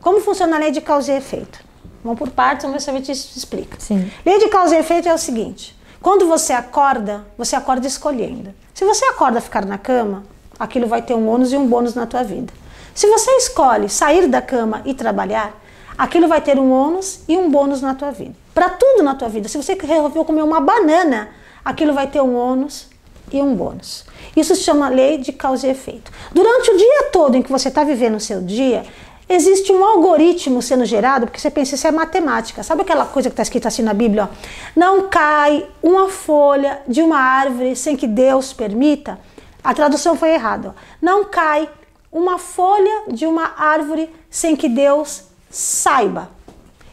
Como 0.00 0.20
funciona 0.20 0.56
a 0.56 0.58
lei 0.60 0.70
de 0.70 0.80
causa 0.80 1.12
e 1.12 1.16
efeito? 1.16 1.58
Vamos 2.04 2.18
por 2.18 2.30
partes, 2.30 2.64
vamos 2.64 2.78
ver 2.78 2.84
se 2.84 2.90
a 2.90 2.94
gente 2.94 3.12
explica. 3.36 3.76
Sim. 3.80 4.10
Lei 4.24 4.38
de 4.38 4.48
causa 4.48 4.74
e 4.76 4.78
efeito 4.78 5.08
é 5.08 5.14
o 5.14 5.18
seguinte: 5.18 5.76
quando 6.00 6.26
você 6.26 6.52
acorda, 6.52 7.24
você 7.36 7.54
acorda 7.56 7.86
escolhendo. 7.86 8.54
Se 8.72 8.84
você 8.84 9.04
acorda 9.06 9.40
ficar 9.40 9.66
na 9.66 9.76
cama, 9.76 10.22
aquilo 10.58 10.86
vai 10.86 11.02
ter 11.02 11.14
um 11.14 11.28
ônus 11.28 11.52
e 11.52 11.56
um 11.56 11.66
bônus 11.66 11.94
na 11.94 12.06
tua 12.06 12.22
vida. 12.22 12.52
Se 12.94 13.06
você 13.06 13.30
escolhe 13.32 13.88
sair 13.88 14.26
da 14.26 14.42
cama 14.42 14.82
e 14.84 14.94
trabalhar, 14.94 15.54
aquilo 15.96 16.28
vai 16.28 16.40
ter 16.40 16.58
um 16.58 16.70
ônus 16.70 17.20
e 17.28 17.36
um 17.36 17.50
bônus 17.50 17.80
na 17.80 17.94
tua 17.94 18.10
vida. 18.10 18.34
Para 18.54 18.70
tudo 18.70 19.02
na 19.02 19.14
tua 19.14 19.28
vida. 19.28 19.48
Se 19.48 19.56
você 19.56 19.74
resolveu 19.74 20.24
comer 20.24 20.42
uma 20.42 20.60
banana, 20.60 21.28
aquilo 21.64 21.92
vai 21.92 22.06
ter 22.06 22.20
um 22.20 22.34
ônus 22.34 22.88
e 23.32 23.40
um 23.40 23.54
bônus. 23.54 24.04
Isso 24.36 24.54
se 24.54 24.62
chama 24.62 24.88
lei 24.88 25.18
de 25.18 25.32
causa 25.32 25.66
e 25.66 25.70
efeito. 25.70 26.10
Durante 26.32 26.70
o 26.70 26.76
dia 26.76 27.10
todo 27.12 27.36
em 27.36 27.42
que 27.42 27.50
você 27.50 27.68
está 27.68 27.84
vivendo 27.84 28.16
o 28.16 28.20
seu 28.20 28.40
dia, 28.40 28.84
existe 29.28 29.72
um 29.72 29.84
algoritmo 29.84 30.60
sendo 30.60 30.84
gerado, 30.84 31.26
porque 31.26 31.38
você 31.38 31.50
pensa, 31.50 31.74
isso 31.74 31.86
é 31.86 31.92
matemática. 31.92 32.62
Sabe 32.62 32.82
aquela 32.82 33.06
coisa 33.06 33.28
que 33.28 33.34
está 33.34 33.42
escrita 33.42 33.68
assim 33.68 33.82
na 33.82 33.94
Bíblia? 33.94 34.28
ó? 34.30 34.36
Não 34.74 35.08
cai 35.08 35.66
uma 35.82 36.08
folha 36.08 36.82
de 36.88 37.02
uma 37.02 37.18
árvore 37.18 37.76
sem 37.76 37.96
que 37.96 38.06
Deus 38.06 38.52
permita. 38.52 39.18
A 39.62 39.72
tradução 39.74 40.16
foi 40.16 40.30
errada. 40.30 40.70
ó. 40.70 40.72
Não 41.00 41.24
cai 41.24 41.68
uma 42.12 42.38
folha 42.38 43.04
de 43.08 43.26
uma 43.26 43.54
árvore 43.56 44.10
sem 44.28 44.56
que 44.56 44.68
Deus 44.68 45.24
saiba. 45.50 46.30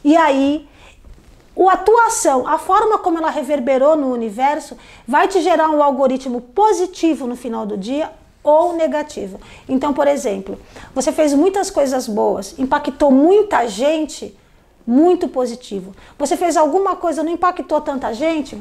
E 0.04 0.16
aí, 0.16 0.68
a 1.60 1.74
atuação, 1.74 2.48
a 2.48 2.58
forma 2.60 3.00
como 3.00 3.18
ela 3.18 3.30
reverberou 3.30 3.96
no 3.96 4.12
universo, 4.12 4.78
vai 5.08 5.28
te 5.28 5.42
gerar 5.42 5.70
um 5.70 5.82
algoritmo 5.82 6.42
positivo 6.42 7.26
no 7.26 7.36
final 7.36 7.66
do 7.66 7.76
dia 7.76 8.12
ou 8.44 8.74
negativo. 8.74 9.40
Então, 9.68 9.94
por 9.94 10.08
exemplo, 10.08 10.58
você 10.94 11.12
fez 11.12 11.34
muitas 11.34 11.70
coisas 11.70 12.08
boas, 12.08 12.58
impactou 12.58 13.12
muita 13.12 13.68
gente, 13.68 14.38
muito 14.86 15.28
positivo. 15.28 15.94
Você 16.18 16.38
fez 16.38 16.56
alguma 16.56 16.96
coisa, 16.96 17.24
não 17.24 17.32
impactou 17.32 17.82
tanta 17.82 18.14
gente, 18.14 18.58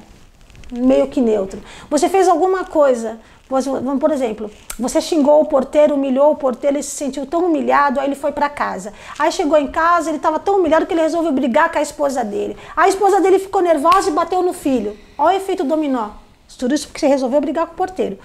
meio 0.72 1.06
que 1.06 1.20
neutro. 1.20 1.62
Você 1.88 2.08
fez 2.08 2.26
alguma 2.28 2.64
coisa, 2.64 3.20
por 3.48 4.10
exemplo, 4.10 4.50
você 4.76 5.00
xingou 5.00 5.40
o 5.40 5.44
porteiro, 5.44 5.94
humilhou 5.94 6.32
o 6.32 6.36
porteiro, 6.36 6.76
ele 6.76 6.82
se 6.82 6.96
sentiu 6.96 7.24
tão 7.26 7.46
humilhado, 7.46 8.00
aí 8.00 8.06
ele 8.06 8.16
foi 8.16 8.32
para 8.32 8.48
casa. 8.48 8.92
Aí 9.16 9.30
chegou 9.30 9.56
em 9.56 9.68
casa, 9.68 10.10
ele 10.10 10.16
estava 10.16 10.40
tão 10.40 10.58
humilhado 10.58 10.84
que 10.84 10.92
ele 10.92 11.02
resolveu 11.02 11.30
brigar 11.30 11.70
com 11.70 11.78
a 11.78 11.82
esposa 11.82 12.24
dele. 12.24 12.56
A 12.76 12.88
esposa 12.88 13.20
dele 13.20 13.38
ficou 13.38 13.62
nervosa 13.62 14.10
e 14.10 14.12
bateu 14.12 14.42
no 14.42 14.52
filho. 14.52 14.98
Olha 15.16 15.34
o 15.34 15.40
efeito 15.40 15.62
dominó. 15.62 16.10
Tudo 16.58 16.74
isso 16.74 16.88
porque 16.88 17.00
você 17.00 17.06
resolveu 17.06 17.40
brigar 17.40 17.66
com 17.66 17.74
o 17.74 17.76
porteiro. 17.76 18.18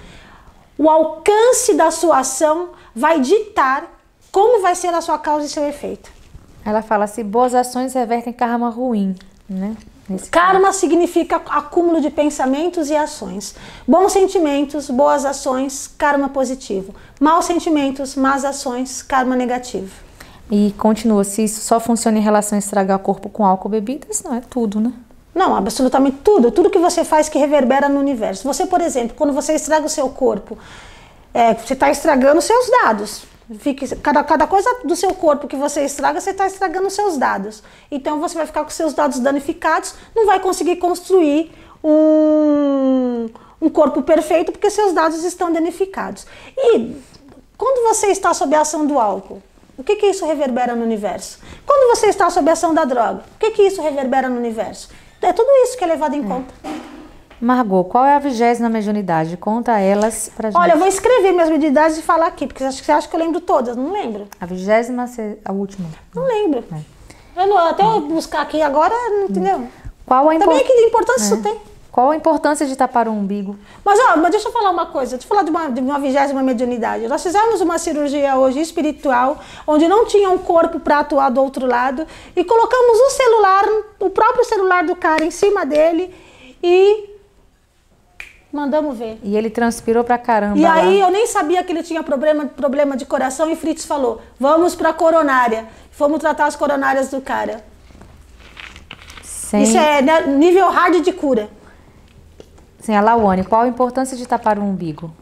O 0.78 0.90
alcance 0.90 1.76
da 1.76 1.92
sua 1.92 2.20
ação 2.20 2.70
vai 2.96 3.20
ditar 3.20 3.88
como 4.32 4.62
vai 4.62 4.74
ser 4.74 4.94
a 4.94 5.02
sua 5.02 5.20
causa 5.20 5.46
e 5.46 5.50
seu 5.50 5.68
efeito. 5.68 6.10
Ela 6.66 6.82
fala 6.82 7.06
se 7.06 7.24
boas 7.24 7.54
ações 7.54 7.94
revertem 7.94 8.34
karma 8.34 8.70
ruim, 8.70 9.16
né? 9.48 9.76
Karma 10.30 10.74
significa 10.74 11.42
acúmulo 11.50 12.02
de 12.02 12.10
pensamentos 12.10 12.90
e 12.90 12.96
ações. 12.96 13.56
Bons 13.88 14.12
sentimentos, 14.12 14.90
boas 14.90 15.26
ações, 15.26 15.94
karma 15.98 16.30
positivo. 16.30 16.94
Maus 17.20 17.46
sentimentos, 17.46 18.16
más 18.16 18.44
ações, 18.44 19.02
karma 19.02 19.36
negativo. 19.36 19.92
E 20.50 20.74
continua, 20.78 21.24
se 21.24 21.44
isso 21.44 21.62
só 21.62 21.80
funciona 21.80 22.18
em 22.18 22.22
relação 22.22 22.58
a 22.58 22.60
estragar 22.60 22.98
o 22.98 23.02
corpo 23.02 23.30
com 23.30 23.46
álcool, 23.46 23.70
bebidas, 23.70 24.22
não 24.22 24.36
é 24.36 24.42
tudo, 24.42 24.82
né? 24.82 24.92
Não, 25.34 25.56
absolutamente 25.56 26.18
tudo. 26.24 26.52
Tudo 26.52 26.70
que 26.70 26.78
você 26.78 27.06
faz 27.06 27.30
que 27.30 27.40
reverbera 27.40 27.88
no 27.88 28.00
universo. 28.00 28.44
Você, 28.46 28.66
por 28.66 28.82
exemplo, 28.82 29.16
quando 29.18 29.32
você 29.32 29.54
estraga 29.54 29.86
o 29.86 29.90
seu 29.90 30.10
corpo, 30.10 30.58
é, 31.34 31.54
você 31.54 31.74
está 31.74 31.90
estragando 31.90 32.42
seus 32.42 32.70
dados. 32.84 33.31
Fique, 33.60 33.96
cada, 33.98 34.24
cada 34.24 34.48
coisa 34.48 34.70
do 34.84 34.96
seu 34.96 35.14
corpo 35.14 35.48
que 35.48 35.56
você 35.56 35.84
estraga, 35.84 36.22
você 36.22 36.32
está 36.32 36.48
estragando 36.48 36.88
os 36.88 36.94
seus 36.94 37.18
dados. 37.18 37.64
Então 37.90 38.20
você 38.20 38.36
vai 38.36 38.46
ficar 38.46 38.64
com 38.64 38.70
seus 38.70 38.94
dados 38.94 39.20
danificados, 39.20 39.96
não 40.16 40.26
vai 40.26 40.40
conseguir 40.40 40.78
construir 40.78 41.52
um, 41.84 43.30
um 43.62 43.70
corpo 43.70 44.02
perfeito 44.04 44.52
porque 44.52 44.70
seus 44.70 44.94
dados 44.94 45.24
estão 45.24 45.52
danificados. 45.52 46.26
E 46.58 46.96
quando 47.58 47.88
você 47.90 48.08
está 48.08 48.34
sob 48.34 48.56
a 48.56 48.62
ação 48.62 48.86
do 48.86 48.98
álcool, 48.98 49.42
o 49.78 49.84
que, 49.84 49.96
que 49.96 50.06
isso 50.06 50.26
reverbera 50.26 50.76
no 50.76 50.84
universo? 50.84 51.40
Quando 51.66 51.96
você 51.96 52.08
está 52.08 52.30
sob 52.30 52.50
a 52.50 52.54
ação 52.54 52.74
da 52.74 52.86
droga, 52.86 53.24
o 53.36 53.40
que, 53.40 53.52
que 53.52 53.64
isso 53.64 53.82
reverbera 53.82 54.30
no 54.30 54.38
universo? 54.38 54.90
É 55.22 55.34
tudo 55.34 55.50
isso 55.64 55.78
que 55.78 55.84
é 55.84 55.88
levado 55.88 56.16
em 56.16 56.24
conta. 56.24 56.54
Margot, 57.42 57.84
qual 57.86 58.06
é 58.06 58.14
a 58.14 58.20
vigésima 58.20 58.70
mediunidade? 58.70 59.36
Conta 59.36 59.80
elas 59.80 60.30
pra 60.36 60.50
gente. 60.52 60.60
Olha, 60.60 60.74
eu 60.74 60.78
vou 60.78 60.88
escrever 60.88 61.32
minhas 61.32 61.50
medidades 61.50 61.98
e 61.98 62.02
falar 62.02 62.28
aqui, 62.28 62.46
porque 62.46 62.64
você 62.64 62.92
acha 62.92 63.08
que 63.08 63.16
eu 63.16 63.20
lembro 63.20 63.42
todas? 63.42 63.76
Não 63.76 63.92
lembro. 63.92 64.28
A 64.40 64.46
vigésima, 64.46 65.06
a 65.44 65.52
última. 65.52 65.90
Não 66.14 66.24
lembro. 66.24 66.64
É. 66.72 67.42
Eu 67.44 67.48
não- 67.48 67.58
até 67.58 67.84
eu 67.84 68.02
buscar 68.02 68.42
aqui 68.42 68.62
agora, 68.62 68.94
não 69.10 69.24
entendeu? 69.26 69.68
Qual 70.06 70.30
a, 70.30 70.38
Também 70.38 70.64
que 70.64 70.72
importância 70.74 71.24
isso 71.24 71.36
É. 71.36 71.38
tem. 71.38 71.72
Qual 71.92 72.12
a 72.12 72.16
importância 72.16 72.66
de 72.66 72.74
tapar 72.76 73.08
o 73.08 73.12
umbigo? 73.12 73.58
Mas, 73.84 74.00
ó, 74.00 74.16
mas 74.18 74.32
deixa 74.32 74.48
eu 74.48 74.52
falar 74.54 74.70
uma 74.70 74.86
coisa. 74.86 75.18
Deixa 75.18 75.26
eu 75.26 75.30
falar 75.30 75.44
de 75.44 75.50
uma, 75.50 75.70
de 75.70 75.82
uma 75.82 76.00
vigésima 76.00 76.42
mediunidade. 76.42 77.06
Nós 77.08 77.22
fizemos 77.22 77.60
uma 77.60 77.78
cirurgia 77.78 78.38
hoje 78.38 78.62
espiritual, 78.62 79.38
onde 79.68 79.88
não 79.90 80.06
tinha 80.06 80.30
um 80.30 80.38
corpo 80.38 80.80
para 80.80 81.00
atuar 81.00 81.30
do 81.30 81.42
outro 81.42 81.66
lado, 81.66 82.08
e 82.34 82.44
colocamos 82.46 82.98
o 82.98 83.10
celular, 83.10 83.66
o 84.00 84.10
próprio 84.10 84.46
celular 84.46 84.86
do 84.86 84.96
cara 84.96 85.26
em 85.26 85.32
cima 85.32 85.66
dele 85.66 86.14
e 86.64 87.11
mandamos 88.52 88.98
ver. 88.98 89.20
E 89.24 89.36
ele 89.38 89.50
transpirou 89.50 90.04
pra 90.04 90.18
caramba. 90.18 90.58
E 90.58 90.62
lá. 90.62 90.74
aí 90.74 91.00
eu 91.00 91.10
nem 91.10 91.26
sabia 91.28 91.64
que 91.64 91.72
ele 91.72 91.84
tinha 91.84 92.04
problema, 92.04 92.46
problema 92.46 92.98
de 92.98 93.06
coração 93.06 93.50
e 93.50 93.56
Fritz 93.56 93.86
falou: 93.86 94.22
vamos 94.40 94.76
para 94.76 94.94
coronária. 94.94 95.66
Fomos 95.92 96.20
tratar 96.20 96.46
as 96.46 96.56
coronárias 96.56 97.10
do 97.10 97.22
cara. 97.22 97.64
Sem, 99.24 99.64
Isso 99.64 99.78
é 99.78 100.02
né, 100.02 100.28
nível 100.28 100.70
hard 100.70 101.02
de 101.02 101.12
cura. 101.12 101.50
sem 102.80 102.96
a 102.96 103.02
Lawane, 103.02 103.44
qual 103.44 103.64
a 103.64 103.68
importância 103.68 104.16
de 104.16 104.26
tapar 104.28 104.58
o 104.58 104.64
umbigo? 104.64 105.14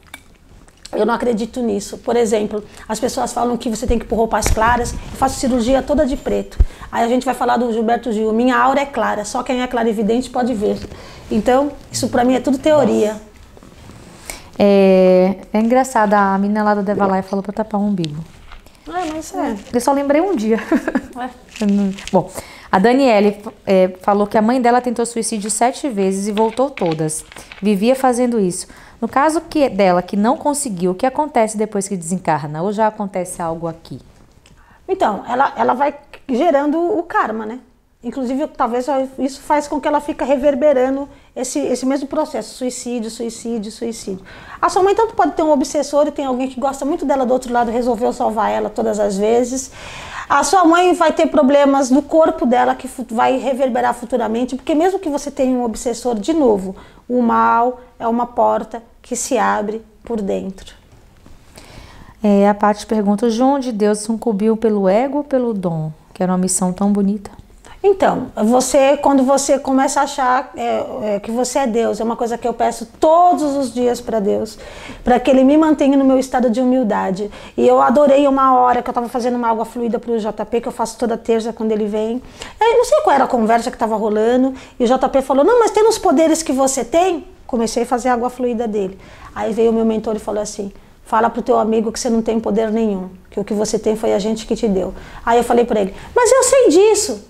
Eu 0.92 1.06
não 1.06 1.14
acredito 1.14 1.62
nisso. 1.62 1.98
Por 2.00 2.16
exemplo, 2.16 2.64
as 2.88 3.00
pessoas 3.00 3.32
falam 3.32 3.56
que 3.58 3.70
você 3.70 3.86
tem 3.86 4.00
que 4.00 4.06
pôr 4.06 4.16
roupas 4.16 4.48
claras. 4.48 4.92
Eu 4.94 5.18
faço 5.18 5.40
cirurgia 5.40 5.82
toda 5.84 6.06
de 6.06 6.18
preto. 6.18 6.58
Aí 6.92 7.04
a 7.04 7.08
gente 7.08 7.24
vai 7.26 7.36
falar 7.36 7.58
do 7.58 7.72
Gilberto 7.72 8.12
Gil. 8.12 8.34
Minha 8.34 8.58
aura 8.58 8.82
é 8.82 8.86
clara, 8.86 9.24
só 9.24 9.44
quem 9.44 9.62
é 9.62 9.68
clarividente 9.68 10.30
pode 10.30 10.54
ver. 10.54 10.78
Então, 11.30 11.72
isso 11.92 12.10
pra 12.10 12.24
mim 12.24 12.34
é 12.34 12.40
tudo 12.40 12.58
teoria. 12.58 13.16
É, 14.58 15.36
é 15.54 15.60
engraçado, 15.60 16.14
a 16.14 16.38
menina 16.38 16.64
lá 16.64 16.74
do 16.76 16.84
Devalai 16.84 17.22
falou 17.22 17.42
pra 17.44 17.54
tapar 17.54 17.80
o 17.80 17.84
umbigo. 17.86 18.22
Ah, 18.88 19.04
mas 19.14 19.34
é. 19.34 19.56
Eu 19.72 19.80
só 19.80 19.94
lembrei 19.94 20.20
um 20.22 20.36
dia. 20.36 20.58
Não- 21.62 21.94
Bom, 22.12 22.30
a 22.72 22.80
Daniele 22.80 23.38
é, 23.66 23.90
falou 24.02 24.26
que 24.26 24.38
a 24.38 24.42
mãe 24.42 24.60
dela 24.62 24.82
tentou 24.82 25.06
suicídio 25.06 25.50
sete 25.52 25.88
vezes 25.88 26.28
e 26.28 26.32
voltou 26.32 26.70
todas. 26.72 27.24
Vivia 27.62 27.96
fazendo 27.96 28.40
isso. 28.40 28.68
No 29.02 29.08
caso 29.08 29.42
que 29.42 29.70
dela, 29.70 30.02
que 30.02 30.18
não 30.18 30.36
conseguiu, 30.36 30.92
o 30.92 30.96
que 30.96 31.06
acontece 31.06 31.58
depois 31.58 31.88
que 31.88 31.96
desencarna? 31.96 32.62
Ou 32.62 32.74
já 32.74 32.88
acontece 32.88 33.42
algo 33.42 33.68
aqui? 33.68 34.00
Então, 34.88 35.24
ela, 35.28 35.54
ela 35.56 35.74
vai 35.74 35.96
gerando 36.28 36.78
o 36.78 37.04
karma, 37.04 37.46
né? 37.46 37.60
Inclusive, 38.02 38.48
talvez 38.48 38.88
isso 39.18 39.42
faz 39.42 39.68
com 39.68 39.80
que 39.80 39.88
ela 39.88 40.00
fique 40.00 40.24
reverberando 40.24 41.08
esse, 41.36 41.60
esse 41.60 41.86
mesmo 41.86 42.08
processo, 42.08 42.56
suicídio, 42.56 43.12
suicídio, 43.12 43.72
suicídio. 43.72 44.26
A 44.62 44.70
sua 44.70 44.82
mãe 44.82 44.96
tanto 44.96 45.16
pode 45.16 45.34
ter 45.34 45.44
um 45.44 45.52
obsessor 45.52 46.08
e 46.08 46.12
tem 46.12 46.26
alguém 46.26 46.48
que 46.48 46.60
gosta 46.60 46.86
muito 46.86 47.06
dela 47.06 47.26
do 47.26 47.34
outro 47.34 47.52
lado, 47.52 47.70
resolveu 47.70 48.14
salvar 48.14 48.52
ela 48.52 48.70
todas 48.70 49.00
as 49.02 49.18
vezes. 49.18 49.72
A 50.30 50.44
sua 50.44 50.64
mãe 50.64 50.94
vai 50.94 51.12
ter 51.12 51.28
problemas 51.28 51.90
no 51.90 52.02
corpo 52.02 52.46
dela 52.46 52.74
que 52.74 52.90
vai 53.12 53.38
reverberar 53.38 53.94
futuramente, 53.94 54.56
porque 54.56 54.74
mesmo 54.74 54.98
que 54.98 55.10
você 55.10 55.30
tenha 55.30 55.58
um 55.58 55.66
obsessor, 55.66 56.16
de 56.16 56.32
novo, 56.32 56.78
o 57.08 57.22
mal 57.22 57.82
é 58.00 58.08
uma 58.08 58.28
porta 58.28 58.82
que 59.02 59.16
se 59.16 59.38
abre 59.38 59.82
por 60.04 60.22
dentro. 60.22 60.74
É, 62.24 62.50
a 62.50 62.54
Paty 62.54 62.86
pergunta: 62.86 63.30
João 63.30 63.60
de 63.60 63.72
Deus 63.72 64.00
sucumbiu 64.00 64.58
pelo 64.58 64.88
ego 64.90 65.20
ou 65.20 65.24
pelo 65.24 65.54
dom? 65.54 65.92
Que 66.14 66.22
era 66.24 66.32
uma 66.32 66.38
missão 66.38 66.74
tão 66.74 66.92
bonita. 66.92 67.32
Então, 67.82 68.28
você, 68.36 68.98
quando 68.98 69.24
você 69.24 69.58
começa 69.58 70.02
a 70.02 70.04
achar 70.04 70.52
é, 70.58 71.16
é, 71.16 71.20
que 71.22 71.32
você 71.32 71.60
é 71.60 71.68
Deus, 71.68 72.02
é 72.02 72.04
uma 72.04 72.18
coisa 72.18 72.38
que 72.38 72.46
eu 72.46 72.54
peço 72.54 72.86
todos 73.00 73.56
os 73.56 73.74
dias 73.74 74.02
para 74.02 74.20
Deus, 74.20 74.60
para 75.02 75.18
que 75.18 75.32
Ele 75.32 75.46
me 75.46 75.58
mantenha 75.58 75.96
no 75.96 76.04
meu 76.04 76.20
estado 76.20 76.50
de 76.50 76.60
humildade. 76.60 77.32
E 77.56 77.66
eu 77.66 77.82
adorei 77.82 78.28
uma 78.28 78.54
hora 78.60 78.82
que 78.82 78.90
eu 78.90 78.92
estava 78.92 79.08
fazendo 79.08 79.38
uma 79.38 79.48
água 79.48 79.64
fluida 79.64 79.98
para 79.98 80.12
o 80.12 80.20
JP, 80.20 80.60
que 80.60 80.68
eu 80.68 80.74
faço 80.74 80.98
toda 80.98 81.18
terça 81.18 81.54
quando 81.54 81.72
ele 81.72 81.86
vem. 81.86 82.22
Eu 82.60 82.78
não 82.78 82.84
sei 82.84 83.00
qual 83.02 83.16
era 83.16 83.24
a 83.24 83.28
conversa 83.28 83.72
que 83.72 83.78
estava 83.78 83.96
rolando, 83.96 84.54
e 84.78 84.84
o 84.84 84.88
JP 84.88 85.22
falou: 85.22 85.46
Não, 85.46 85.60
mas 85.60 85.72
tem 85.72 85.88
os 85.88 85.98
poderes 85.98 86.44
que 86.44 86.52
você 86.52 86.84
tem? 86.84 87.26
Comecei 87.48 87.84
a 87.84 87.86
fazer 87.86 88.10
a 88.10 88.14
água 88.14 88.30
fluida 88.30 88.68
dele. 88.68 89.00
Aí 89.34 89.54
veio 89.54 89.72
o 89.72 89.74
meu 89.74 89.86
mentor 89.86 90.18
e 90.18 90.20
falou 90.20 90.42
assim: 90.42 90.74
Fala 91.06 91.30
pro 91.30 91.42
teu 91.42 91.58
amigo 91.58 91.94
que 91.94 92.00
você 92.00 92.10
não 92.10 92.22
tem 92.22 92.42
poder 92.42 92.72
nenhum, 92.72 93.10
que 93.32 93.40
o 93.40 93.44
que 93.46 93.54
você 93.54 93.80
tem 93.80 93.96
foi 93.96 94.14
a 94.14 94.20
gente 94.20 94.46
que 94.46 94.54
te 94.54 94.68
deu. 94.68 94.94
Aí 95.26 95.38
eu 95.38 95.46
falei 95.46 95.64
para 95.64 95.80
ele: 95.80 95.96
Mas 96.14 96.30
eu 96.30 96.44
sei 96.44 96.70
disso. 96.70 97.29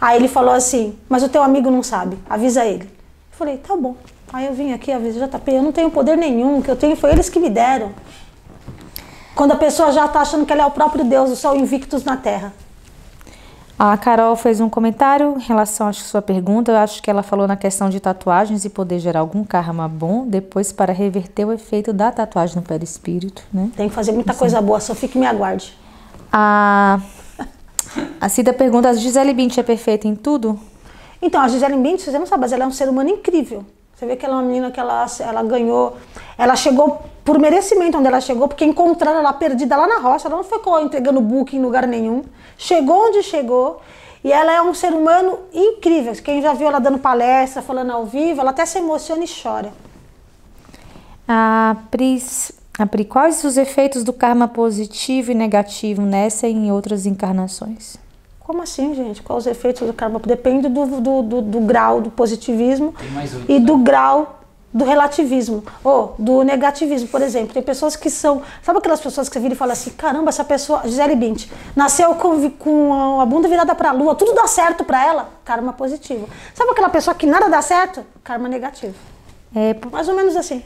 Aí 0.00 0.16
ele 0.16 0.28
falou 0.28 0.52
assim, 0.52 0.96
mas 1.08 1.22
o 1.22 1.28
teu 1.28 1.42
amigo 1.42 1.70
não 1.70 1.82
sabe, 1.82 2.18
avisa 2.28 2.64
ele. 2.64 2.84
Eu 2.84 3.38
falei, 3.38 3.56
tá 3.58 3.76
bom. 3.76 3.96
Aí 4.32 4.46
eu 4.46 4.54
vim 4.54 4.72
aqui, 4.72 4.92
avisei, 4.92 5.26
JP, 5.26 5.50
eu 5.52 5.62
não 5.62 5.72
tenho 5.72 5.90
poder 5.90 6.16
nenhum, 6.16 6.58
o 6.58 6.62
que 6.62 6.70
eu 6.70 6.76
tenho 6.76 6.96
foi 6.96 7.12
eles 7.12 7.28
que 7.28 7.38
me 7.38 7.48
deram. 7.48 7.92
Quando 9.34 9.52
a 9.52 9.56
pessoa 9.56 9.92
já 9.92 10.06
está 10.06 10.20
achando 10.20 10.44
que 10.44 10.52
ela 10.52 10.62
é 10.62 10.66
o 10.66 10.70
próprio 10.70 11.04
Deus, 11.04 11.30
o 11.30 11.36
sol 11.36 11.56
invictus 11.56 12.04
na 12.04 12.16
terra. 12.16 12.52
A 13.78 13.94
Carol 13.98 14.34
fez 14.36 14.58
um 14.58 14.70
comentário 14.70 15.36
em 15.36 15.42
relação 15.42 15.86
à 15.86 15.92
sua 15.92 16.22
pergunta. 16.22 16.72
Eu 16.72 16.78
acho 16.78 17.02
que 17.02 17.10
ela 17.10 17.22
falou 17.22 17.46
na 17.46 17.56
questão 17.56 17.90
de 17.90 18.00
tatuagens 18.00 18.64
e 18.64 18.70
poder 18.70 18.98
gerar 18.98 19.20
algum 19.20 19.44
karma 19.44 19.86
bom 19.86 20.26
depois 20.26 20.72
para 20.72 20.94
reverter 20.94 21.44
o 21.44 21.52
efeito 21.52 21.92
da 21.92 22.10
tatuagem 22.10 22.56
no 22.56 22.62
perispírito, 22.62 23.42
né? 23.52 23.70
Tem 23.76 23.90
que 23.90 23.94
fazer 23.94 24.12
muita 24.12 24.32
Sim. 24.32 24.38
coisa 24.38 24.62
boa, 24.62 24.80
só 24.80 24.94
fique 24.94 25.18
me 25.18 25.26
aguarde. 25.26 25.76
A 26.32 27.00
a 28.20 28.28
Cida 28.28 28.52
pergunta: 28.52 28.88
a 28.88 28.94
Gisele 28.94 29.32
Bint 29.32 29.58
é 29.58 29.62
perfeita 29.62 30.06
em 30.06 30.14
tudo? 30.14 30.58
Então, 31.20 31.40
a 31.40 31.48
Gisele 31.48 31.76
Bint, 31.76 32.00
você 32.00 32.18
não 32.18 32.26
sabe, 32.26 32.42
mas 32.42 32.52
ela 32.52 32.64
é 32.64 32.66
um 32.66 32.72
ser 32.72 32.88
humano 32.88 33.10
incrível. 33.10 33.64
Você 33.94 34.04
vê 34.04 34.14
que 34.14 34.26
ela 34.26 34.34
é 34.34 34.36
uma 34.38 34.46
menina 34.46 34.70
que 34.70 34.78
ela, 34.78 35.06
ela 35.20 35.42
ganhou, 35.42 35.96
ela 36.36 36.54
chegou 36.54 37.00
por 37.24 37.38
merecimento 37.38 37.96
onde 37.96 38.06
ela 38.06 38.20
chegou, 38.20 38.46
porque 38.46 38.64
encontraram 38.64 39.20
ela 39.20 39.32
perdida 39.32 39.74
lá 39.74 39.86
na 39.86 39.98
roça, 39.98 40.28
ela 40.28 40.36
não 40.36 40.44
ficou 40.44 40.78
entregando 40.80 41.20
book 41.20 41.56
em 41.56 41.62
lugar 41.62 41.86
nenhum. 41.86 42.22
Chegou 42.58 43.08
onde 43.08 43.22
chegou 43.22 43.80
e 44.22 44.30
ela 44.30 44.52
é 44.52 44.60
um 44.60 44.74
ser 44.74 44.92
humano 44.92 45.38
incrível. 45.52 46.12
Quem 46.22 46.42
já 46.42 46.52
viu 46.52 46.68
ela 46.68 46.78
dando 46.78 46.98
palestra, 46.98 47.62
falando 47.62 47.90
ao 47.90 48.04
vivo, 48.04 48.40
ela 48.40 48.50
até 48.50 48.66
se 48.66 48.78
emociona 48.78 49.24
e 49.24 49.28
chora. 49.28 49.72
A 51.26 51.76
Pris 51.90 52.52
Apri, 52.78 53.04
quais 53.04 53.42
os 53.42 53.56
efeitos 53.56 54.04
do 54.04 54.12
karma 54.12 54.46
positivo 54.46 55.32
e 55.32 55.34
negativo 55.34 56.02
nessa 56.02 56.46
e 56.46 56.52
em 56.52 56.70
outras 56.70 57.06
encarnações? 57.06 57.96
Como 58.38 58.62
assim, 58.62 58.94
gente? 58.94 59.22
Quais 59.22 59.44
os 59.44 59.46
efeitos 59.46 59.86
do 59.86 59.94
karma? 59.94 60.20
Depende 60.20 60.68
do, 60.68 60.86
do, 61.00 61.22
do, 61.22 61.42
do 61.42 61.60
grau 61.60 62.00
do 62.00 62.10
positivismo 62.10 62.94
e 63.48 63.58
né? 63.58 63.60
do 63.60 63.78
grau 63.78 64.40
do 64.72 64.84
relativismo 64.84 65.64
ou 65.82 66.14
do 66.18 66.42
negativismo, 66.42 67.08
por 67.08 67.22
exemplo. 67.22 67.54
Tem 67.54 67.62
pessoas 67.62 67.96
que 67.96 68.10
são. 68.10 68.42
Sabe 68.62 68.78
aquelas 68.78 69.00
pessoas 69.00 69.26
que 69.26 69.32
você 69.32 69.40
vira 69.40 69.54
e 69.54 69.56
fala 69.56 69.72
assim: 69.72 69.90
caramba, 69.90 70.28
essa 70.28 70.44
pessoa, 70.44 70.82
Gisele 70.84 71.16
Bint, 71.16 71.48
nasceu 71.74 72.14
com, 72.14 72.50
com 72.50 73.20
a 73.20 73.24
bunda 73.24 73.48
virada 73.48 73.74
para 73.74 73.88
a 73.88 73.92
lua, 73.92 74.14
tudo 74.14 74.34
dá 74.34 74.46
certo 74.46 74.84
para 74.84 75.02
ela? 75.04 75.30
Karma 75.44 75.72
positivo. 75.72 76.28
Sabe 76.54 76.72
aquela 76.72 76.90
pessoa 76.90 77.14
que 77.14 77.26
nada 77.26 77.48
dá 77.48 77.62
certo? 77.62 78.04
Karma 78.22 78.50
negativo. 78.50 78.94
É, 79.54 79.74
mais 79.90 80.08
ou 80.08 80.14
menos 80.14 80.36
assim. 80.36 80.62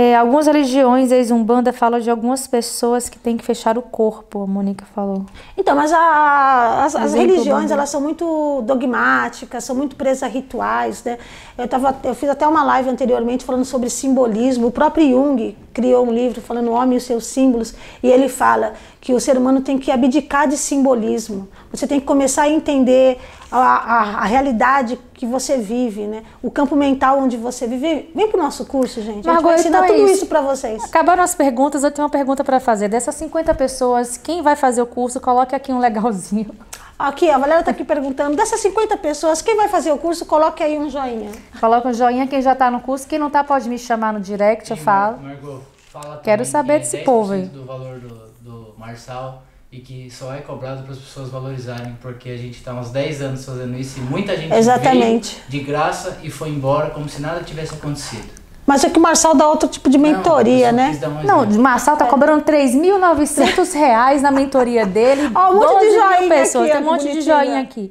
É, 0.00 0.14
algumas 0.14 0.46
religiões, 0.46 1.10
a 1.10 1.34
Umbanda 1.34 1.72
fala 1.72 2.00
de 2.00 2.08
algumas 2.08 2.46
pessoas 2.46 3.08
que 3.08 3.18
têm 3.18 3.36
que 3.36 3.44
fechar 3.44 3.76
o 3.76 3.82
corpo, 3.82 4.44
a 4.44 4.46
Mônica 4.46 4.86
falou. 4.94 5.26
Então, 5.56 5.74
mas 5.74 5.92
a, 5.92 6.84
as, 6.84 6.94
as 6.94 7.14
religiões, 7.14 7.72
elas 7.72 7.90
são 7.90 8.00
muito 8.00 8.62
dogmáticas, 8.62 9.64
são 9.64 9.74
muito 9.74 9.96
presas 9.96 10.22
a 10.22 10.28
rituais, 10.28 11.02
né? 11.02 11.18
Eu, 11.58 11.66
tava, 11.66 11.96
eu 12.04 12.14
fiz 12.14 12.30
até 12.30 12.46
uma 12.46 12.62
live 12.62 12.88
anteriormente 12.88 13.44
falando 13.44 13.64
sobre 13.64 13.90
simbolismo. 13.90 14.68
O 14.68 14.70
próprio 14.70 15.10
Jung 15.10 15.56
criou 15.74 16.06
um 16.06 16.12
livro 16.12 16.40
falando 16.40 16.68
o 16.68 16.72
homem 16.72 16.94
e 16.94 16.98
os 16.98 17.02
seus 17.02 17.26
símbolos, 17.26 17.74
e 18.00 18.08
ele 18.08 18.28
fala 18.28 18.74
que 19.00 19.12
o 19.12 19.18
ser 19.18 19.36
humano 19.36 19.60
tem 19.60 19.76
que 19.76 19.90
abdicar 19.90 20.46
de 20.46 20.56
simbolismo. 20.56 21.48
Você 21.72 21.84
tem 21.84 21.98
que 21.98 22.06
começar 22.06 22.42
a 22.42 22.48
entender 22.48 23.18
a, 23.50 23.58
a, 23.58 24.02
a, 24.20 24.24
realidade 24.24 25.00
que 25.12 25.26
você 25.26 25.58
vive, 25.58 26.02
né? 26.02 26.22
O 26.40 26.48
campo 26.48 26.76
mental 26.76 27.18
onde 27.18 27.36
você 27.36 27.66
vive. 27.66 28.08
Vem 28.14 28.28
pro 28.28 28.40
nosso 28.40 28.64
curso, 28.64 29.02
gente. 29.02 29.26
Margot, 29.26 29.48
a 29.48 29.56
gente 29.56 29.70
vai 29.72 29.80
ensinar 29.80 29.84
então 29.84 29.94
é 29.96 29.98
tudo 29.98 30.04
isso, 30.06 30.14
isso 30.14 30.26
para 30.26 30.40
vocês. 30.40 30.84
Acabaram 30.84 31.24
as 31.24 31.34
perguntas, 31.34 31.82
eu 31.82 31.90
tenho 31.90 32.06
uma 32.06 32.10
pergunta 32.10 32.44
para 32.44 32.60
fazer. 32.60 32.88
Dessas 32.88 33.16
50 33.16 33.52
pessoas, 33.54 34.16
quem 34.16 34.42
vai 34.42 34.54
fazer 34.54 34.80
o 34.80 34.86
curso, 34.86 35.20
coloque 35.20 35.56
aqui 35.56 35.72
um 35.72 35.80
legalzinho. 35.80 36.54
Aqui, 36.98 37.30
a 37.30 37.38
Valéria 37.38 37.60
está 37.60 37.70
aqui 37.70 37.84
perguntando, 37.84 38.36
dessas 38.36 38.58
50 38.58 38.96
pessoas, 38.96 39.40
quem 39.40 39.56
vai 39.56 39.68
fazer 39.68 39.92
o 39.92 39.98
curso, 39.98 40.26
coloque 40.26 40.64
aí 40.64 40.76
um 40.76 40.90
joinha. 40.90 41.30
Coloca 41.60 41.88
um 41.88 41.94
joinha, 41.94 42.26
quem 42.26 42.42
já 42.42 42.54
está 42.54 42.68
no 42.72 42.80
curso, 42.80 43.06
quem 43.06 43.20
não 43.20 43.28
está 43.28 43.44
pode 43.44 43.68
me 43.68 43.78
chamar 43.78 44.12
no 44.12 44.18
direct, 44.18 44.68
eu 44.68 44.76
falo. 44.76 45.18
Margot, 45.18 45.62
fala 45.92 46.20
Quero 46.24 46.44
saber 46.44 46.72
é 46.74 46.78
desse 46.80 46.98
povo 46.98 47.34
aí. 47.34 47.42
do 47.42 47.64
valor 47.64 48.00
do, 48.00 48.08
do 48.40 48.74
Marçal 48.76 49.44
e 49.70 49.78
que 49.78 50.10
só 50.10 50.34
é 50.34 50.38
cobrado 50.40 50.82
para 50.82 50.92
as 50.92 50.98
pessoas 50.98 51.28
valorizarem, 51.28 51.96
porque 52.00 52.30
a 52.30 52.36
gente 52.36 52.58
está 52.58 52.74
uns 52.74 52.90
10 52.90 53.22
anos 53.22 53.44
fazendo 53.44 53.76
isso 53.76 54.00
e 54.00 54.02
muita 54.02 54.36
gente 54.36 54.52
Exatamente. 54.52 55.36
veio 55.48 55.50
de 55.50 55.70
graça 55.70 56.18
e 56.24 56.30
foi 56.30 56.48
embora 56.48 56.90
como 56.90 57.08
se 57.08 57.22
nada 57.22 57.44
tivesse 57.44 57.74
acontecido. 57.74 58.28
Mas 58.68 58.84
é 58.84 58.90
que 58.90 58.98
o 58.98 59.00
Marçal 59.00 59.34
dá 59.34 59.48
outro 59.48 59.66
tipo 59.66 59.88
de 59.88 59.96
mentoria, 59.96 60.70
não, 60.70 60.76
né? 60.76 61.00
Não, 61.24 61.42
o 61.44 61.58
Marçal 61.58 61.96
tá 61.96 62.04
cobrando 62.04 62.44
3.900 62.44 63.72
reais 63.72 64.20
na 64.20 64.30
mentoria 64.30 64.84
dele. 64.84 65.32
Ó, 65.34 65.52
um 65.52 65.54
monte 65.54 65.86
de 65.86 65.94
joinha 65.94 66.28
pessoas, 66.28 66.64
aqui, 66.64 66.72
tem 66.76 66.86
um 66.86 66.92
monte 66.92 67.10
de 67.10 67.20
joinha 67.22 67.60
aqui. 67.62 67.90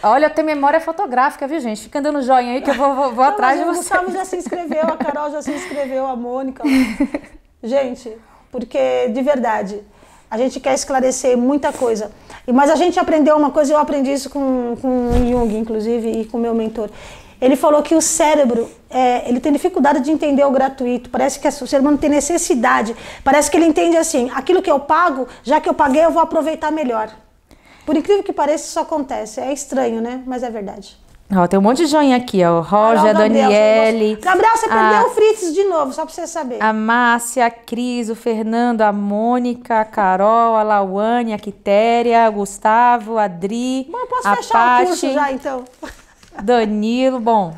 Olha, 0.00 0.30
tem 0.30 0.44
memória 0.44 0.80
fotográfica, 0.80 1.48
viu, 1.48 1.58
gente? 1.58 1.82
Fica 1.82 2.00
dando 2.00 2.22
joinha 2.22 2.52
aí 2.52 2.62
que 2.62 2.70
eu 2.70 2.74
vou, 2.74 2.94
vou, 2.94 3.12
vou 3.14 3.24
não, 3.24 3.32
atrás 3.32 3.58
de 3.58 3.64
você. 3.64 3.78
O 3.78 3.82
Gustavo 3.82 4.12
já 4.12 4.24
se 4.24 4.36
inscreveu, 4.36 4.84
a 4.84 4.96
Carol 4.96 5.28
já 5.32 5.42
se 5.42 5.50
inscreveu, 5.50 6.06
a 6.06 6.14
Mônica. 6.14 6.62
gente, 7.64 8.16
porque 8.52 9.08
de 9.08 9.22
verdade, 9.22 9.82
a 10.30 10.38
gente 10.38 10.60
quer 10.60 10.74
esclarecer 10.74 11.36
muita 11.36 11.72
coisa. 11.72 12.12
Mas 12.46 12.70
a 12.70 12.76
gente 12.76 13.00
aprendeu 13.00 13.36
uma 13.36 13.50
coisa, 13.50 13.72
eu 13.72 13.78
aprendi 13.78 14.12
isso 14.12 14.30
com, 14.30 14.76
com 14.80 15.08
o 15.08 15.28
Jung, 15.28 15.58
inclusive, 15.58 16.12
e 16.12 16.24
com 16.26 16.38
o 16.38 16.40
meu 16.40 16.54
mentor. 16.54 16.90
Ele 17.40 17.56
falou 17.56 17.82
que 17.82 17.94
o 17.94 18.00
cérebro 18.00 18.68
é, 18.96 19.28
ele 19.28 19.40
tem 19.40 19.52
dificuldade 19.52 20.00
de 20.00 20.10
entender 20.10 20.42
o 20.44 20.50
gratuito. 20.50 21.10
Parece 21.10 21.38
que 21.38 21.46
o 21.46 21.66
ser 21.66 21.80
humano 21.80 21.98
tem 21.98 22.08
necessidade. 22.08 22.96
Parece 23.22 23.50
que 23.50 23.56
ele 23.58 23.66
entende 23.66 23.94
assim: 23.96 24.30
aquilo 24.34 24.62
que 24.62 24.70
eu 24.70 24.80
pago, 24.80 25.28
já 25.42 25.60
que 25.60 25.68
eu 25.68 25.74
paguei, 25.74 26.02
eu 26.02 26.10
vou 26.10 26.22
aproveitar 26.22 26.70
melhor. 26.72 27.10
Por 27.84 27.94
incrível 27.94 28.24
que 28.24 28.32
pareça, 28.32 28.64
isso 28.64 28.80
acontece. 28.80 29.38
É 29.38 29.52
estranho, 29.52 30.00
né? 30.00 30.22
Mas 30.26 30.42
é 30.42 30.50
verdade. 30.50 30.96
Ó, 31.34 31.46
tem 31.46 31.58
um 31.58 31.62
monte 31.62 31.78
de 31.78 31.86
joinha 31.86 32.16
aqui, 32.16 32.42
ó. 32.42 32.60
Roger, 32.60 33.14
Daniele. 33.14 34.16
Gabriel, 34.16 34.56
você 34.56 34.66
a, 34.66 34.68
perdeu 34.68 35.08
o 35.08 35.10
Fritz 35.10 35.52
de 35.52 35.64
novo, 35.64 35.92
só 35.92 36.06
pra 36.06 36.14
você 36.14 36.26
saber. 36.26 36.62
A 36.62 36.72
Márcia, 36.72 37.46
a 37.46 37.50
Cris, 37.50 38.08
o 38.08 38.14
Fernando, 38.14 38.80
a 38.80 38.92
Mônica, 38.92 39.80
a 39.80 39.84
Carol, 39.84 40.56
a 40.56 40.62
Lauane, 40.62 41.34
a 41.34 41.38
Quitéria, 41.38 42.28
o 42.30 42.32
Gustavo, 42.32 43.18
a 43.18 43.24
Adri. 43.24 43.86
Bom, 43.90 43.98
eu 43.98 44.06
posso 44.06 44.28
a 44.28 44.36
fechar 44.36 44.84
o 44.84 44.86
curso 44.86 45.12
já, 45.12 45.32
então. 45.32 45.64
Danilo, 46.42 47.20
bom. 47.20 47.54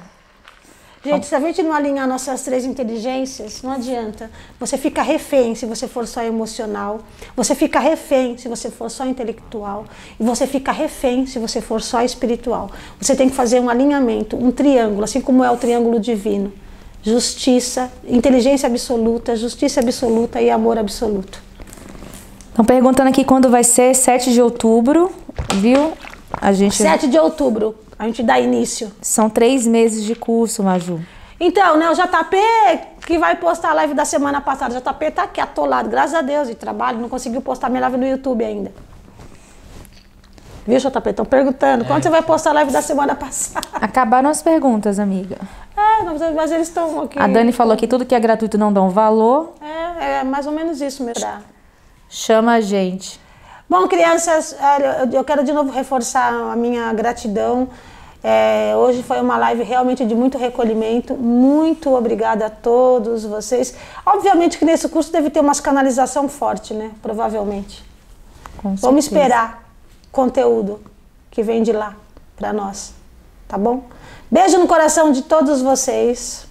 Gente, 1.04 1.26
se 1.26 1.34
a 1.34 1.38
gente 1.38 1.62
não 1.62 1.72
alinhar 1.72 2.08
nossas 2.08 2.42
três 2.42 2.64
inteligências, 2.64 3.62
não 3.62 3.70
adianta. 3.70 4.30
Você 4.58 4.76
fica 4.76 5.00
refém 5.00 5.54
se 5.54 5.64
você 5.64 5.86
for 5.86 6.06
só 6.06 6.22
emocional. 6.22 7.00
Você 7.36 7.54
fica 7.54 7.78
refém 7.78 8.36
se 8.36 8.48
você 8.48 8.68
for 8.68 8.90
só 8.90 9.06
intelectual. 9.06 9.84
E 10.18 10.24
você 10.24 10.46
fica 10.46 10.72
refém 10.72 11.24
se 11.24 11.38
você 11.38 11.60
for 11.60 11.80
só 11.80 12.02
espiritual. 12.02 12.70
Você 13.00 13.14
tem 13.14 13.28
que 13.28 13.34
fazer 13.34 13.60
um 13.60 13.70
alinhamento, 13.70 14.36
um 14.36 14.50
triângulo, 14.50 15.04
assim 15.04 15.20
como 15.20 15.44
é 15.44 15.50
o 15.50 15.56
triângulo 15.56 16.00
divino. 16.00 16.52
Justiça, 17.00 17.92
inteligência 18.06 18.66
absoluta, 18.66 19.36
justiça 19.36 19.78
absoluta 19.78 20.42
e 20.42 20.50
amor 20.50 20.78
absoluto. 20.78 21.40
Estão 22.48 22.64
perguntando 22.64 23.08
aqui 23.08 23.22
quando 23.22 23.48
vai 23.48 23.62
ser, 23.62 23.94
7 23.94 24.32
de 24.32 24.42
outubro, 24.42 25.12
viu? 25.54 25.92
A 26.32 26.52
gente... 26.52 26.74
7 26.74 27.06
de 27.06 27.16
outubro, 27.16 27.76
a 27.98 28.04
gente 28.06 28.22
dá 28.22 28.38
início. 28.38 28.92
São 29.02 29.28
três 29.28 29.66
meses 29.66 30.04
de 30.04 30.14
curso, 30.14 30.62
Maju. 30.62 31.00
Então, 31.40 31.76
né, 31.76 31.88
o 31.90 31.94
JP 31.94 32.36
que 33.06 33.18
vai 33.18 33.36
postar 33.36 33.70
a 33.70 33.74
live 33.74 33.94
da 33.94 34.04
semana 34.04 34.40
passada, 34.40 34.76
o 34.76 34.80
JP 34.80 35.10
tá 35.12 35.22
aqui 35.22 35.40
atolado, 35.40 35.88
graças 35.88 36.14
a 36.14 36.20
Deus, 36.20 36.48
de 36.48 36.54
trabalho, 36.54 36.98
não 36.98 37.08
conseguiu 37.08 37.40
postar 37.40 37.68
minha 37.68 37.80
live 37.82 37.96
no 37.96 38.06
YouTube 38.06 38.44
ainda. 38.44 38.72
Viu, 40.66 40.78
JP? 40.78 41.10
Estão 41.10 41.24
perguntando, 41.24 41.84
é. 41.84 41.86
quando 41.86 42.02
você 42.02 42.10
vai 42.10 42.20
postar 42.20 42.50
a 42.50 42.52
live 42.54 42.70
da 42.70 42.82
semana 42.82 43.14
passada? 43.14 43.66
Acabaram 43.80 44.28
as 44.28 44.42
perguntas, 44.42 44.98
amiga. 44.98 45.38
É, 45.74 46.02
mas 46.34 46.50
eles 46.50 46.68
estão 46.68 47.02
aqui. 47.02 47.18
A 47.18 47.26
Dani 47.26 47.52
falou 47.52 47.76
que 47.76 47.86
tudo 47.86 48.04
que 48.04 48.14
é 48.14 48.20
gratuito 48.20 48.58
não 48.58 48.70
dá 48.70 48.82
um 48.82 48.90
valor. 48.90 49.54
É, 49.62 50.18
é 50.18 50.24
mais 50.24 50.46
ou 50.46 50.52
menos 50.52 50.82
isso 50.82 51.02
mesmo. 51.02 51.26
Chama 52.10 52.54
a 52.54 52.60
gente. 52.60 53.18
Bom, 53.70 53.86
crianças, 53.86 54.56
eu 55.12 55.22
quero 55.24 55.44
de 55.44 55.52
novo 55.52 55.70
reforçar 55.70 56.32
a 56.32 56.56
minha 56.56 56.92
gratidão. 56.92 57.68
É, 58.22 58.74
hoje 58.76 59.02
foi 59.02 59.20
uma 59.20 59.36
live 59.36 59.62
realmente 59.62 60.04
de 60.04 60.14
muito 60.14 60.36
recolhimento. 60.38 61.14
Muito 61.14 61.94
obrigada 61.94 62.46
a 62.46 62.50
todos 62.50 63.24
vocês. 63.24 63.74
Obviamente 64.04 64.58
que 64.58 64.64
nesse 64.64 64.88
curso 64.88 65.12
deve 65.12 65.30
ter 65.30 65.40
uma 65.40 65.54
canalização 65.54 66.28
forte, 66.28 66.74
né? 66.74 66.90
Provavelmente. 67.00 67.84
Vamos 68.62 69.04
esperar. 69.04 69.64
conteúdo 70.10 70.80
que 71.30 71.42
vem 71.42 71.62
de 71.62 71.70
lá 71.72 71.94
para 72.36 72.52
nós, 72.52 72.92
tá 73.46 73.56
bom? 73.56 73.84
Beijo 74.30 74.58
no 74.58 74.66
coração 74.66 75.12
de 75.12 75.22
todos 75.22 75.62
vocês. 75.62 76.46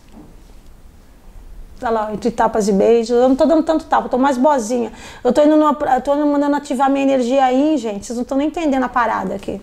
Olha 1.82 1.89
lá, 1.91 2.13
entre 2.13 2.32
tapas 2.32 2.68
e 2.68 2.72
beijos. 2.72 3.09
Eu 3.09 3.30
não 3.30 3.36
tô 3.36 3.45
dando 3.45 3.63
tanto 3.63 3.86
tapa, 3.86 4.05
eu 4.05 4.09
tô 4.09 4.18
mais 4.18 4.38
boazinha. 4.38 4.91
Eu 5.24 5.32
tô 5.32 5.43
indo, 5.43 5.55
numa, 5.55 5.78
eu 5.95 6.01
tô 6.01 6.15
mandando 6.15 6.55
ativar 6.55 6.89
minha 6.89 7.03
energia 7.03 7.43
aí, 7.43 7.78
gente. 7.78 8.05
Vocês 8.05 8.15
não 8.15 8.24
estão 8.24 8.38
nem 8.38 8.47
entendendo 8.47 8.84
a 8.84 8.89
parada 8.89 9.36
aqui. 9.36 9.61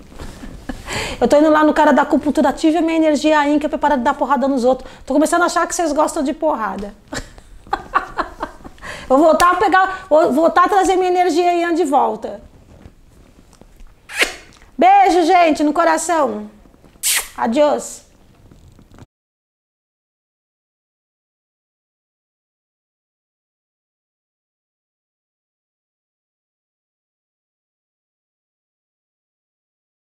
Eu 1.21 1.29
tô 1.29 1.39
indo 1.39 1.51
lá 1.51 1.65
no 1.65 1.73
cara 1.73 1.93
da 1.93 2.03
acupuntura, 2.03 2.49
ative 2.51 2.79
a 2.79 2.83
minha 2.83 2.97
energia 2.97 3.39
que 3.59 3.67
é 3.67 3.69
preparada 3.69 3.99
de 3.99 4.05
dar 4.05 4.15
porrada 4.15 4.49
nos 4.49 4.65
outros. 4.65 4.91
Tô 5.07 5.15
começando 5.15 5.43
a 5.43 5.47
achar 5.47 5.67
que 5.67 5.75
vocês 5.75 5.93
gostam 5.93 6.23
de 6.23 6.33
porrada. 6.33 6.95
Vou 9.07 9.19
voltar 9.19 9.51
a 9.51 9.55
pegar, 9.57 10.07
vou 10.09 10.33
voltar 10.33 10.65
a 10.65 10.69
trazer 10.69 10.97
minha 10.97 11.11
energia 11.11 11.51
aí 11.51 11.75
de 11.75 11.85
volta. 11.85 12.41
Beijo, 14.79 15.27
gente, 15.27 15.63
no 15.63 15.75
coração. 15.75 16.51
Adiós. 17.37 18.04